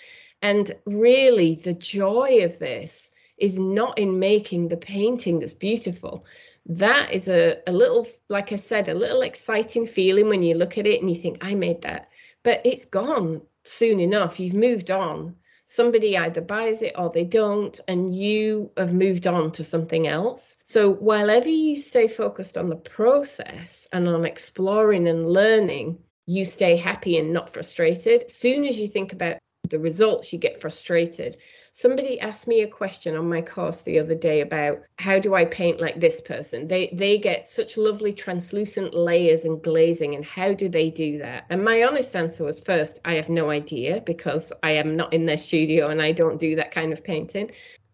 And 0.41 0.71
really, 0.85 1.55
the 1.55 1.73
joy 1.73 2.39
of 2.43 2.59
this 2.59 3.11
is 3.37 3.59
not 3.59 3.97
in 3.97 4.19
making 4.19 4.67
the 4.67 4.77
painting 4.77 5.39
that's 5.39 5.53
beautiful. 5.53 6.25
that 6.67 7.13
is 7.13 7.29
a, 7.29 7.57
a 7.67 7.71
little, 7.71 8.07
like 8.29 8.51
I 8.51 8.57
said, 8.57 8.89
a 8.89 8.93
little 8.93 9.21
exciting 9.21 9.85
feeling 9.85 10.27
when 10.27 10.41
you 10.41 10.55
look 10.55 10.77
at 10.77 10.87
it 10.87 10.99
and 10.99 11.09
you 11.09 11.15
think, 11.15 11.37
I 11.41 11.55
made 11.55 11.81
that. 11.83 12.09
But 12.43 12.61
it's 12.65 12.85
gone 12.85 13.41
soon 13.63 13.99
enough. 13.99 14.39
You've 14.39 14.53
moved 14.53 14.91
on. 14.91 15.35
Somebody 15.69 16.17
either 16.17 16.39
buys 16.39 16.81
it 16.81 16.93
or 16.97 17.09
they 17.09 17.25
don't, 17.25 17.77
and 17.89 18.13
you 18.13 18.71
have 18.77 18.93
moved 18.93 19.27
on 19.27 19.51
to 19.51 19.65
something 19.65 20.07
else. 20.07 20.55
So, 20.63 20.93
while 20.93 21.29
ever 21.29 21.49
you 21.49 21.77
stay 21.77 22.07
focused 22.07 22.57
on 22.57 22.69
the 22.69 22.77
process 22.77 23.85
and 23.91 24.07
on 24.07 24.23
exploring 24.23 25.09
and 25.09 25.29
learning, 25.29 25.99
you 26.25 26.45
stay 26.45 26.77
happy 26.77 27.17
and 27.17 27.33
not 27.33 27.49
frustrated. 27.49 28.31
Soon 28.31 28.63
as 28.65 28.79
you 28.79 28.87
think 28.87 29.11
about 29.11 29.37
the 29.69 29.79
results, 29.79 30.31
you 30.31 30.39
get 30.39 30.61
frustrated. 30.61 31.37
Somebody 31.73 32.19
asked 32.19 32.47
me 32.47 32.61
a 32.61 32.67
question 32.67 33.15
on 33.15 33.29
my 33.29 33.41
course 33.41 33.81
the 33.81 33.99
other 33.99 34.15
day 34.15 34.41
about 34.41 34.81
how 34.97 35.19
do 35.19 35.35
I 35.35 35.45
paint 35.45 35.79
like 35.79 35.99
this 35.99 36.21
person? 36.21 36.67
They 36.67 36.89
they 36.93 37.17
get 37.17 37.47
such 37.47 37.77
lovely 37.77 38.13
translucent 38.13 38.93
layers 38.93 39.45
and 39.45 39.61
glazing, 39.61 40.15
and 40.15 40.25
how 40.25 40.53
do 40.53 40.69
they 40.69 40.89
do 40.89 41.17
that? 41.19 41.45
And 41.49 41.63
my 41.63 41.83
honest 41.83 42.15
answer 42.15 42.43
was 42.43 42.59
first, 42.59 42.99
I 43.05 43.13
have 43.13 43.29
no 43.29 43.49
idea 43.49 44.01
because 44.01 44.51
I 44.63 44.71
am 44.71 44.95
not 44.95 45.13
in 45.13 45.25
their 45.25 45.37
studio 45.37 45.89
and 45.89 46.01
I 46.01 46.11
don't 46.11 46.39
do 46.39 46.55
that 46.55 46.71
kind 46.71 46.91
of 46.93 47.03
painting. 47.03 47.51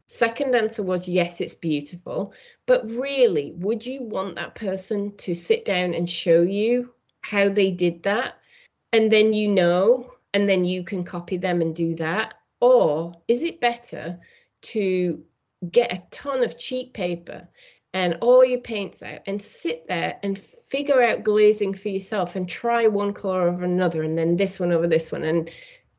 Second 0.08 0.56
answer 0.56 0.84
was 0.84 1.08
yes, 1.08 1.42
it's 1.42 1.56
beautiful. 1.56 2.34
But 2.68 2.88
really, 2.90 3.54
would 3.58 3.86
you 3.86 4.04
want 4.04 4.36
that 4.36 4.56
person 4.56 5.16
to 5.18 5.34
sit 5.34 5.66
down 5.66 5.94
and 5.94 6.10
show 6.10 6.42
you 6.42 6.94
how 7.22 7.50
they 7.50 7.72
did 7.72 8.04
that? 8.04 8.36
And 8.92 9.12
then 9.12 9.34
you 9.34 9.48
know 9.48 10.12
and 10.34 10.48
then 10.48 10.63
you 10.63 10.84
can 10.84 11.04
copy 11.04 11.38
them 11.38 11.62
and 11.62 11.76
do 11.76 11.96
that? 11.96 12.36
Or 12.60 13.13
is 13.28 13.43
it 13.43 13.60
better 13.60 14.19
to 14.63 15.24
get 15.72 15.93
a 15.93 16.04
ton 16.12 16.43
of 16.43 16.58
cheap 16.58 16.93
paper 16.93 17.48
and 17.93 18.17
all 18.22 18.43
your 18.43 18.60
paints 18.62 19.04
out 19.04 19.19
and 19.28 19.41
sit 19.41 19.88
there 19.88 20.17
and 20.24 20.39
figure 20.69 21.02
out 21.02 21.24
glazing 21.24 21.74
for 21.74 21.89
yourself 21.89 22.36
and 22.36 22.50
try 22.50 22.88
one 22.88 23.13
color 23.13 23.48
over 23.50 23.63
another 23.63 24.04
and 24.04 24.17
then 24.17 24.36
this 24.36 24.60
one 24.60 24.72
over 24.72 24.88
this 24.88 25.12
one 25.12 25.24
and 25.24 25.50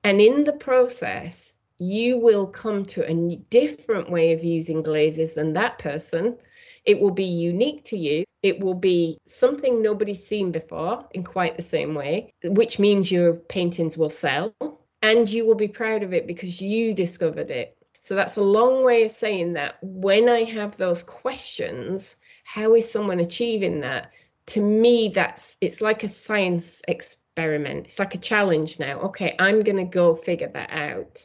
and 0.03 0.21
in 0.21 0.45
the 0.45 0.53
process 0.53 1.55
you 1.79 2.19
will 2.19 2.47
come 2.47 2.85
to 2.85 3.09
a 3.09 3.37
different 3.51 4.11
way 4.11 4.33
of 4.33 4.43
using 4.43 4.83
glazes 4.83 5.35
than 5.35 5.53
that 5.53 5.79
person 5.79 6.37
it 6.85 7.01
will 7.01 7.11
be 7.11 7.25
unique 7.25 7.85
to 7.85 7.97
you 7.97 8.25
it 8.45 8.61
will 8.61 8.75
be 8.75 9.17
something 9.25 9.81
nobody's 9.81 10.23
seen 10.23 10.53
before 10.53 11.09
in 11.13 11.25
quite 11.25 11.57
the 11.57 11.63
same 11.63 11.95
way, 11.95 12.35
which 12.45 12.79
means 12.79 13.11
your 13.11 13.33
paintings 13.33 13.97
will 13.97 14.11
sell 14.11 14.55
and 15.01 15.27
you 15.31 15.47
will 15.47 15.55
be 15.55 15.67
proud 15.67 16.03
of 16.03 16.13
it 16.13 16.27
because 16.27 16.61
you 16.61 16.93
discovered 16.93 17.51
it. 17.51 17.75
So 18.01 18.15
that's 18.15 18.37
a 18.37 18.43
long 18.43 18.85
way 18.85 19.05
of 19.05 19.13
saying 19.13 19.55
that 19.55 19.77
when 19.81 20.29
I 20.29 20.45
have 20.45 20.77
those 20.77 21.03
questions, 21.03 22.17
how 22.45 22.75
is 22.75 22.87
someone 22.87 23.21
achieving 23.21 23.81
that? 23.81 24.11
To 24.49 24.61
me, 24.61 25.09
that's 25.09 25.57
it's 25.63 25.81
like 25.81 26.05
a 26.05 26.09
science 26.09 26.83
experiment. 26.87 27.87
It's 27.87 27.99
like 27.99 28.15
a 28.15 28.19
challenge 28.19 28.79
now. 28.79 29.01
Okay, 29.01 29.35
I'm 29.39 29.63
going 29.63 29.79
to 29.79 29.85
go 29.85 30.15
figure 30.15 30.51
that 30.53 30.71
out 30.71 31.25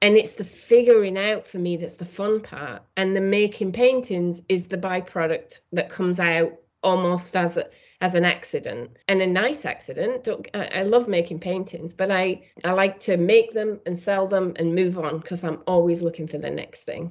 and 0.00 0.16
it's 0.16 0.34
the 0.34 0.44
figuring 0.44 1.18
out 1.18 1.46
for 1.46 1.58
me 1.58 1.76
that's 1.76 1.96
the 1.96 2.04
fun 2.04 2.40
part. 2.40 2.82
And 2.96 3.16
the 3.16 3.20
making 3.20 3.72
paintings 3.72 4.42
is 4.48 4.66
the 4.66 4.78
byproduct 4.78 5.60
that 5.72 5.90
comes 5.90 6.20
out 6.20 6.52
almost 6.82 7.36
as 7.36 7.56
a 7.56 7.68
as 8.00 8.14
an 8.14 8.24
accident. 8.24 8.90
And 9.08 9.20
a 9.20 9.26
nice 9.26 9.64
accident 9.64 10.28
I, 10.54 10.66
I 10.66 10.82
love 10.82 11.08
making 11.08 11.40
paintings 11.40 11.92
but 11.94 12.10
i 12.10 12.40
i 12.64 12.72
like 12.72 13.00
to 13.00 13.16
make 13.16 13.52
them 13.52 13.80
and 13.86 13.98
sell 13.98 14.28
them 14.28 14.52
and 14.56 14.74
move 14.74 14.98
on 14.98 15.18
because 15.18 15.42
i'm 15.42 15.62
always 15.66 16.02
looking 16.02 16.28
for 16.28 16.38
the 16.38 16.50
next 16.50 16.84
thing. 16.84 17.10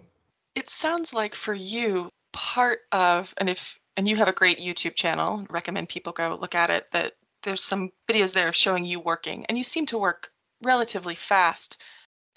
It 0.56 0.69
sounds 0.69 1.13
like 1.13 1.36
for 1.36 1.54
you 1.54 2.10
part 2.32 2.80
of 2.91 3.34
and 3.38 3.50
if 3.50 3.78
and 3.97 4.08
you 4.08 4.15
have 4.15 4.28
a 4.28 4.34
great 4.34 4.60
youtube 4.60 4.95
channel 4.95 5.45
recommend 5.50 5.89
people 5.89 6.13
go 6.13 6.38
look 6.39 6.54
at 6.56 6.69
it 6.69 6.86
that 6.91 7.13
there's 7.43 7.63
some 7.63 7.91
videos 8.10 8.34
there 8.34 8.52
showing 8.52 8.86
you 8.86 9.00
working. 9.00 9.45
And 9.45 9.58
you 9.58 9.63
seem 9.63 9.86
to 9.88 9.97
work 9.97 10.32
relatively 10.62 11.15
fast 11.15 11.82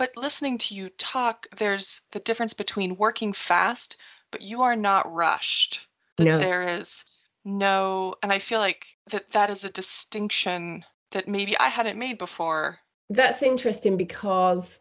but 0.01 0.17
listening 0.17 0.57
to 0.57 0.75
you 0.75 0.89
talk, 0.97 1.47
there's 1.59 2.01
the 2.13 2.21
difference 2.21 2.55
between 2.55 2.97
working 2.97 3.35
fast, 3.35 3.99
but 4.31 4.41
you 4.41 4.63
are 4.63 4.75
not 4.75 5.13
rushed. 5.13 5.89
That 6.17 6.25
no. 6.25 6.39
there 6.39 6.67
is 6.67 7.05
no, 7.45 8.15
and 8.23 8.33
I 8.33 8.39
feel 8.39 8.61
like 8.61 8.87
that 9.11 9.31
that 9.33 9.51
is 9.51 9.63
a 9.63 9.69
distinction 9.69 10.87
that 11.11 11.29
maybe 11.29 11.55
I 11.59 11.69
hadn't 11.69 11.99
made 11.99 12.17
before. 12.17 12.79
That's 13.11 13.43
interesting 13.43 13.99
because 13.99 14.81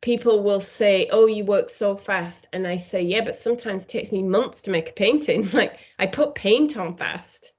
people 0.00 0.42
will 0.42 0.60
say, 0.60 1.10
"Oh, 1.12 1.26
you 1.26 1.44
work 1.44 1.68
so 1.68 1.94
fast," 1.94 2.48
and 2.54 2.66
I 2.66 2.78
say, 2.78 3.02
"Yeah, 3.02 3.20
but 3.20 3.36
sometimes 3.36 3.84
it 3.84 3.90
takes 3.90 4.12
me 4.12 4.22
months 4.22 4.62
to 4.62 4.70
make 4.70 4.88
a 4.88 4.92
painting. 4.94 5.50
like 5.52 5.78
I 5.98 6.06
put 6.06 6.34
paint 6.34 6.78
on 6.78 6.96
fast." 6.96 7.52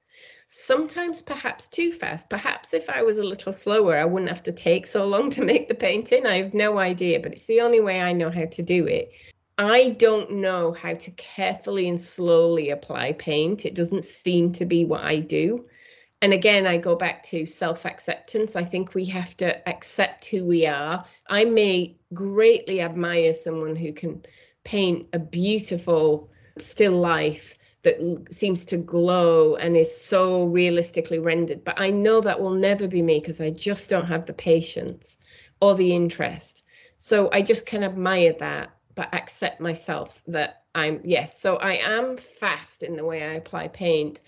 Sometimes 0.56 1.20
perhaps 1.20 1.66
too 1.66 1.92
fast. 1.92 2.30
Perhaps 2.30 2.72
if 2.72 2.88
I 2.88 3.02
was 3.02 3.18
a 3.18 3.22
little 3.22 3.52
slower, 3.52 3.96
I 3.96 4.04
wouldn't 4.06 4.30
have 4.30 4.42
to 4.44 4.52
take 4.52 4.86
so 4.86 5.06
long 5.06 5.30
to 5.30 5.44
make 5.52 5.68
the 5.68 5.74
painting. 5.74 6.26
I 6.26 6.38
have 6.38 6.54
no 6.54 6.78
idea, 6.78 7.20
but 7.20 7.32
it's 7.32 7.46
the 7.46 7.60
only 7.60 7.80
way 7.80 8.00
I 8.00 8.12
know 8.12 8.30
how 8.30 8.46
to 8.46 8.62
do 8.62 8.86
it. 8.86 9.12
I 9.58 9.90
don't 9.90 10.32
know 10.32 10.72
how 10.72 10.94
to 10.94 11.10
carefully 11.12 11.88
and 11.88 12.00
slowly 12.00 12.70
apply 12.70 13.12
paint. 13.12 13.64
It 13.64 13.74
doesn't 13.74 14.04
seem 14.04 14.52
to 14.54 14.64
be 14.64 14.84
what 14.84 15.02
I 15.02 15.20
do. 15.20 15.66
And 16.22 16.32
again, 16.32 16.66
I 16.66 16.78
go 16.78 16.96
back 16.96 17.22
to 17.24 17.44
self 17.46 17.84
acceptance. 17.84 18.56
I 18.56 18.64
think 18.64 18.94
we 18.94 19.04
have 19.06 19.36
to 19.38 19.68
accept 19.68 20.24
who 20.26 20.44
we 20.44 20.66
are. 20.66 21.04
I 21.26 21.44
may 21.44 21.96
greatly 22.14 22.80
admire 22.80 23.34
someone 23.34 23.76
who 23.76 23.92
can 23.92 24.24
paint 24.64 25.08
a 25.12 25.18
beautiful 25.18 26.30
still 26.58 26.98
life 26.98 27.56
that 27.86 28.26
seems 28.32 28.64
to 28.64 28.76
glow 28.76 29.54
and 29.54 29.76
is 29.76 29.96
so 29.96 30.46
realistically 30.46 31.20
rendered. 31.20 31.62
But 31.62 31.80
I 31.80 31.88
know 31.88 32.20
that 32.20 32.40
will 32.40 32.50
never 32.50 32.88
be 32.88 33.00
me 33.00 33.20
because 33.20 33.40
I 33.40 33.50
just 33.50 33.88
don't 33.88 34.06
have 34.06 34.26
the 34.26 34.32
patience 34.32 35.18
or 35.60 35.76
the 35.76 35.94
interest. 35.94 36.64
So 36.98 37.30
I 37.32 37.42
just 37.42 37.64
can 37.64 37.84
admire 37.84 38.34
that, 38.40 38.70
but 38.96 39.14
accept 39.14 39.60
myself 39.60 40.20
that 40.26 40.64
I'm, 40.74 41.00
yes, 41.04 41.40
so 41.40 41.56
I 41.58 41.74
am 41.74 42.16
fast 42.16 42.82
in 42.82 42.96
the 42.96 43.04
way 43.04 43.22
I 43.22 43.34
apply 43.34 43.68
paint, 43.68 44.20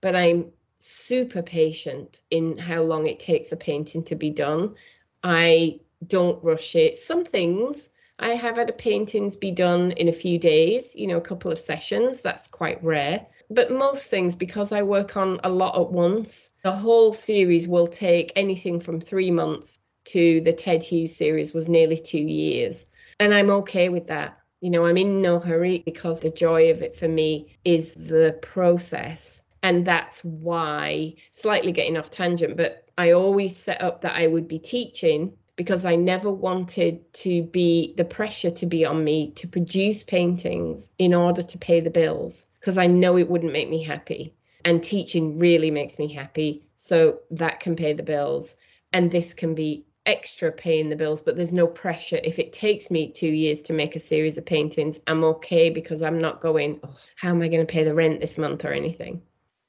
but 0.00 0.16
I'm 0.16 0.50
super 0.78 1.40
patient 1.40 2.20
in 2.32 2.58
how 2.58 2.82
long 2.82 3.06
it 3.06 3.20
takes 3.20 3.52
a 3.52 3.56
painting 3.56 4.02
to 4.04 4.16
be 4.16 4.30
done. 4.30 4.74
I 5.22 5.78
don't 6.08 6.42
rush 6.42 6.74
it. 6.74 6.96
Some 6.96 7.24
things 7.24 7.90
I 8.18 8.34
have 8.34 8.56
had 8.56 8.76
paintings 8.78 9.34
be 9.34 9.50
done 9.50 9.92
in 9.92 10.08
a 10.08 10.12
few 10.12 10.38
days, 10.38 10.94
you 10.94 11.06
know, 11.06 11.16
a 11.16 11.28
couple 11.28 11.50
of 11.50 11.58
sessions. 11.58 12.20
That's 12.20 12.46
quite 12.46 12.82
rare. 12.82 13.26
But 13.50 13.70
most 13.70 14.08
things, 14.08 14.34
because 14.34 14.72
I 14.72 14.82
work 14.82 15.16
on 15.16 15.40
a 15.44 15.50
lot 15.50 15.78
at 15.80 15.90
once, 15.90 16.52
the 16.62 16.72
whole 16.72 17.12
series 17.12 17.68
will 17.68 17.86
take 17.86 18.32
anything 18.36 18.80
from 18.80 19.00
three 19.00 19.30
months 19.30 19.78
to 20.06 20.40
the 20.42 20.52
Ted 20.52 20.82
Hughes 20.82 21.16
series 21.16 21.54
was 21.54 21.68
nearly 21.68 21.98
two 21.98 22.18
years. 22.18 22.86
And 23.20 23.34
I'm 23.34 23.50
okay 23.50 23.88
with 23.88 24.06
that. 24.06 24.38
You 24.60 24.70
know, 24.70 24.86
I'm 24.86 24.96
in 24.96 25.20
no 25.20 25.38
hurry 25.38 25.82
because 25.84 26.20
the 26.20 26.30
joy 26.30 26.70
of 26.70 26.82
it 26.82 26.94
for 26.94 27.08
me 27.08 27.56
is 27.64 27.94
the 27.94 28.38
process. 28.42 29.42
And 29.62 29.84
that's 29.84 30.22
why, 30.24 31.14
slightly 31.32 31.72
getting 31.72 31.96
off 31.96 32.10
tangent, 32.10 32.56
but 32.56 32.86
I 32.96 33.12
always 33.12 33.56
set 33.56 33.82
up 33.82 34.02
that 34.02 34.14
I 34.14 34.26
would 34.26 34.46
be 34.46 34.58
teaching 34.58 35.32
because 35.56 35.84
I 35.84 35.94
never 35.94 36.30
wanted 36.30 37.12
to 37.14 37.42
be 37.44 37.94
the 37.96 38.04
pressure 38.04 38.50
to 38.50 38.66
be 38.66 38.84
on 38.84 39.04
me 39.04 39.30
to 39.32 39.46
produce 39.46 40.02
paintings 40.02 40.90
in 40.98 41.14
order 41.14 41.42
to 41.42 41.58
pay 41.58 41.80
the 41.80 41.90
bills 41.90 42.44
because 42.60 42.78
I 42.78 42.86
know 42.86 43.16
it 43.18 43.28
wouldn't 43.28 43.52
make 43.52 43.68
me 43.68 43.82
happy. 43.82 44.34
And 44.64 44.82
teaching 44.82 45.38
really 45.38 45.70
makes 45.70 45.98
me 45.98 46.12
happy. 46.12 46.64
So 46.76 47.20
that 47.30 47.60
can 47.60 47.76
pay 47.76 47.92
the 47.92 48.02
bills. 48.02 48.54
And 48.92 49.10
this 49.10 49.34
can 49.34 49.54
be 49.54 49.84
extra 50.06 50.50
paying 50.50 50.88
the 50.88 50.96
bills, 50.96 51.22
but 51.22 51.36
there's 51.36 51.52
no 51.52 51.66
pressure. 51.66 52.20
If 52.24 52.38
it 52.38 52.52
takes 52.52 52.90
me 52.90 53.10
two 53.10 53.28
years 53.28 53.62
to 53.62 53.72
make 53.72 53.96
a 53.96 54.00
series 54.00 54.38
of 54.38 54.46
paintings, 54.46 54.98
I'm 55.06 55.24
okay 55.24 55.70
because 55.70 56.02
I'm 56.02 56.18
not 56.18 56.40
going, 56.40 56.80
oh, 56.84 56.94
how 57.16 57.30
am 57.30 57.42
I 57.42 57.48
going 57.48 57.66
to 57.66 57.72
pay 57.72 57.84
the 57.84 57.94
rent 57.94 58.20
this 58.20 58.38
month 58.38 58.64
or 58.64 58.72
anything? 58.72 59.22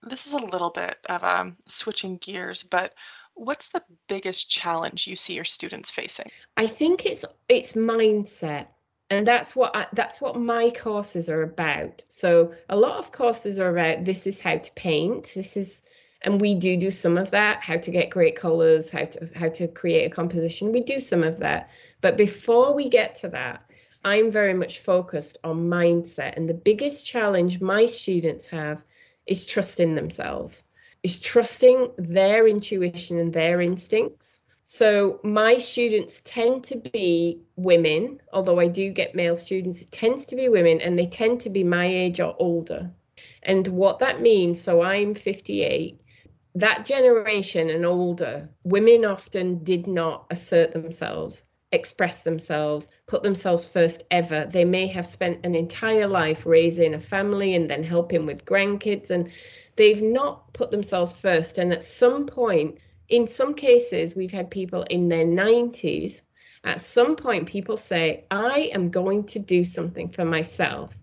This 0.03 0.27
is 0.27 0.33
a 0.33 0.37
little 0.37 0.69
bit 0.69 0.97
of 1.07 1.23
um, 1.23 1.57
switching 1.65 2.17
gears, 2.17 2.63
but 2.63 2.93
What's 3.35 3.69
the 3.69 3.83
biggest 4.07 4.49
challenge 4.49 5.07
you 5.07 5.15
see 5.15 5.33
your 5.33 5.45
students 5.45 5.91
facing? 5.91 6.31
I 6.57 6.67
think 6.67 7.05
it's 7.05 7.25
it's 7.47 7.73
mindset 7.73 8.67
and 9.09 9.27
that's 9.27 9.55
what 9.55 9.75
I, 9.75 9.87
that's 9.93 10.19
what 10.19 10.35
my 10.35 10.71
courses 10.71 11.29
are 11.29 11.43
about. 11.43 12.03
So 12.09 12.53
a 12.69 12.75
lot 12.75 12.97
of 12.97 13.11
courses 13.11 13.59
are 13.59 13.69
about 13.69 14.03
this 14.03 14.25
is 14.25 14.39
how 14.39 14.57
to 14.57 14.71
paint 14.73 15.33
this 15.35 15.55
is 15.55 15.81
and 16.23 16.41
we 16.41 16.55
do 16.55 16.75
do 16.75 16.89
some 16.89 17.17
of 17.17 17.29
that 17.31 17.61
how 17.61 17.77
to 17.77 17.91
get 17.91 18.09
great 18.09 18.35
colors 18.35 18.89
how 18.89 19.05
to 19.05 19.29
how 19.35 19.49
to 19.49 19.67
create 19.67 20.05
a 20.05 20.15
composition 20.15 20.71
we 20.71 20.81
do 20.81 20.99
some 20.99 21.23
of 21.23 21.37
that. 21.39 21.69
But 22.01 22.17
before 22.17 22.73
we 22.73 22.89
get 22.89 23.15
to 23.17 23.27
that 23.29 23.61
i'm 24.03 24.31
very 24.31 24.53
much 24.53 24.79
focused 24.79 25.37
on 25.43 25.69
mindset 25.69 26.35
and 26.37 26.49
the 26.49 26.53
biggest 26.53 27.05
challenge 27.05 27.61
my 27.61 27.85
students 27.85 28.47
have 28.47 28.81
is 29.27 29.45
trusting 29.45 29.95
themselves 29.95 30.63
is 31.05 31.19
trusting 31.19 31.91
their 31.99 32.47
intuition 32.47 33.19
and 33.19 33.31
their 33.31 33.61
instincts. 33.61 34.41
So 34.63 35.19
my 35.23 35.55
students 35.59 36.23
tend 36.25 36.63
to 36.63 36.77
be 36.77 37.41
women, 37.57 38.19
although 38.33 38.59
I 38.59 38.67
do 38.67 38.89
get 38.89 39.13
male 39.13 39.37
students, 39.37 39.83
it 39.83 39.91
tends 39.91 40.25
to 40.25 40.35
be 40.35 40.49
women 40.49 40.81
and 40.81 40.97
they 40.97 41.05
tend 41.05 41.41
to 41.41 41.51
be 41.51 41.63
my 41.63 41.85
age 41.85 42.19
or 42.19 42.35
older. 42.39 42.89
And 43.43 43.67
what 43.67 43.99
that 43.99 44.19
means, 44.19 44.59
so 44.59 44.81
I'm 44.81 45.13
58, 45.13 46.01
that 46.55 46.83
generation 46.83 47.69
and 47.69 47.85
older, 47.85 48.49
women 48.63 49.05
often 49.05 49.63
did 49.63 49.85
not 49.85 50.25
assert 50.31 50.71
themselves, 50.71 51.43
express 51.75 52.23
themselves, 52.23 52.87
put 53.05 53.21
themselves 53.21 53.65
first 53.65 54.03
ever. 54.09 54.47
They 54.49 54.65
may 54.65 54.87
have 54.87 55.05
spent 55.05 55.45
an 55.45 55.53
entire 55.53 56.07
life 56.07 56.45
raising 56.45 56.95
a 56.95 56.99
family 56.99 57.53
and 57.53 57.69
then 57.69 57.83
helping 57.83 58.25
with 58.25 58.45
grandkids, 58.45 59.11
and 59.11 59.29
they've 59.75 60.01
not 60.01 60.51
put 60.53 60.71
themselves 60.71 61.13
first. 61.13 61.59
And 61.59 61.71
at 61.71 61.83
some 61.83 62.25
point, 62.25 62.79
in 63.09 63.27
some 63.27 63.53
cases, 63.53 64.15
we've 64.15 64.31
had 64.31 64.49
people 64.49 64.83
in 64.89 65.09
their 65.09 65.25
90s. 65.25 66.21
At 66.63 66.81
some 66.81 67.15
point, 67.15 67.47
people 67.47 67.77
say, 67.77 68.25
I 68.31 68.71
am 68.73 68.89
going 68.89 69.25
to 69.25 69.39
do 69.39 69.63
something 69.63 70.09
for 70.09 70.25
myself. 70.25 70.97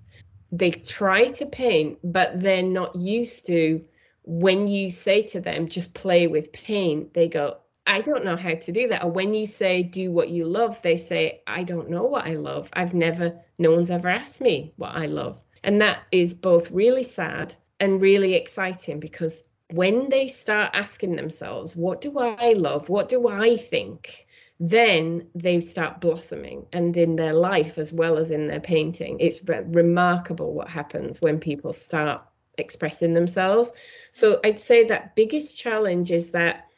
They 0.50 0.72
try 0.72 1.28
to 1.28 1.46
paint, 1.46 1.98
but 2.02 2.42
they're 2.42 2.62
not 2.62 2.96
used 2.96 3.46
to 3.46 3.84
when 4.24 4.66
you 4.66 4.90
say 4.90 5.22
to 5.22 5.40
them, 5.40 5.66
just 5.66 5.94
play 5.94 6.26
with 6.26 6.52
paint, 6.52 7.12
they 7.14 7.28
go, 7.28 7.56
I 7.86 8.00
don't 8.00 8.24
know 8.24 8.36
how 8.36 8.54
to 8.54 8.72
do 8.72 8.88
that. 8.88 9.04
Or 9.04 9.10
when 9.10 9.34
you 9.34 9.46
say, 9.46 9.82
do 9.82 10.10
what 10.10 10.30
you 10.30 10.44
love, 10.44 10.80
they 10.82 10.96
say, 10.96 11.42
I 11.46 11.62
don't 11.62 11.90
know 11.90 12.04
what 12.04 12.26
I 12.26 12.34
love. 12.34 12.70
I've 12.72 12.94
never, 12.94 13.38
no 13.58 13.72
one's 13.72 13.90
ever 13.90 14.08
asked 14.08 14.40
me 14.40 14.72
what 14.76 14.94
I 14.94 15.06
love. 15.06 15.40
And 15.64 15.80
that 15.80 16.00
is 16.12 16.34
both 16.34 16.70
really 16.70 17.02
sad 17.02 17.54
and 17.80 18.00
really 18.00 18.34
exciting 18.34 19.00
because 19.00 19.44
when 19.72 20.08
they 20.10 20.28
start 20.28 20.70
asking 20.74 21.16
themselves, 21.16 21.74
what 21.74 22.00
do 22.00 22.18
I 22.18 22.52
love? 22.52 22.88
What 22.88 23.08
do 23.08 23.28
I 23.28 23.56
think? 23.56 24.26
Then 24.60 25.26
they 25.34 25.60
start 25.60 26.00
blossoming 26.00 26.66
and 26.72 26.96
in 26.96 27.16
their 27.16 27.32
life 27.32 27.78
as 27.78 27.92
well 27.92 28.18
as 28.18 28.30
in 28.30 28.46
their 28.46 28.60
painting. 28.60 29.16
It's 29.18 29.42
remarkable 29.44 30.52
what 30.52 30.68
happens 30.68 31.20
when 31.20 31.40
people 31.40 31.72
start 31.72 32.22
expressing 32.58 33.14
themselves. 33.14 33.72
So 34.12 34.40
I'd 34.44 34.60
say 34.60 34.84
that 34.84 35.16
biggest 35.16 35.58
challenge 35.58 36.10
is 36.10 36.30
that 36.32 36.68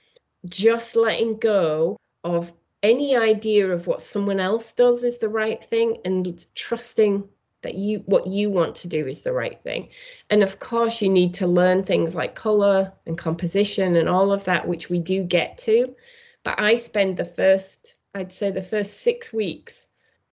just 0.46 0.96
letting 0.96 1.38
go 1.38 1.98
of 2.22 2.52
any 2.82 3.16
idea 3.16 3.70
of 3.70 3.86
what 3.86 4.02
someone 4.02 4.40
else 4.40 4.72
does 4.72 5.04
is 5.04 5.18
the 5.18 5.28
right 5.28 5.64
thing 5.64 5.98
and 6.04 6.46
trusting 6.54 7.26
that 7.62 7.74
you 7.74 8.02
what 8.06 8.26
you 8.26 8.50
want 8.50 8.74
to 8.74 8.88
do 8.88 9.06
is 9.06 9.22
the 9.22 9.32
right 9.32 9.62
thing. 9.62 9.88
And 10.28 10.42
of 10.42 10.58
course 10.58 11.00
you 11.00 11.08
need 11.08 11.32
to 11.34 11.46
learn 11.46 11.82
things 11.82 12.14
like 12.14 12.34
color 12.34 12.92
and 13.06 13.16
composition 13.16 13.96
and 13.96 14.08
all 14.08 14.32
of 14.32 14.44
that 14.44 14.68
which 14.68 14.90
we 14.90 14.98
do 14.98 15.24
get 15.24 15.56
to. 15.58 15.94
But 16.42 16.60
i 16.60 16.74
spend 16.74 17.16
the 17.16 17.24
first 17.24 17.96
i'd 18.14 18.30
say 18.30 18.50
the 18.50 18.60
first 18.60 19.00
6 19.00 19.32
weeks 19.32 19.86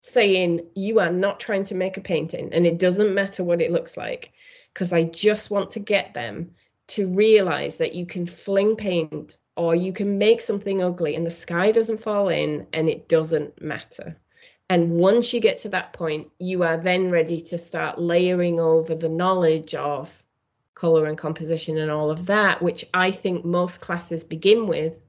saying 0.02 0.60
you 0.74 1.00
are 1.00 1.10
not 1.10 1.40
trying 1.40 1.64
to 1.64 1.74
make 1.74 1.96
a 1.96 2.02
painting 2.02 2.52
and 2.52 2.66
it 2.66 2.78
doesn't 2.78 3.14
matter 3.14 3.42
what 3.42 3.62
it 3.62 3.72
looks 3.72 3.96
like 3.96 4.32
because 4.74 4.92
I 4.92 5.04
just 5.04 5.50
want 5.50 5.70
to 5.70 5.80
get 5.80 6.12
them 6.12 6.50
to 6.88 7.08
realize 7.08 7.78
that 7.78 7.94
you 7.94 8.04
can 8.04 8.26
fling 8.26 8.76
paint 8.76 9.38
or 9.56 9.74
you 9.74 9.92
can 9.92 10.18
make 10.18 10.42
something 10.42 10.82
ugly 10.82 11.14
and 11.14 11.24
the 11.24 11.30
sky 11.30 11.70
doesn't 11.70 12.00
fall 12.00 12.28
in 12.28 12.66
and 12.72 12.88
it 12.88 13.08
doesn't 13.08 13.60
matter. 13.62 14.16
And 14.70 14.92
once 14.92 15.32
you 15.32 15.40
get 15.40 15.58
to 15.60 15.68
that 15.70 15.92
point, 15.92 16.30
you 16.38 16.62
are 16.62 16.76
then 16.76 17.10
ready 17.10 17.40
to 17.40 17.58
start 17.58 17.98
layering 17.98 18.58
over 18.58 18.94
the 18.94 19.08
knowledge 19.08 19.74
of 19.74 20.24
color 20.74 21.06
and 21.06 21.18
composition 21.18 21.78
and 21.78 21.90
all 21.90 22.10
of 22.10 22.26
that, 22.26 22.62
which 22.62 22.84
I 22.94 23.10
think 23.10 23.44
most 23.44 23.80
classes 23.80 24.24
begin 24.24 24.66
with. 24.66 25.00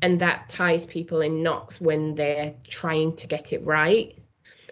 And 0.00 0.20
that 0.20 0.48
ties 0.48 0.84
people 0.84 1.20
in 1.20 1.44
knots 1.44 1.80
when 1.80 2.16
they're 2.16 2.54
trying 2.66 3.14
to 3.16 3.28
get 3.28 3.52
it 3.52 3.64
right. 3.64 4.18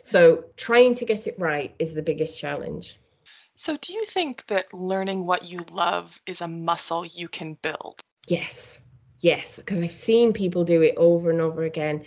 So, 0.02 0.44
trying 0.56 0.96
to 0.96 1.04
get 1.04 1.28
it 1.28 1.38
right 1.38 1.72
is 1.78 1.94
the 1.94 2.02
biggest 2.02 2.40
challenge. 2.40 2.98
So, 3.54 3.76
do 3.76 3.92
you 3.92 4.06
think 4.06 4.44
that 4.46 4.74
learning 4.74 5.26
what 5.26 5.44
you 5.44 5.60
love 5.70 6.18
is 6.26 6.40
a 6.40 6.48
muscle 6.48 7.06
you 7.06 7.28
can 7.28 7.54
build? 7.62 8.00
Yes, 8.26 8.80
yes, 9.20 9.56
because 9.56 9.80
I've 9.80 9.92
seen 9.92 10.32
people 10.32 10.64
do 10.64 10.82
it 10.82 10.94
over 10.96 11.30
and 11.30 11.40
over 11.40 11.62
again 11.62 12.04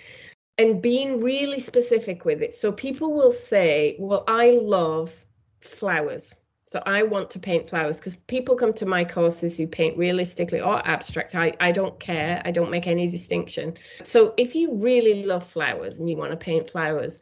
and 0.58 0.82
being 0.82 1.22
really 1.22 1.60
specific 1.60 2.26
with 2.26 2.42
it. 2.42 2.54
So, 2.54 2.72
people 2.72 3.14
will 3.14 3.32
say, 3.32 3.96
Well, 4.00 4.24
I 4.28 4.52
love 4.52 5.14
flowers. 5.62 6.36
So, 6.66 6.82
I 6.86 7.04
want 7.04 7.30
to 7.32 7.40
paint 7.40 7.70
flowers 7.70 7.98
because 7.98 8.16
people 8.16 8.56
come 8.56 8.74
to 8.74 8.86
my 8.86 9.06
courses 9.06 9.58
who 9.58 9.68
paint 9.68 9.98
realistically 9.98 10.62
or 10.62 10.86
abstract. 10.88 11.36
I, 11.36 11.54
I 11.60 11.72
don't 11.72 12.00
care, 12.00 12.42
I 12.46 12.52
don't 12.52 12.72
make 12.72 12.88
any 12.88 13.08
distinction. 13.08 13.76
So, 14.04 14.34
if 14.38 14.56
you 14.56 14.76
really 14.76 15.24
love 15.24 15.46
flowers 15.46 16.00
and 16.00 16.10
you 16.10 16.18
want 16.18 16.32
to 16.32 16.38
paint 16.38 16.70
flowers, 16.70 17.20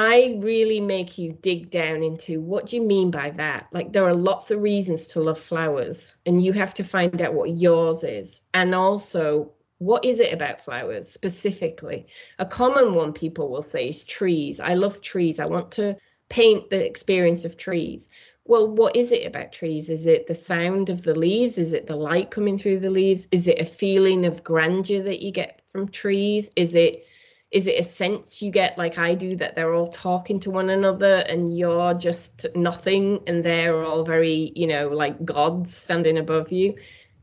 I 0.00 0.38
really 0.38 0.80
make 0.80 1.18
you 1.18 1.32
dig 1.32 1.72
down 1.72 2.04
into 2.04 2.40
what 2.40 2.66
do 2.66 2.76
you 2.76 2.82
mean 2.82 3.10
by 3.10 3.30
that? 3.30 3.66
Like 3.72 3.92
there 3.92 4.06
are 4.06 4.14
lots 4.14 4.52
of 4.52 4.62
reasons 4.62 5.08
to 5.08 5.20
love 5.20 5.40
flowers 5.40 6.16
and 6.24 6.40
you 6.40 6.52
have 6.52 6.72
to 6.74 6.84
find 6.84 7.20
out 7.20 7.34
what 7.34 7.58
yours 7.58 8.04
is. 8.04 8.40
And 8.54 8.76
also 8.76 9.50
what 9.78 10.04
is 10.04 10.20
it 10.20 10.32
about 10.32 10.60
flowers 10.60 11.08
specifically? 11.08 12.06
A 12.38 12.46
common 12.46 12.94
one 12.94 13.12
people 13.12 13.48
will 13.48 13.62
say 13.62 13.88
is 13.88 14.04
trees. 14.04 14.60
I 14.60 14.74
love 14.74 15.00
trees. 15.00 15.40
I 15.40 15.46
want 15.46 15.72
to 15.72 15.96
paint 16.28 16.70
the 16.70 16.86
experience 16.86 17.44
of 17.44 17.56
trees. 17.56 18.08
Well, 18.44 18.70
what 18.70 18.94
is 18.94 19.10
it 19.10 19.26
about 19.26 19.52
trees? 19.52 19.90
Is 19.90 20.06
it 20.06 20.28
the 20.28 20.34
sound 20.34 20.90
of 20.90 21.02
the 21.02 21.14
leaves? 21.16 21.58
Is 21.58 21.72
it 21.72 21.88
the 21.88 21.96
light 21.96 22.30
coming 22.30 22.56
through 22.56 22.78
the 22.78 22.90
leaves? 22.90 23.26
Is 23.32 23.48
it 23.48 23.58
a 23.58 23.64
feeling 23.64 24.26
of 24.26 24.44
grandeur 24.44 25.02
that 25.02 25.22
you 25.22 25.32
get 25.32 25.60
from 25.72 25.88
trees? 25.88 26.50
Is 26.54 26.76
it 26.76 27.04
is 27.50 27.66
it 27.66 27.80
a 27.80 27.82
sense 27.82 28.42
you 28.42 28.50
get 28.50 28.76
like 28.76 28.98
I 28.98 29.14
do 29.14 29.34
that 29.36 29.54
they're 29.54 29.74
all 29.74 29.86
talking 29.86 30.38
to 30.40 30.50
one 30.50 30.68
another 30.68 31.24
and 31.28 31.56
you're 31.56 31.94
just 31.94 32.46
nothing 32.54 33.20
and 33.26 33.42
they're 33.42 33.84
all 33.84 34.04
very, 34.04 34.52
you 34.54 34.66
know, 34.66 34.88
like 34.88 35.24
gods 35.24 35.74
standing 35.74 36.18
above 36.18 36.52
you? 36.52 36.74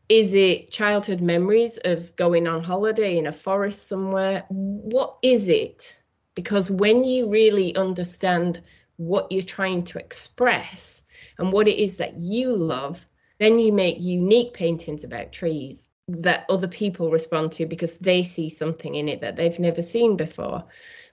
Is 0.10 0.34
it 0.34 0.72
childhood 0.72 1.22
memories 1.22 1.78
of 1.86 2.16
going 2.16 2.48
on 2.48 2.64
holiday 2.64 3.18
in 3.18 3.28
a 3.28 3.32
forest 3.32 3.88
somewhere? 3.88 4.46
What 4.50 5.18
is 5.22 5.48
it? 5.48 5.96
Because 6.34 6.72
when 6.72 7.04
you 7.04 7.30
really 7.30 7.76
understand 7.76 8.62
what 8.98 9.32
you're 9.32 9.44
trying 9.44 9.84
to 9.84 10.00
express 10.00 11.04
and 11.38 11.52
what 11.52 11.68
it 11.68 11.82
is 11.82 11.98
that 11.98 12.20
you 12.20 12.56
love, 12.56 13.06
then 13.40 13.60
you 13.60 13.72
make 13.72 14.02
unique 14.02 14.54
paintings 14.54 15.04
about 15.04 15.32
trees 15.32 15.90
that 16.08 16.46
other 16.50 16.68
people 16.68 17.10
respond 17.10 17.52
to 17.52 17.66
because 17.66 17.98
they 17.98 18.22
see 18.22 18.50
something 18.50 18.96
in 18.96 19.10
it 19.10 19.22
that 19.22 19.36
they've 19.36 19.60
never 19.60 19.82
seen 19.82 20.16
before. 20.16 20.64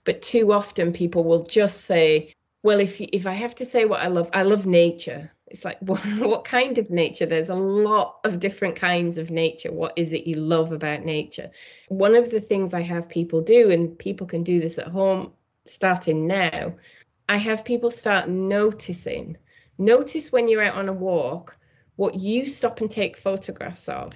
But 0.04 0.20
too 0.20 0.52
often 0.52 0.92
people 0.92 1.24
will 1.24 1.44
just 1.44 1.82
say, 1.82 2.34
well, 2.62 2.78
if 2.78 3.00
if 3.00 3.26
I 3.26 3.32
have 3.32 3.54
to 3.56 3.64
say 3.64 3.86
what 3.86 4.00
I 4.00 4.08
love, 4.08 4.30
I 4.34 4.42
love 4.42 4.66
nature. 4.66 5.32
It's 5.46 5.64
like 5.64 5.78
what, 5.80 6.00
what 6.18 6.44
kind 6.44 6.78
of 6.78 6.90
nature? 6.90 7.26
There's 7.26 7.48
a 7.48 7.54
lot 7.54 8.18
of 8.24 8.38
different 8.38 8.76
kinds 8.76 9.18
of 9.18 9.30
nature. 9.30 9.72
What 9.72 9.94
is 9.96 10.12
it 10.12 10.26
you 10.26 10.36
love 10.36 10.72
about 10.72 11.04
nature? 11.04 11.50
One 11.88 12.14
of 12.14 12.30
the 12.30 12.40
things 12.40 12.74
I 12.74 12.82
have 12.82 13.08
people 13.08 13.40
do, 13.40 13.70
and 13.70 13.98
people 13.98 14.26
can 14.26 14.42
do 14.42 14.60
this 14.60 14.78
at 14.78 14.88
home 14.88 15.32
starting 15.64 16.26
now, 16.26 16.74
I 17.28 17.38
have 17.38 17.64
people 17.64 17.90
start 17.90 18.28
noticing. 18.28 19.36
Notice 19.78 20.32
when 20.32 20.48
you're 20.48 20.64
out 20.64 20.74
on 20.74 20.88
a 20.88 20.92
walk 20.92 21.56
what 21.96 22.14
you 22.14 22.46
stop 22.46 22.80
and 22.80 22.90
take 22.90 23.16
photographs 23.16 23.88
of 23.88 24.12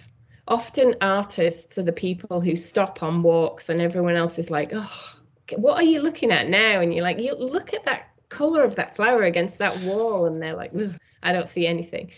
often 0.49 0.95
artists 1.01 1.79
are 1.79 1.83
the 1.83 1.93
people 1.93 2.41
who 2.41 2.57
stop 2.57 3.03
on 3.03 3.23
walks 3.23 3.69
and 3.69 3.81
everyone 3.81 4.17
else 4.17 4.39
is 4.39 4.51
like, 4.51 4.71
oh, 4.73 5.17
what 5.57 5.77
are 5.77 5.85
you 5.85 6.01
looking 6.01 6.31
at 6.31 6.49
now? 6.49 6.81
And 6.81 6.93
you're 6.93 7.03
like, 7.03 7.21
you 7.21 7.35
look 7.35 7.75
at 7.75 7.85
that 7.85 8.11
color 8.29 8.63
of 8.63 8.75
that 8.77 8.97
flower 8.97 9.23
against 9.23 9.59
that 9.59 9.79
wall. 9.83 10.27
And 10.27 10.43
they're 10.43 10.57
like, 10.57 10.73
I 11.23 11.33
don't 11.33 11.49
see 11.49 11.67
anything. 11.67 12.11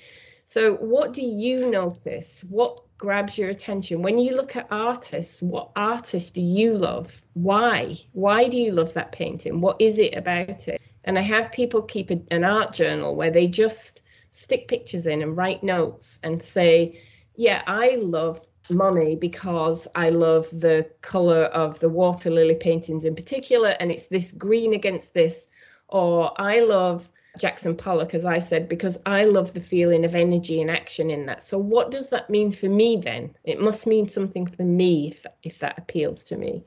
So, 0.47 0.77
what 0.77 1.13
do 1.13 1.23
you 1.23 1.71
notice? 1.71 2.43
What 2.49 2.81
grabs 2.97 3.37
your 3.37 3.51
attention? 3.51 4.01
When 4.01 4.17
you 4.17 4.35
look 4.35 4.57
at 4.57 4.67
artists, 4.71 5.43
what 5.43 5.71
artist 5.77 6.35
do 6.35 6.41
you 6.41 6.73
love? 6.73 7.21
Why? 7.35 7.97
Why 8.13 8.49
do 8.49 8.57
you 8.57 8.73
love 8.73 8.95
that 8.95 9.13
painting? 9.13 9.61
What 9.61 9.79
is 9.79 9.99
it 9.99 10.17
about 10.17 10.69
it? 10.69 10.81
And 11.05 11.19
I 11.19 11.23
have 11.23 11.53
people 11.53 11.83
keep 11.83 12.11
a, 12.11 12.21
an 12.31 12.45
art 12.45 12.73
journal 12.73 13.15
where 13.15 13.31
they 13.31 13.47
just 13.47 14.03
stick 14.33 14.69
pictures 14.69 15.05
in 15.05 15.21
and 15.21 15.37
write 15.37 15.63
notes 15.63 16.19
and 16.23 16.43
say, 16.43 16.99
yeah, 17.39 17.63
I 17.69 17.95
love 18.03 18.43
Monet 18.69 19.15
because 19.15 19.87
I 19.95 20.11
love 20.11 20.51
the 20.51 20.91
color 21.03 21.45
of 21.45 21.79
the 21.79 21.89
water 21.89 22.31
lily 22.31 22.57
paintings 22.57 23.05
in 23.05 23.15
particular, 23.15 23.77
and 23.79 23.93
it's 23.93 24.09
this 24.09 24.33
green 24.33 24.75
against 24.75 25.15
this. 25.15 25.47
Or 25.87 26.33
I 26.41 26.59
love 26.59 27.11
Jackson 27.39 27.77
Pollock, 27.77 28.13
as 28.13 28.25
I 28.25 28.41
said, 28.41 28.69
because 28.69 28.99
I 29.07 29.23
love 29.23 29.55
the 29.55 29.61
feeling 29.61 30.05
of 30.05 30.17
energy 30.17 30.61
and 30.61 30.69
action 30.69 31.11
in 31.11 31.27
that. 31.27 31.45
So, 31.45 31.59
what 31.59 31.93
does 31.93 32.11
that 32.11 32.29
mean 32.29 32.51
for 32.51 32.69
me 32.69 32.97
then? 32.97 33.37
It 33.45 33.61
must 33.61 33.87
mean 33.87 34.09
something 34.09 34.45
for 34.45 34.65
me 34.65 35.07
if, 35.07 35.25
if 35.45 35.61
that 35.61 35.79
appeals 35.79 36.25
to 36.25 36.37
me. 36.37 36.65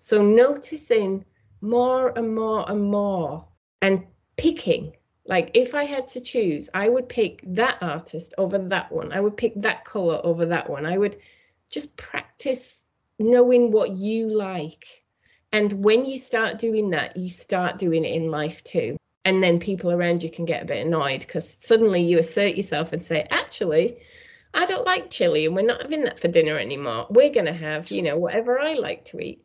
So, 0.00 0.22
noticing 0.22 1.26
more 1.60 2.16
and 2.16 2.34
more 2.34 2.64
and 2.70 2.82
more 2.82 3.44
and 3.82 4.02
picking 4.38 4.96
like 5.28 5.50
if 5.54 5.74
I 5.74 5.84
had 5.84 6.08
to 6.08 6.20
choose, 6.20 6.68
I 6.74 6.88
would 6.88 7.08
pick 7.08 7.42
that 7.54 7.78
artist 7.80 8.34
over 8.38 8.58
that 8.58 8.92
one. 8.92 9.12
I 9.12 9.20
would 9.20 9.36
pick 9.36 9.54
that 9.56 9.84
color 9.84 10.20
over 10.22 10.46
that 10.46 10.70
one. 10.70 10.86
I 10.86 10.98
would 10.98 11.16
just 11.70 11.96
practice 11.96 12.84
knowing 13.18 13.72
what 13.72 13.90
you 13.90 14.28
like. 14.28 15.04
And 15.52 15.72
when 15.84 16.04
you 16.04 16.18
start 16.18 16.58
doing 16.58 16.90
that, 16.90 17.16
you 17.16 17.30
start 17.30 17.78
doing 17.78 18.04
it 18.04 18.14
in 18.14 18.30
life 18.30 18.62
too. 18.64 18.96
and 19.26 19.42
then 19.42 19.58
people 19.58 19.90
around 19.90 20.22
you 20.22 20.30
can 20.30 20.44
get 20.44 20.62
a 20.62 20.66
bit 20.66 20.86
annoyed 20.86 21.20
because 21.20 21.46
suddenly 21.52 22.00
you 22.00 22.18
assert 22.18 22.54
yourself 22.56 22.92
and 22.92 23.02
say 23.02 23.26
actually 23.30 23.98
i 24.54 24.64
don't 24.64 24.86
like 24.86 25.10
chili 25.10 25.44
and 25.44 25.54
we're 25.54 25.62
not 25.62 25.82
having 25.82 26.04
that 26.04 26.18
for 26.18 26.28
dinner 26.28 26.56
anymore 26.56 27.06
we're 27.10 27.32
going 27.32 27.44
to 27.44 27.52
have 27.52 27.90
you 27.90 28.02
know 28.02 28.16
whatever 28.16 28.58
i 28.58 28.74
like 28.74 29.04
to 29.04 29.18
eat 29.20 29.44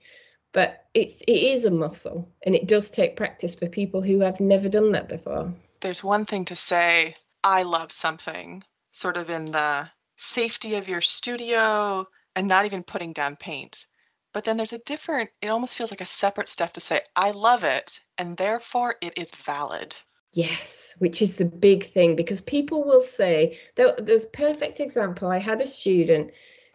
but 0.54 0.86
it's 0.94 1.22
it 1.22 1.32
is 1.54 1.66
a 1.66 1.72
muscle 1.72 2.32
and 2.46 2.56
it 2.56 2.68
does 2.68 2.90
take 2.92 3.18
practice 3.18 3.56
for 3.56 3.68
people 3.68 4.02
who 4.02 4.20
have 4.20 4.40
never 4.40 4.70
done 4.70 4.92
that 4.92 5.10
before 5.10 5.52
there's 5.82 6.04
one 6.04 6.26
thing 6.26 6.46
to 6.46 6.56
say 6.56 7.16
i 7.44 7.64
love 7.64 7.92
something 7.92 8.64
sort 8.92 9.18
of 9.18 9.30
in 9.30 9.46
the 9.46 9.90
safety 10.18 10.76
of 10.76 10.88
your 10.88 11.02
studio 11.02 12.08
and 12.36 12.48
not 12.48 12.66
even 12.66 12.84
putting 12.84 13.14
down 13.14 13.36
paint 13.36 13.86
but 14.34 14.46
then 14.46 14.56
there's 14.58 14.74
a 14.74 14.78
different, 14.80 15.30
it 15.42 15.50
almost 15.50 15.76
feels 15.76 15.92
like 15.92 16.02
a 16.02 16.06
separate 16.06 16.48
step 16.48 16.72
to 16.74 16.80
say, 16.80 17.02
I 17.16 17.32
love 17.32 17.64
it, 17.66 18.00
and 18.18 18.38
therefore 18.38 18.96
it 19.02 19.14
is 19.18 19.32
valid. 19.32 19.96
Yes, 20.34 20.96
which 21.00 21.22
is 21.22 21.36
the 21.36 21.46
big 21.46 21.84
thing 21.84 22.16
because 22.16 22.40
people 22.40 22.86
will 22.86 23.02
say, 23.02 23.60
there's 23.76 24.24
a 24.24 24.30
perfect 24.30 24.80
example. 24.80 25.28
I 25.28 25.40
had 25.40 25.60
a 25.60 25.68
student 25.68 26.32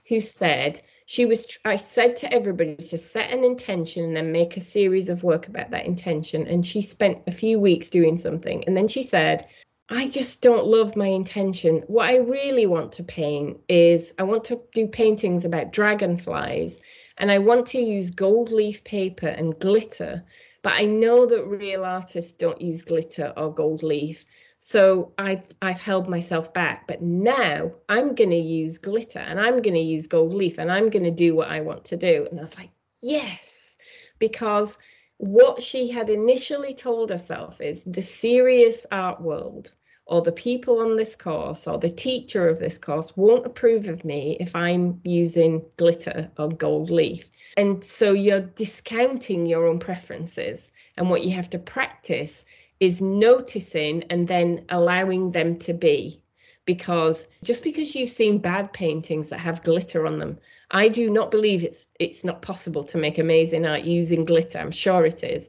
who 0.09 0.21
said, 0.21 0.83
she 1.07 1.25
was, 1.25 1.59
I 1.65 1.77
said 1.77 2.17
to 2.17 2.33
everybody 2.33 2.77
to 2.77 2.99
set 2.99 3.31
an 3.31 3.45
intention 3.45 4.05
and 4.05 4.17
then 4.17 4.33
make 4.33 4.57
a 4.57 4.61
series 4.61 5.09
of 5.09 5.23
work 5.23 5.47
about 5.47 5.71
that 5.71 5.87
intention. 5.87 6.47
And 6.49 6.67
she 6.67 6.83
spent 6.83 7.23
a 7.29 7.33
few 7.33 7.61
weeks 7.61 7.89
doing 7.89 8.19
something. 8.19 8.65
And 8.67 8.77
then 8.77 8.89
she 8.89 9.05
said, 9.05 9.47
I 9.89 10.09
just 10.09 10.43
don't 10.43 10.67
love 10.67 10.97
my 10.97 11.07
intention. 11.07 11.85
What 11.87 12.07
I 12.07 12.17
really 12.17 12.67
want 12.67 12.91
to 12.93 13.05
paint 13.05 13.61
is 13.69 14.13
I 14.19 14.25
want 14.25 14.43
to 14.45 14.61
do 14.75 14.89
paintings 14.89 15.45
about 15.45 15.73
dragonflies 15.73 16.81
and 17.19 17.31
I 17.31 17.39
want 17.39 17.67
to 17.69 17.79
use 17.79 18.11
gold 18.11 18.51
leaf 18.51 18.83
paper 18.83 19.29
and 19.29 19.57
glitter, 19.61 20.25
but 20.63 20.75
I 20.75 20.85
know 20.85 21.27
that 21.27 21.47
real 21.47 21.85
artists 21.85 22.33
don't 22.33 22.61
use 22.61 22.83
glitter 22.83 23.33
or 23.37 23.53
gold 23.53 23.83
leaf. 23.83 24.25
So 24.59 25.13
I've 25.19 25.43
I've 25.63 25.79
held 25.79 26.09
myself 26.09 26.53
back, 26.53 26.87
but 26.89 27.03
now 27.03 27.73
I'm 27.89 28.15
going 28.15 28.31
to 28.31 28.37
use 28.37 28.79
glitter 28.79 29.21
and 29.21 29.39
I'm 29.39 29.63
going 29.63 29.75
to 29.75 29.81
use 29.81 30.07
gold 30.07 30.33
leaf 30.33 30.59
and 30.59 30.73
I'm 30.73 30.91
going 30.91 31.05
to 31.05 31.11
do 31.11 31.35
what 31.35 31.49
I 31.49 31.61
want 31.61 31.85
to 31.87 31.97
do. 31.97 32.27
And 32.31 32.39
I 32.39 32.43
was 32.43 32.57
like, 32.57 32.71
yes, 33.01 33.77
because 34.19 34.77
what 35.19 35.63
she 35.63 35.89
had 35.89 36.11
initially 36.11 36.75
told 36.75 37.11
herself 37.11 37.61
is 37.61 37.85
the 37.85 38.03
serious 38.03 38.87
art 38.91 39.21
world 39.21 39.73
or 40.07 40.23
the 40.23 40.33
people 40.33 40.81
on 40.81 40.97
this 40.97 41.17
course 41.17 41.67
or 41.67 41.79
the 41.79 41.91
teacher 41.91 42.49
of 42.49 42.61
this 42.61 42.79
course 42.79 43.17
won't 43.17 43.45
approve 43.45 43.89
of 43.89 44.05
me 44.05 44.37
if 44.39 44.55
I'm 44.55 45.01
using 45.03 45.65
glitter 45.77 46.31
or 46.39 46.49
gold 46.49 46.91
leaf. 46.91 47.29
And 47.57 47.83
so 47.83 48.13
you're 48.13 48.41
discounting 48.41 49.47
your 49.47 49.67
own 49.67 49.81
preferences. 49.81 50.71
And 50.97 51.11
what 51.11 51.25
you 51.25 51.33
have 51.33 51.51
to 51.51 51.59
practice 51.59 52.45
is 52.79 53.03
noticing 53.03 54.05
and 54.05 54.29
then 54.29 54.65
allowing 54.69 55.33
them 55.33 55.59
to 55.61 55.73
be. 55.73 56.23
Because 56.67 57.27
just 57.45 57.63
because 57.63 57.95
you've 57.95 58.11
seen 58.11 58.39
bad 58.39 58.73
paintings 58.73 59.29
that 59.29 59.41
have 59.41 59.63
glitter 59.63 60.07
on 60.07 60.19
them, 60.19 60.39
I 60.73 60.89
do 60.89 61.09
not 61.11 61.31
believe 61.31 61.63
it's 61.63 61.87
it's 62.01 62.25
not 62.25 62.43
possible 62.43 62.83
to 62.85 62.99
make 62.99 63.19
amazing 63.19 63.65
art 63.67 63.83
using 63.83 64.25
glitter. 64.25 64.59
I'm 64.59 64.73
sure 64.73 65.07
it 65.07 65.23
is. 65.23 65.49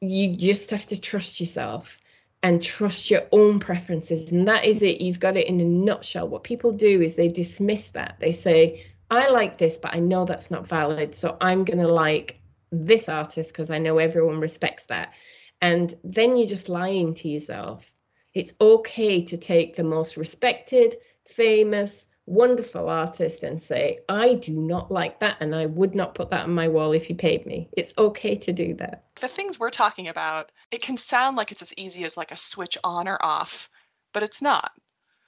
You 0.00 0.34
just 0.34 0.70
have 0.70 0.84
to 0.86 1.00
trust 1.00 1.38
yourself 1.38 2.00
and 2.46 2.62
trust 2.62 3.10
your 3.10 3.22
own 3.32 3.58
preferences. 3.58 4.30
And 4.30 4.46
that 4.46 4.64
is 4.64 4.80
it. 4.80 5.00
You've 5.00 5.18
got 5.18 5.36
it 5.36 5.48
in 5.48 5.60
a 5.60 5.64
nutshell. 5.64 6.28
What 6.28 6.44
people 6.44 6.70
do 6.70 7.02
is 7.02 7.16
they 7.16 7.26
dismiss 7.26 7.90
that. 7.90 8.18
They 8.20 8.30
say, 8.30 8.86
I 9.10 9.28
like 9.30 9.56
this, 9.56 9.76
but 9.76 9.92
I 9.92 9.98
know 9.98 10.24
that's 10.24 10.48
not 10.48 10.64
valid. 10.64 11.12
So 11.12 11.36
I'm 11.40 11.64
going 11.64 11.80
to 11.80 11.88
like 11.88 12.38
this 12.70 13.08
artist 13.08 13.50
because 13.50 13.68
I 13.68 13.78
know 13.78 13.98
everyone 13.98 14.38
respects 14.38 14.84
that. 14.84 15.12
And 15.60 15.92
then 16.04 16.38
you're 16.38 16.46
just 16.46 16.68
lying 16.68 17.14
to 17.14 17.28
yourself. 17.28 17.90
It's 18.32 18.54
okay 18.60 19.24
to 19.24 19.36
take 19.36 19.74
the 19.74 19.82
most 19.82 20.16
respected, 20.16 20.98
famous, 21.24 22.06
wonderful 22.26 22.88
artist 22.88 23.44
and 23.44 23.60
say, 23.60 24.00
I 24.08 24.34
do 24.34 24.52
not 24.52 24.90
like 24.90 25.20
that 25.20 25.36
and 25.40 25.54
I 25.54 25.66
would 25.66 25.94
not 25.94 26.14
put 26.14 26.30
that 26.30 26.44
on 26.44 26.54
my 26.54 26.68
wall 26.68 26.92
if 26.92 27.08
you 27.08 27.14
paid 27.14 27.46
me. 27.46 27.68
It's 27.76 27.94
okay 27.96 28.34
to 28.34 28.52
do 28.52 28.74
that. 28.74 29.04
The 29.20 29.28
things 29.28 29.58
we're 29.58 29.70
talking 29.70 30.08
about, 30.08 30.52
it 30.70 30.82
can 30.82 30.96
sound 30.96 31.36
like 31.36 31.52
it's 31.52 31.62
as 31.62 31.72
easy 31.76 32.04
as 32.04 32.16
like 32.16 32.32
a 32.32 32.36
switch 32.36 32.76
on 32.84 33.08
or 33.08 33.18
off, 33.24 33.70
but 34.12 34.22
it's 34.22 34.42
not. 34.42 34.72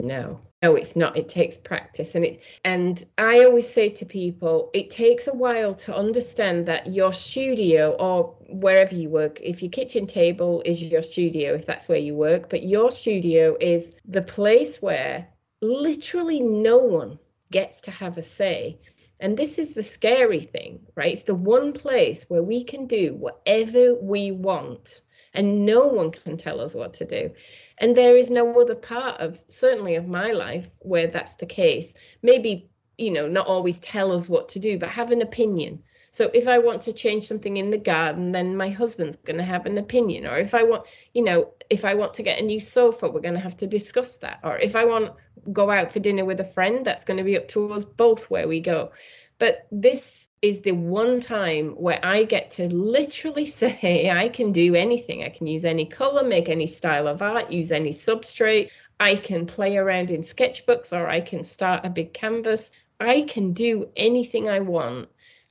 No, 0.00 0.40
no, 0.62 0.76
it's 0.76 0.94
not. 0.94 1.16
It 1.16 1.28
takes 1.28 1.56
practice, 1.56 2.14
and 2.14 2.24
it. 2.24 2.44
And 2.64 3.04
I 3.18 3.44
always 3.44 3.68
say 3.68 3.88
to 3.88 4.06
people, 4.06 4.70
it 4.72 4.90
takes 4.90 5.26
a 5.26 5.34
while 5.34 5.74
to 5.74 5.96
understand 5.96 6.66
that 6.66 6.86
your 6.92 7.12
studio 7.12 7.96
or 7.98 8.36
wherever 8.48 8.94
you 8.94 9.10
work, 9.10 9.40
if 9.42 9.60
your 9.60 9.72
kitchen 9.72 10.06
table 10.06 10.62
is 10.64 10.80
your 10.80 11.02
studio, 11.02 11.54
if 11.54 11.66
that's 11.66 11.88
where 11.88 11.98
you 11.98 12.14
work, 12.14 12.48
but 12.48 12.62
your 12.62 12.92
studio 12.92 13.56
is 13.60 13.90
the 14.04 14.22
place 14.22 14.80
where 14.80 15.26
literally 15.60 16.40
no 16.40 16.78
one 16.78 17.18
gets 17.50 17.80
to 17.82 17.90
have 17.90 18.18
a 18.18 18.22
say. 18.22 18.78
And 19.20 19.36
this 19.36 19.58
is 19.58 19.74
the 19.74 19.82
scary 19.82 20.40
thing, 20.40 20.80
right? 20.94 21.12
It's 21.12 21.24
the 21.24 21.34
one 21.34 21.72
place 21.72 22.24
where 22.28 22.42
we 22.42 22.62
can 22.62 22.86
do 22.86 23.14
whatever 23.14 23.94
we 23.94 24.30
want 24.30 25.00
and 25.34 25.66
no 25.66 25.86
one 25.86 26.10
can 26.10 26.36
tell 26.36 26.60
us 26.60 26.74
what 26.74 26.94
to 26.94 27.04
do. 27.04 27.30
And 27.78 27.96
there 27.96 28.16
is 28.16 28.30
no 28.30 28.60
other 28.60 28.74
part 28.74 29.20
of, 29.20 29.42
certainly 29.48 29.96
of 29.96 30.06
my 30.06 30.32
life, 30.32 30.68
where 30.80 31.06
that's 31.06 31.34
the 31.34 31.46
case. 31.46 31.94
Maybe, 32.22 32.70
you 32.96 33.10
know, 33.10 33.28
not 33.28 33.46
always 33.46 33.78
tell 33.78 34.12
us 34.12 34.28
what 34.28 34.48
to 34.50 34.58
do, 34.58 34.78
but 34.78 34.88
have 34.88 35.10
an 35.10 35.22
opinion. 35.22 35.82
So 36.18 36.32
if 36.34 36.48
I 36.48 36.58
want 36.58 36.82
to 36.82 36.92
change 36.92 37.28
something 37.28 37.58
in 37.58 37.70
the 37.70 37.78
garden, 37.78 38.32
then 38.32 38.56
my 38.56 38.70
husband's 38.70 39.14
going 39.14 39.36
to 39.36 39.44
have 39.44 39.66
an 39.66 39.78
opinion. 39.78 40.26
Or 40.26 40.36
if 40.36 40.52
I 40.52 40.64
want, 40.64 40.88
you 41.14 41.22
know, 41.22 41.52
if 41.70 41.84
I 41.84 41.94
want 41.94 42.12
to 42.14 42.24
get 42.24 42.40
a 42.40 42.42
new 42.42 42.58
sofa, 42.58 43.08
we're 43.08 43.20
going 43.20 43.34
to 43.34 43.40
have 43.48 43.56
to 43.58 43.68
discuss 43.68 44.16
that. 44.16 44.40
Or 44.42 44.58
if 44.58 44.74
I 44.74 44.84
want 44.84 45.12
go 45.52 45.70
out 45.70 45.92
for 45.92 46.00
dinner 46.00 46.24
with 46.24 46.40
a 46.40 46.52
friend, 46.56 46.84
that's 46.84 47.04
going 47.04 47.18
to 47.18 47.22
be 47.22 47.36
up 47.36 47.46
to 47.54 47.72
us 47.72 47.84
both 47.84 48.28
where 48.30 48.48
we 48.48 48.58
go. 48.58 48.90
But 49.38 49.68
this 49.70 50.28
is 50.42 50.60
the 50.62 50.72
one 50.72 51.20
time 51.20 51.76
where 51.76 52.00
I 52.02 52.24
get 52.24 52.50
to 52.52 52.66
literally 52.74 53.46
say 53.60 54.10
I 54.10 54.28
can 54.28 54.50
do 54.50 54.74
anything. 54.74 55.22
I 55.22 55.28
can 55.28 55.46
use 55.46 55.64
any 55.64 55.86
color, 55.86 56.24
make 56.24 56.48
any 56.48 56.66
style 56.66 57.06
of 57.06 57.22
art, 57.22 57.52
use 57.52 57.70
any 57.70 57.92
substrate. 57.92 58.72
I 58.98 59.14
can 59.14 59.46
play 59.46 59.76
around 59.76 60.10
in 60.10 60.22
sketchbooks 60.22 60.92
or 60.92 61.06
I 61.06 61.20
can 61.20 61.44
start 61.44 61.86
a 61.86 61.90
big 61.90 62.12
canvas. 62.12 62.72
I 62.98 63.22
can 63.22 63.52
do 63.52 63.88
anything 63.94 64.48
I 64.48 64.58
want. 64.58 65.08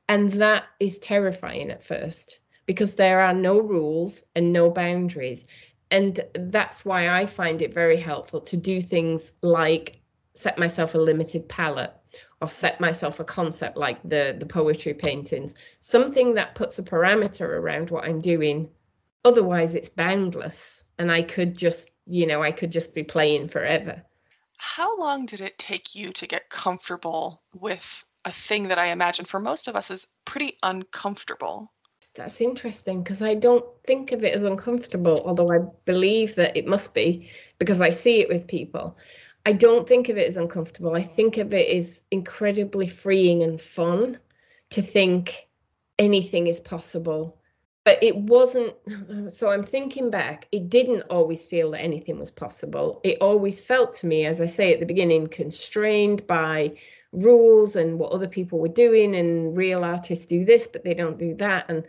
And 0.10 0.32
that 0.34 0.66
is 0.80 1.00
terrifying 1.00 1.70
at 1.70 1.84
first 1.84 2.40
because 2.66 2.96
there 2.96 3.20
are 3.20 3.34
no 3.34 3.60
rules 3.60 4.24
and 4.36 4.54
no 4.54 4.70
boundaries. 4.70 5.46
And 5.92 6.20
that's 6.34 6.86
why 6.86 7.10
I 7.10 7.26
find 7.26 7.62
it 7.62 7.74
very 7.74 7.98
helpful 7.98 8.42
to 8.42 8.58
do 8.58 8.82
things 8.82 9.34
like 9.42 10.02
set 10.34 10.60
myself 10.60 10.94
a 10.94 10.98
limited 10.98 11.48
palette 11.50 11.94
or 12.42 12.48
set 12.48 12.80
myself 12.80 13.20
a 13.20 13.24
concept 13.24 13.76
like 13.76 13.98
the 14.04 14.36
the 14.38 14.46
poetry 14.46 14.94
paintings 14.94 15.56
something 15.80 16.36
that 16.36 16.54
puts 16.54 16.78
a 16.78 16.84
parameter 16.84 17.48
around 17.48 17.90
what 17.90 18.04
i'm 18.04 18.22
doing. 18.22 18.70
Otherwise 19.26 19.74
it's 19.74 19.90
boundless 19.90 20.84
and 21.00 21.12
i 21.12 21.22
could 21.24 21.58
just 21.58 21.92
you 22.06 22.28
know 22.28 22.44
i 22.44 22.52
could 22.52 22.72
just 22.72 22.94
be 22.94 23.04
playing 23.04 23.48
forever. 23.48 24.04
How 24.58 24.98
long 25.00 25.26
did 25.26 25.42
it 25.42 25.58
take 25.58 25.96
you 25.96 26.12
to 26.14 26.28
get 26.28 26.50
comfortable 26.50 27.42
with 27.54 28.06
a 28.28 28.32
thing 28.32 28.68
that 28.68 28.78
i 28.78 28.88
imagine 28.88 29.26
for 29.26 29.40
most 29.40 29.68
of 29.68 29.76
us 29.76 29.90
is 29.90 30.08
pretty 30.26 30.58
uncomfortable 30.62 31.72
that's 32.18 32.42
interesting 32.42 33.04
because 33.04 33.22
I 33.22 33.36
don't 33.36 33.64
think 33.84 34.12
of 34.12 34.24
it 34.24 34.34
as 34.34 34.44
uncomfortable, 34.44 35.22
although 35.24 35.52
I 35.52 35.60
believe 35.86 36.34
that 36.36 36.58
it 36.58 36.66
must 36.66 36.96
be 36.96 37.30
because 37.60 37.80
I 37.80 37.92
see 37.92 38.22
it 38.22 38.28
with 38.28 38.48
people. 38.48 38.98
I 39.46 39.54
don't 39.54 39.88
think 39.88 40.10
of 40.10 40.18
it 40.18 40.28
as 40.28 40.36
uncomfortable. 40.36 40.96
I 40.96 41.04
think 41.04 41.38
of 41.38 41.54
it 41.54 41.70
as 41.78 42.02
incredibly 42.10 42.88
freeing 42.88 43.44
and 43.44 43.62
fun 43.62 44.20
to 44.72 44.82
think 44.82 45.48
anything 46.00 46.48
is 46.48 46.60
possible. 46.60 47.38
But 47.86 48.02
it 48.04 48.18
wasn't, 48.18 48.74
so 49.32 49.50
I'm 49.50 49.64
thinking 49.64 50.10
back, 50.10 50.48
it 50.52 50.70
didn't 50.70 51.04
always 51.04 51.46
feel 51.46 51.72
that 51.72 51.82
anything 51.82 52.20
was 52.20 52.32
possible. 52.32 53.00
It 53.04 53.20
always 53.22 53.64
felt 53.64 53.94
to 53.94 54.08
me, 54.08 54.26
as 54.26 54.42
I 54.42 54.48
say 54.48 54.74
at 54.74 54.80
the 54.80 54.86
beginning, 54.86 55.28
constrained 55.28 56.26
by 56.28 56.74
rules 57.12 57.76
and 57.76 58.00
what 58.00 58.12
other 58.12 58.28
people 58.28 58.60
were 58.60 58.68
doing 58.68 59.16
and 59.16 59.56
real 59.56 59.84
artists 59.84 60.26
do 60.26 60.44
this 60.44 60.68
but 60.68 60.84
they 60.84 60.94
don't 60.94 61.18
do 61.18 61.34
that 61.36 61.66
and 61.70 61.86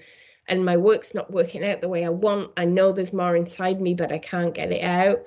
and 0.47 0.65
my 0.65 0.77
work's 0.77 1.15
not 1.15 1.31
working 1.31 1.63
out 1.63 1.83
the 1.83 1.91
way 1.91 2.07
I 2.07 2.09
want. 2.09 2.53
I 2.57 2.65
know 2.65 2.91
there's 2.91 3.13
more 3.13 3.37
inside 3.37 3.81
me 3.81 3.95
but 3.95 4.11
I 4.11 4.19
can't 4.19 4.55
get 4.55 4.73
it 4.73 4.83
out. 4.83 5.25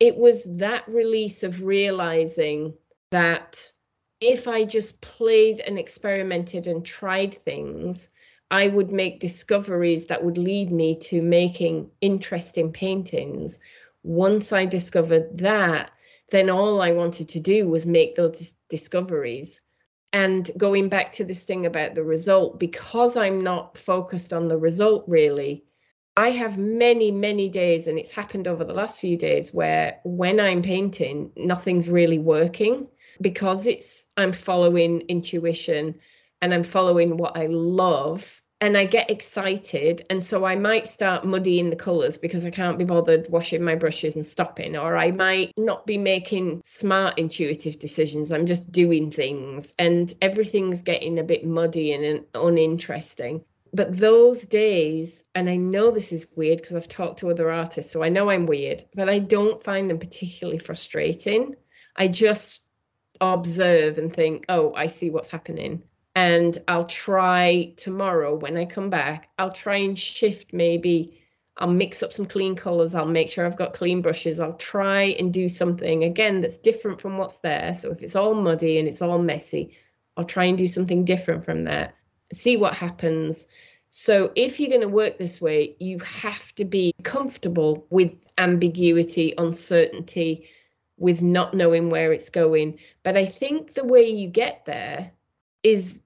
It 0.00 0.16
was 0.16 0.44
that 0.58 0.88
release 0.88 1.42
of 1.42 1.62
realizing 1.62 2.72
that 3.10 3.70
if 4.22 4.48
I 4.48 4.64
just 4.64 5.00
played 5.00 5.60
and 5.60 5.78
experimented 5.78 6.66
and 6.66 6.84
tried 6.84 7.34
things, 7.34 8.08
I 8.50 8.68
would 8.68 8.92
make 8.92 9.20
discoveries 9.20 10.06
that 10.06 10.24
would 10.24 10.38
lead 10.38 10.70
me 10.70 10.96
to 11.00 11.20
making 11.20 11.90
interesting 12.00 12.72
paintings. 12.72 13.58
Once 14.04 14.52
I 14.52 14.64
discovered 14.64 15.38
that, 15.38 15.94
then 16.32 16.48
all 16.48 16.80
I 16.80 16.92
wanted 16.92 17.28
to 17.28 17.40
do 17.40 17.68
was 17.68 17.84
make 17.84 18.14
those 18.14 18.54
discoveries. 18.70 19.60
And 20.14 20.50
going 20.56 20.88
back 20.88 21.12
to 21.12 21.24
this 21.24 21.44
thing 21.44 21.66
about 21.66 21.94
the 21.94 22.02
result, 22.02 22.58
because 22.58 23.16
I'm 23.18 23.40
not 23.40 23.76
focused 23.76 24.32
on 24.32 24.48
the 24.48 24.56
result 24.56 25.04
really, 25.06 25.64
I 26.16 26.30
have 26.30 26.56
many, 26.58 27.10
many 27.10 27.48
days, 27.50 27.86
and 27.86 27.98
it's 27.98 28.10
happened 28.10 28.48
over 28.48 28.64
the 28.64 28.74
last 28.74 28.98
few 28.98 29.16
days 29.16 29.52
where 29.52 30.00
when 30.04 30.40
I'm 30.40 30.62
painting, 30.62 31.30
nothing's 31.36 31.88
really 31.88 32.18
working 32.18 32.88
because 33.20 33.66
it's 33.66 34.06
I'm 34.16 34.32
following 34.32 35.02
intuition 35.02 35.94
and 36.40 36.54
I'm 36.54 36.64
following 36.64 37.18
what 37.18 37.36
I 37.36 37.46
love 37.46 38.41
and 38.62 38.78
I 38.78 38.86
get 38.86 39.10
excited. 39.10 40.06
And 40.08 40.24
so 40.24 40.44
I 40.44 40.54
might 40.54 40.86
start 40.86 41.26
muddying 41.26 41.68
the 41.68 41.76
colours 41.76 42.16
because 42.16 42.46
I 42.46 42.50
can't 42.50 42.78
be 42.78 42.84
bothered 42.84 43.28
washing 43.28 43.64
my 43.64 43.74
brushes 43.74 44.14
and 44.14 44.24
stopping, 44.24 44.76
or 44.76 44.96
I 44.96 45.10
might 45.10 45.52
not 45.58 45.84
be 45.84 45.98
making 45.98 46.62
smart, 46.64 47.18
intuitive 47.18 47.80
decisions. 47.80 48.30
I'm 48.30 48.46
just 48.46 48.70
doing 48.70 49.10
things 49.10 49.74
and 49.80 50.14
everything's 50.22 50.80
getting 50.80 51.18
a 51.18 51.24
bit 51.24 51.44
muddy 51.44 51.92
and 51.92 52.24
uninteresting 52.34 53.44
but 53.74 53.96
those 53.96 54.42
days, 54.42 55.24
and 55.34 55.48
I 55.48 55.56
know 55.56 55.90
this 55.90 56.12
is 56.12 56.26
weird 56.36 56.60
because 56.60 56.76
I've 56.76 56.88
talked 56.88 57.20
to 57.20 57.30
other 57.30 57.50
artists, 57.50 57.90
so 57.90 58.02
I 58.02 58.10
know 58.10 58.28
I'm 58.28 58.44
weird, 58.44 58.84
but 58.94 59.08
I 59.08 59.18
don't 59.18 59.64
find 59.64 59.88
them 59.88 59.98
particularly 59.98 60.58
frustrating. 60.58 61.56
I 61.96 62.08
just 62.08 62.68
observe 63.18 63.96
and 63.96 64.12
think, 64.12 64.44
oh, 64.50 64.74
I 64.74 64.88
see 64.88 65.08
what's 65.08 65.30
happening. 65.30 65.84
And 66.14 66.58
I'll 66.68 66.86
try 66.86 67.72
tomorrow 67.76 68.34
when 68.34 68.56
I 68.56 68.66
come 68.66 68.90
back, 68.90 69.30
I'll 69.38 69.52
try 69.52 69.76
and 69.76 69.98
shift 69.98 70.52
maybe. 70.52 71.18
I'll 71.58 71.70
mix 71.70 72.02
up 72.02 72.12
some 72.12 72.26
clean 72.26 72.54
colors. 72.56 72.94
I'll 72.94 73.06
make 73.06 73.30
sure 73.30 73.46
I've 73.46 73.56
got 73.56 73.72
clean 73.72 74.02
brushes. 74.02 74.40
I'll 74.40 74.56
try 74.56 75.02
and 75.18 75.32
do 75.32 75.48
something 75.48 76.04
again 76.04 76.40
that's 76.40 76.58
different 76.58 77.00
from 77.00 77.18
what's 77.18 77.38
there. 77.38 77.74
So 77.74 77.90
if 77.90 78.02
it's 78.02 78.16
all 78.16 78.34
muddy 78.34 78.78
and 78.78 78.88
it's 78.88 79.02
all 79.02 79.18
messy, 79.18 79.74
I'll 80.16 80.24
try 80.24 80.44
and 80.44 80.58
do 80.58 80.66
something 80.66 81.04
different 81.04 81.44
from 81.44 81.64
that 81.64 81.94
see 82.32 82.56
what 82.56 82.76
happens. 82.76 83.46
So, 83.90 84.32
if 84.36 84.58
you're 84.58 84.70
going 84.70 84.80
to 84.80 84.88
work 84.88 85.18
this 85.18 85.40
way, 85.40 85.76
you 85.78 85.98
have 86.00 86.54
to 86.54 86.64
be 86.64 86.94
comfortable 87.02 87.86
with 87.90 88.26
ambiguity, 88.38 89.34
uncertainty, 89.36 90.48
with 90.96 91.20
not 91.20 91.54
knowing 91.54 91.90
where 91.90 92.12
it's 92.12 92.30
going. 92.30 92.78
But 93.02 93.16
I 93.16 93.26
think 93.26 93.74
the 93.74 93.84
way 93.84 94.08
you 94.08 94.28
get 94.28 94.64
there 94.64 95.12
is 95.62 96.00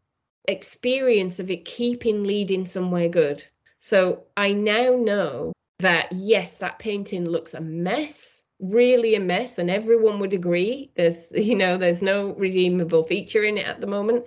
experience 0.48 1.38
of 1.38 1.50
it 1.50 1.64
keeping 1.64 2.24
leading 2.24 2.66
somewhere 2.66 3.08
good. 3.08 3.44
So, 3.78 4.24
I 4.36 4.52
now 4.52 4.96
know 4.96 5.52
that 5.78 6.08
yes, 6.12 6.58
that 6.58 6.78
painting 6.78 7.28
looks 7.28 7.54
a 7.54 7.60
mess, 7.60 8.42
really 8.60 9.14
a 9.14 9.20
mess, 9.20 9.58
and 9.58 9.70
everyone 9.70 10.18
would 10.20 10.32
agree. 10.32 10.90
There's, 10.96 11.30
you 11.34 11.54
know, 11.54 11.76
there's 11.76 12.02
no 12.02 12.34
redeemable 12.34 13.04
feature 13.04 13.44
in 13.44 13.58
it 13.58 13.66
at 13.66 13.80
the 13.80 13.86
moment 13.86 14.26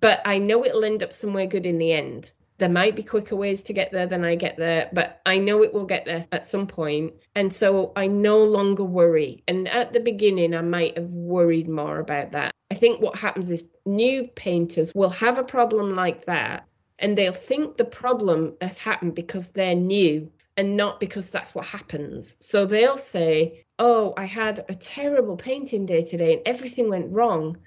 but 0.00 0.20
I 0.24 0.38
know 0.38 0.64
it'll 0.64 0.84
end 0.84 1.02
up 1.02 1.12
somewhere 1.12 1.46
good 1.46 1.66
in 1.66 1.78
the 1.78 1.92
end. 1.92 2.32
There 2.58 2.68
might 2.68 2.94
be 2.94 3.02
quicker 3.02 3.34
ways 3.34 3.62
to 3.64 3.72
get 3.72 3.90
there 3.90 4.06
than 4.06 4.24
I 4.24 4.36
get 4.36 4.56
there, 4.56 4.88
but 4.92 5.20
I 5.26 5.38
know 5.38 5.62
it 5.62 5.74
will 5.74 5.86
get 5.86 6.04
there 6.04 6.24
at 6.30 6.46
some 6.46 6.66
point. 6.66 7.12
And 7.34 7.52
so 7.52 7.92
I 7.96 8.06
no 8.06 8.44
longer 8.44 8.84
worry. 8.84 9.42
And 9.48 9.66
at 9.68 9.92
the 9.92 10.00
beginning, 10.00 10.54
I 10.54 10.62
might 10.62 10.96
have 10.96 11.10
worried 11.10 11.68
more 11.68 11.98
about 11.98 12.30
that. 12.32 12.52
I 12.70 12.76
think 12.76 13.00
what 13.00 13.18
happens 13.18 13.50
is 13.50 13.64
new 13.84 14.28
painters 14.36 14.92
will 14.94 15.10
have 15.10 15.38
a 15.38 15.44
problem 15.44 15.90
like 15.90 16.24
that 16.26 16.66
and 16.98 17.18
they'll 17.18 17.32
think 17.32 17.76
the 17.76 17.84
problem 17.84 18.54
has 18.60 18.78
happened 18.78 19.14
because 19.14 19.50
they're 19.50 19.74
new 19.74 20.30
and 20.56 20.76
not 20.76 21.00
because 21.00 21.30
that's 21.30 21.54
what 21.54 21.66
happens. 21.66 22.36
So 22.40 22.66
they'll 22.66 22.96
say, 22.96 23.64
Oh, 23.78 24.14
I 24.16 24.24
had 24.24 24.64
a 24.68 24.74
terrible 24.74 25.36
painting 25.36 25.84
day 25.86 26.04
today 26.04 26.34
and 26.34 26.42
everything 26.46 26.88
went 26.88 27.12
wrong. 27.12 27.58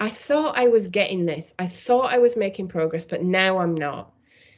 I 0.00 0.08
thought 0.08 0.56
I 0.56 0.68
was 0.68 0.88
getting 0.88 1.26
this. 1.26 1.52
I 1.58 1.66
thought 1.66 2.12
I 2.12 2.18
was 2.18 2.36
making 2.36 2.68
progress, 2.68 3.04
but 3.04 3.22
now 3.22 3.58
I'm 3.58 3.74
not. 3.74 4.14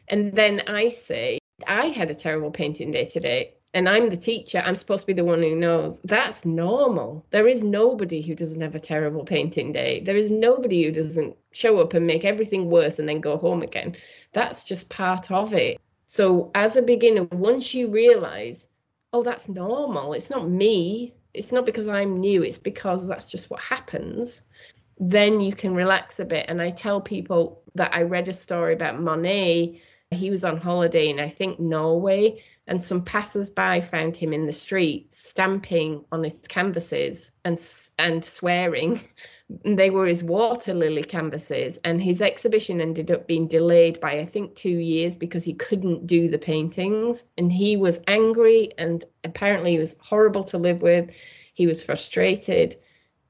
And 0.08 0.32
then 0.34 0.62
I 0.66 0.88
say, 0.88 1.38
I 1.66 1.86
had 1.86 2.10
a 2.10 2.14
terrible 2.14 2.50
painting 2.50 2.90
day 2.90 3.06
today, 3.06 3.54
and 3.74 3.88
I'm 3.88 4.10
the 4.10 4.16
teacher. 4.16 4.62
I'm 4.64 4.74
supposed 4.74 5.02
to 5.02 5.06
be 5.06 5.12
the 5.12 5.24
one 5.24 5.42
who 5.42 5.54
knows. 5.54 6.00
That's 6.04 6.44
normal. 6.44 7.24
There 7.30 7.48
is 7.48 7.62
nobody 7.62 8.20
who 8.20 8.34
doesn't 8.34 8.60
have 8.60 8.74
a 8.74 8.80
terrible 8.80 9.24
painting 9.24 9.72
day. 9.72 10.00
There 10.00 10.16
is 10.16 10.30
nobody 10.30 10.84
who 10.84 10.92
doesn't 10.92 11.36
show 11.52 11.78
up 11.78 11.94
and 11.94 12.06
make 12.06 12.24
everything 12.24 12.68
worse 12.68 12.98
and 12.98 13.08
then 13.08 13.20
go 13.20 13.36
home 13.36 13.62
again. 13.62 13.94
That's 14.32 14.64
just 14.64 14.90
part 14.90 15.30
of 15.30 15.54
it. 15.54 15.80
So, 16.06 16.50
as 16.54 16.76
a 16.76 16.82
beginner, 16.82 17.24
once 17.24 17.72
you 17.72 17.88
realize, 17.88 18.68
oh, 19.12 19.22
that's 19.22 19.48
normal, 19.48 20.12
it's 20.12 20.30
not 20.30 20.50
me, 20.50 21.14
it's 21.32 21.52
not 21.52 21.64
because 21.64 21.88
I'm 21.88 22.20
new, 22.20 22.42
it's 22.42 22.58
because 22.58 23.08
that's 23.08 23.30
just 23.30 23.48
what 23.48 23.60
happens 23.60 24.42
then 24.98 25.40
you 25.40 25.52
can 25.52 25.74
relax 25.74 26.20
a 26.20 26.24
bit. 26.24 26.46
And 26.48 26.62
I 26.62 26.70
tell 26.70 27.00
people 27.00 27.62
that 27.74 27.94
I 27.94 28.02
read 28.02 28.28
a 28.28 28.32
story 28.32 28.74
about 28.74 29.00
Monet. 29.00 29.80
He 30.12 30.30
was 30.30 30.44
on 30.44 30.56
holiday 30.56 31.08
in, 31.08 31.18
I 31.18 31.28
think, 31.28 31.58
Norway, 31.58 32.42
and 32.66 32.80
some 32.80 33.02
passers-by 33.02 33.80
found 33.80 34.16
him 34.16 34.32
in 34.32 34.46
the 34.46 34.52
street 34.52 35.14
stamping 35.14 36.04
on 36.12 36.22
his 36.24 36.40
canvases 36.48 37.30
and 37.44 37.60
and 37.98 38.24
swearing. 38.24 39.00
they 39.64 39.90
were 39.90 40.06
his 40.06 40.22
water 40.22 40.74
lily 40.74 41.02
canvases, 41.02 41.78
and 41.84 42.02
his 42.02 42.22
exhibition 42.22 42.80
ended 42.80 43.10
up 43.10 43.26
being 43.26 43.46
delayed 43.46 44.00
by 44.00 44.18
I 44.18 44.24
think 44.24 44.54
two 44.54 44.78
years 44.78 45.14
because 45.16 45.44
he 45.44 45.54
couldn't 45.54 46.06
do 46.06 46.28
the 46.28 46.38
paintings, 46.38 47.24
and 47.38 47.50
he 47.52 47.76
was 47.76 48.00
angry 48.06 48.72
and 48.78 49.04
apparently 49.24 49.72
he 49.72 49.78
was 49.78 49.96
horrible 50.00 50.44
to 50.44 50.58
live 50.58 50.82
with. 50.82 51.10
He 51.54 51.66
was 51.66 51.82
frustrated 51.82 52.76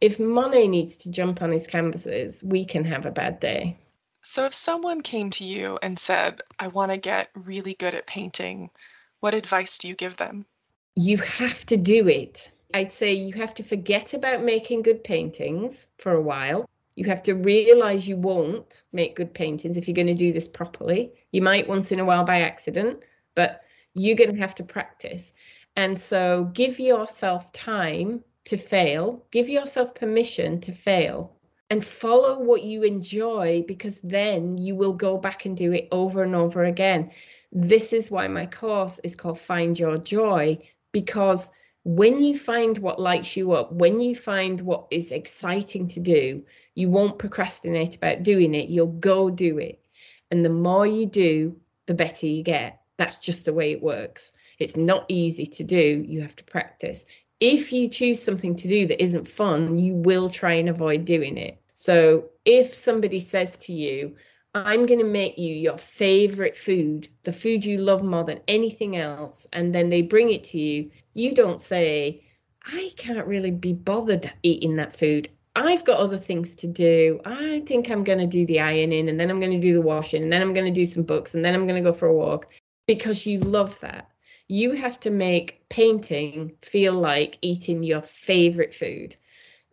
if 0.03 0.19
Monet 0.19 0.67
needs 0.67 0.97
to 0.97 1.11
jump 1.13 1.43
on 1.43 1.53
his 1.53 1.69
canvases, 1.69 2.43
we 2.43 2.65
can 2.65 2.83
have 2.83 3.07
a 3.07 3.13
bad 3.13 3.39
day. 3.39 3.77
So, 4.25 4.45
if 4.47 4.55
someone 4.55 5.01
came 5.01 5.31
to 5.31 5.45
you 5.45 5.81
and 5.83 5.99
said, 5.99 6.43
I 6.61 6.69
want 6.69 6.93
to 6.93 6.97
get 6.97 7.31
really 7.35 7.75
good 7.75 7.93
at 7.93 8.07
painting, 8.07 8.71
what 9.19 9.35
advice 9.35 9.77
do 9.79 9.89
you 9.89 9.97
give 9.97 10.17
them? 10.17 10.47
You 10.95 11.19
have 11.19 11.67
to 11.67 11.77
do 11.77 12.07
it. 12.07 12.53
I'd 12.73 12.93
say 12.93 13.13
you 13.13 13.35
have 13.35 13.53
to 13.55 13.65
forget 13.65 14.15
about 14.15 14.45
making 14.45 14.83
good 14.83 15.03
paintings 15.03 15.89
for 15.99 16.13
a 16.13 16.23
while. 16.23 16.69
You 16.95 17.05
have 17.07 17.25
to 17.25 17.35
realize 17.35 18.07
you 18.07 18.17
won't 18.17 18.85
make 18.93 19.17
good 19.17 19.35
paintings 19.35 19.77
if 19.77 19.89
you're 19.89 19.95
going 19.95 20.07
to 20.07 20.15
do 20.15 20.33
this 20.33 20.47
properly. 20.47 21.13
You 21.33 21.43
might 21.43 21.67
once 21.67 21.91
in 21.91 21.99
a 21.99 22.05
while 22.05 22.25
by 22.25 22.43
accident, 22.43 23.05
but 23.35 23.63
you're 23.95 24.15
going 24.15 24.33
to 24.33 24.41
have 24.41 24.55
to 24.55 24.63
practice. 24.63 25.33
And 25.75 25.99
so 25.99 26.45
give 26.53 26.79
yourself 26.79 27.51
time 27.51 28.23
to 28.45 28.57
fail, 28.57 29.25
give 29.33 29.49
yourself 29.49 29.97
permission 29.97 30.61
to 30.61 30.71
fail 30.71 31.35
and 31.73 31.83
follow 31.83 32.39
what 32.39 32.65
you 32.65 32.83
enjoy 32.83 33.65
because 33.67 33.99
then 34.03 34.59
you 34.59 34.75
will 34.77 34.93
go 34.93 35.17
back 35.17 35.47
and 35.47 35.57
do 35.57 35.73
it 35.73 35.89
over 35.91 36.23
and 36.23 36.35
over 36.35 36.65
again. 36.65 37.11
This 37.51 37.95
is 37.95 38.11
why 38.11 38.29
my 38.29 38.45
course 38.45 39.01
is 39.05 39.17
called 39.17 39.41
Find 39.41 39.79
Your 39.79 39.97
Joy 39.97 40.59
because 40.93 41.49
when 41.85 42.23
you 42.23 42.37
find 42.39 42.77
what 42.77 43.01
lights 43.01 43.39
you 43.39 43.53
up, 43.53 43.73
when 43.73 44.01
you 44.01 44.15
find 44.15 44.61
what 44.61 44.87
is 44.91 45.13
exciting 45.13 45.89
to 45.89 45.99
do, 45.99 46.45
you 46.75 46.91
won't 46.91 47.19
procrastinate 47.19 47.97
about 47.97 48.23
doing 48.23 48.55
it. 48.55 48.69
You'll 48.69 48.89
go 48.89 49.31
do 49.31 49.57
it. 49.57 49.83
And 50.31 50.45
the 50.45 50.51
more 50.51 50.87
you 50.87 51.07
do, 51.07 51.57
the 51.87 51.95
better 51.95 52.27
you 52.27 52.43
get. 52.43 52.83
That's 52.99 53.17
just 53.17 53.47
the 53.47 53.55
way 53.55 53.73
it 53.73 53.83
works. 53.83 54.33
It's 54.59 54.77
not 54.77 55.07
easy 55.09 55.47
to 55.47 55.65
do. 55.65 56.05
You 56.07 56.21
have 56.21 56.37
to 56.37 56.45
practice 56.45 57.07
if 57.41 57.73
you 57.73 57.89
choose 57.89 58.23
something 58.23 58.55
to 58.55 58.69
do 58.69 58.87
that 58.87 59.03
isn't 59.03 59.27
fun, 59.27 59.77
you 59.77 59.95
will 59.95 60.29
try 60.29 60.53
and 60.53 60.69
avoid 60.69 61.05
doing 61.05 61.37
it. 61.37 61.62
So 61.85 62.27
if 62.45 62.73
somebody 62.73 63.19
says 63.19 63.57
to 63.57 63.73
you, 63.73 64.15
I'm 64.55 64.87
going 64.87 65.01
to 65.01 65.19
make 65.21 65.37
you 65.37 65.53
your 65.53 65.79
favorite 65.79 66.57
food, 66.57 67.09
the 67.25 67.33
food 67.33 67.65
you 67.65 67.79
love 67.79 68.05
more 68.05 68.23
than 68.23 68.39
anything 68.47 68.97
else, 68.97 69.49
and 69.53 69.75
then 69.75 69.89
they 69.89 70.01
bring 70.01 70.31
it 70.31 70.45
to 70.45 70.61
you, 70.61 70.93
you 71.15 71.35
don't 71.35 71.61
say, 71.61 72.23
I 72.65 72.93
can't 72.97 73.27
really 73.27 73.51
be 73.51 73.73
bothered 73.73 74.33
eating 74.45 74.77
that 74.77 74.97
food. 74.97 75.29
I've 75.57 75.85
got 75.85 75.99
other 75.99 76.19
things 76.19 76.55
to 76.55 76.69
do. 76.69 77.21
I 77.25 77.65
think 77.67 77.91
I'm 77.91 78.05
going 78.05 78.21
to 78.21 78.29
do 78.29 78.47
the 78.47 78.61
ironing 78.61 79.09
and 79.09 79.19
then 79.19 79.29
I'm 79.29 79.41
going 79.41 79.51
to 79.51 79.67
do 79.69 79.75
the 79.75 79.83
washing 79.83 80.23
and 80.23 80.33
then 80.33 80.41
I'm 80.41 80.55
going 80.55 80.73
to 80.73 80.81
do 80.81 80.87
some 80.87 81.03
books 81.03 81.35
and 81.35 81.45
then 81.45 81.53
I'm 81.53 81.67
going 81.67 81.83
to 81.83 81.91
go 81.91 81.97
for 81.97 82.07
a 82.07 82.15
walk 82.15 82.47
because 82.87 83.27
you 83.27 83.41
love 83.41 83.81
that 83.81 84.13
you 84.53 84.73
have 84.73 85.01
to 85.01 85.11
make 85.11 85.67
painting 85.71 86.53
feel 86.61 86.93
like 86.93 87.39
eating 87.41 87.83
your 87.83 88.03
favorite 88.03 88.75
food. 88.75 89.17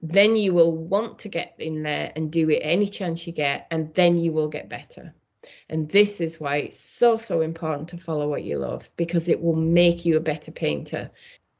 Then 0.02 0.36
you 0.36 0.54
will 0.54 0.72
want 0.72 1.20
to 1.20 1.30
get 1.30 1.56
in 1.60 1.84
there 1.84 2.12
and 2.16 2.32
do 2.32 2.50
it 2.50 2.62
any 2.62 2.88
chance 2.88 3.28
you 3.28 3.34
get, 3.34 3.68
and 3.72 3.93
then 3.93 4.18
you 4.18 4.32
will 4.32 4.47
get 4.47 4.70
better. 4.70 5.14
And 5.70 5.89
this 5.89 6.20
is 6.22 6.39
why 6.39 6.58
it's 6.58 6.80
so, 6.80 7.18
so 7.18 7.41
important 7.41 7.88
to 7.89 7.97
follow 7.97 8.30
what 8.30 8.43
you 8.43 8.58
love 8.58 8.89
because 8.97 9.30
it 9.30 9.41
will 9.41 9.56
make 9.56 10.06
you 10.06 10.18
a 10.18 10.22
better 10.22 10.52
painter 10.52 11.10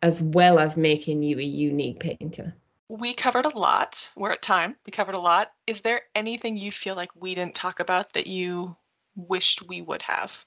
as 0.02 0.22
well 0.22 0.60
as 0.60 0.78
making 0.78 1.24
you 1.24 1.40
a 1.40 1.44
unique 1.44 2.00
painter. 2.00 2.54
We 2.88 3.14
covered 3.14 3.46
a 3.46 3.58
lot. 3.58 4.10
We're 4.16 4.32
at 4.32 4.42
time. 4.42 4.76
We 4.86 4.92
covered 4.92 5.16
a 5.16 5.20
lot. 5.20 5.52
Is 5.68 5.82
there 5.82 6.02
anything 6.16 6.58
you 6.58 6.72
feel 6.72 6.96
like 6.96 7.10
we 7.16 7.36
didn't 7.36 7.56
talk 7.56 7.80
about 7.80 8.14
that 8.14 8.28
you 8.28 8.76
wished 9.16 9.68
we 9.68 9.82
would 9.82 10.02
have? 10.02 10.46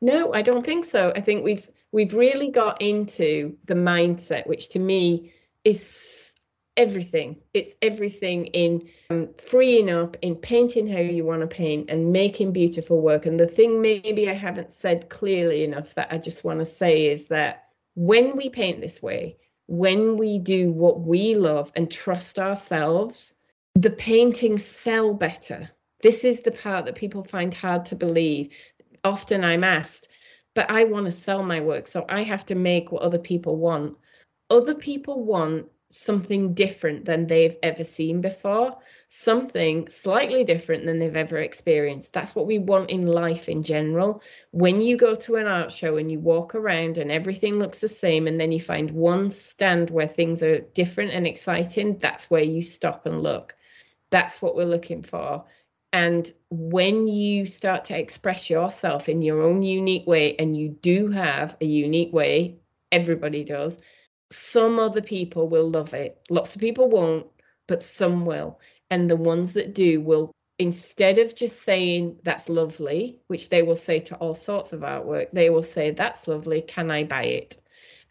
No, 0.00 0.32
I 0.32 0.42
don't 0.42 0.64
think 0.64 0.84
so. 0.84 1.12
I 1.16 1.20
think 1.20 1.44
we've 1.44 1.68
we've 1.92 2.14
really 2.14 2.50
got 2.50 2.80
into 2.80 3.56
the 3.66 3.74
mindset, 3.74 4.46
which 4.46 4.68
to 4.70 4.78
me 4.78 5.32
is 5.64 6.29
everything. 6.76 7.36
It's 7.54 7.74
everything 7.82 8.46
in 8.46 8.88
um, 9.10 9.28
freeing 9.36 9.90
up, 9.90 10.16
in 10.22 10.36
painting 10.36 10.86
how 10.86 11.00
you 11.00 11.24
want 11.24 11.42
to 11.42 11.46
paint, 11.46 11.90
and 11.90 12.12
making 12.12 12.52
beautiful 12.52 13.00
work. 13.00 13.26
And 13.26 13.38
the 13.38 13.46
thing 13.46 13.80
maybe 13.80 14.28
I 14.28 14.34
haven't 14.34 14.72
said 14.72 15.08
clearly 15.08 15.64
enough 15.64 15.94
that 15.94 16.08
I 16.10 16.18
just 16.18 16.44
want 16.44 16.60
to 16.60 16.66
say 16.66 17.06
is 17.06 17.26
that 17.28 17.64
when 17.94 18.36
we 18.36 18.48
paint 18.48 18.80
this 18.80 19.02
way, 19.02 19.36
when 19.66 20.16
we 20.16 20.38
do 20.38 20.72
what 20.72 21.00
we 21.00 21.34
love 21.34 21.70
and 21.76 21.90
trust 21.90 22.38
ourselves, 22.38 23.34
the 23.74 23.90
paintings 23.90 24.64
sell 24.64 25.14
better. 25.14 25.70
This 26.02 26.24
is 26.24 26.40
the 26.40 26.50
part 26.50 26.86
that 26.86 26.94
people 26.94 27.22
find 27.22 27.52
hard 27.52 27.84
to 27.86 27.96
believe. 27.96 28.54
Often 29.04 29.44
I'm 29.44 29.64
asked, 29.64 30.08
but 30.54 30.70
I 30.70 30.84
want 30.84 31.06
to 31.06 31.12
sell 31.12 31.42
my 31.42 31.60
work, 31.60 31.86
so 31.86 32.04
I 32.08 32.22
have 32.22 32.44
to 32.46 32.54
make 32.54 32.90
what 32.90 33.02
other 33.02 33.18
people 33.18 33.56
want. 33.56 33.96
Other 34.48 34.74
people 34.74 35.24
want 35.24 35.66
something 35.90 36.54
different 36.54 37.04
than 37.04 37.26
they've 37.26 37.58
ever 37.64 37.82
seen 37.82 38.20
before, 38.20 38.78
something 39.08 39.88
slightly 39.88 40.44
different 40.44 40.86
than 40.86 41.00
they've 41.00 41.16
ever 41.16 41.38
experienced. 41.38 42.12
That's 42.12 42.34
what 42.34 42.46
we 42.46 42.58
want 42.58 42.90
in 42.90 43.06
life 43.06 43.48
in 43.48 43.60
general. 43.60 44.22
When 44.52 44.80
you 44.80 44.96
go 44.96 45.16
to 45.16 45.36
an 45.36 45.46
art 45.46 45.72
show 45.72 45.96
and 45.96 46.10
you 46.10 46.20
walk 46.20 46.54
around 46.54 46.96
and 46.96 47.10
everything 47.10 47.58
looks 47.58 47.80
the 47.80 47.88
same, 47.88 48.28
and 48.28 48.40
then 48.40 48.52
you 48.52 48.60
find 48.60 48.90
one 48.92 49.30
stand 49.30 49.90
where 49.90 50.08
things 50.08 50.42
are 50.44 50.60
different 50.60 51.10
and 51.10 51.26
exciting, 51.26 51.98
that's 51.98 52.30
where 52.30 52.44
you 52.44 52.62
stop 52.62 53.04
and 53.04 53.20
look. 53.22 53.56
That's 54.10 54.40
what 54.40 54.54
we're 54.54 54.66
looking 54.66 55.02
for. 55.02 55.44
And 55.92 56.32
when 56.50 57.08
you 57.08 57.46
start 57.46 57.84
to 57.86 57.98
express 57.98 58.48
yourself 58.48 59.08
in 59.08 59.22
your 59.22 59.42
own 59.42 59.62
unique 59.62 60.06
way, 60.06 60.36
and 60.36 60.56
you 60.56 60.68
do 60.68 61.08
have 61.10 61.56
a 61.60 61.66
unique 61.66 62.12
way, 62.12 62.58
everybody 62.92 63.42
does 63.42 63.78
some 64.30 64.78
other 64.78 65.02
people 65.02 65.48
will 65.48 65.70
love 65.70 65.94
it. 65.94 66.20
Lots 66.30 66.54
of 66.54 66.60
people 66.60 66.88
won't, 66.88 67.26
but 67.66 67.82
some 67.82 68.24
will. 68.24 68.60
And 68.90 69.10
the 69.10 69.16
ones 69.16 69.52
that 69.54 69.74
do 69.74 70.00
will, 70.00 70.32
instead 70.58 71.18
of 71.18 71.34
just 71.34 71.62
saying, 71.62 72.18
that's 72.22 72.48
lovely, 72.48 73.20
which 73.28 73.48
they 73.48 73.62
will 73.62 73.76
say 73.76 74.00
to 74.00 74.16
all 74.16 74.34
sorts 74.34 74.72
of 74.72 74.80
artwork, 74.80 75.28
they 75.32 75.50
will 75.50 75.62
say, 75.62 75.90
that's 75.90 76.28
lovely, 76.28 76.62
can 76.62 76.90
I 76.90 77.04
buy 77.04 77.24
it? 77.24 77.58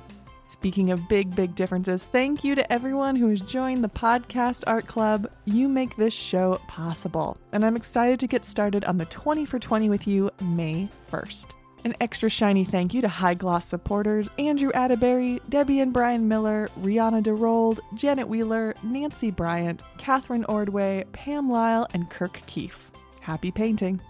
Speaking 0.44 0.90
of 0.90 1.09
big, 1.09 1.36
big 1.36 1.55
differences, 1.55 2.05
thank 2.05 2.42
you 2.42 2.57
to 2.57 2.72
everyone 2.72 3.14
who 3.14 3.28
has 3.28 3.40
joined 3.40 3.84
the 3.84 3.88
Podcast 3.88 4.64
Art 4.66 4.88
Club. 4.88 5.30
You 5.44 5.68
make 5.68 5.94
this 5.96 6.12
show 6.12 6.61
possible. 6.66 7.36
And 7.53 7.64
I'm 7.64 7.76
excited 7.76 8.18
to 8.20 8.26
get 8.26 8.44
started 8.44 8.84
on 8.86 8.98
the 8.98 9.05
20 9.05 9.44
for 9.44 9.61
20 9.61 9.88
with 9.88 10.09
you 10.09 10.32
May 10.40 10.88
1st. 11.12 11.53
An 11.85 11.97
extra 12.01 12.30
shiny 12.30 12.64
thank 12.64 12.95
you 12.95 13.01
to 13.01 13.09
High 13.09 13.35
Gloss 13.35 13.64
supporters 13.66 14.28
Andrew 14.39 14.70
Atterbury, 14.72 15.41
Debbie 15.49 15.80
and 15.80 15.93
Brian 15.93 16.28
Miller, 16.28 16.68
Rihanna 16.80 17.24
DeRold, 17.24 17.80
Janet 17.95 18.28
Wheeler, 18.28 18.74
Nancy 18.85 19.33
Bryant, 19.33 19.83
Catherine 19.99 20.45
Ordway, 20.45 21.05
Pam 21.12 21.51
Lyle, 21.51 21.89
and 21.93 22.09
Kirk 22.09 22.41
Keefe. 22.47 22.91
Happy 23.20 23.51
painting! 23.51 24.01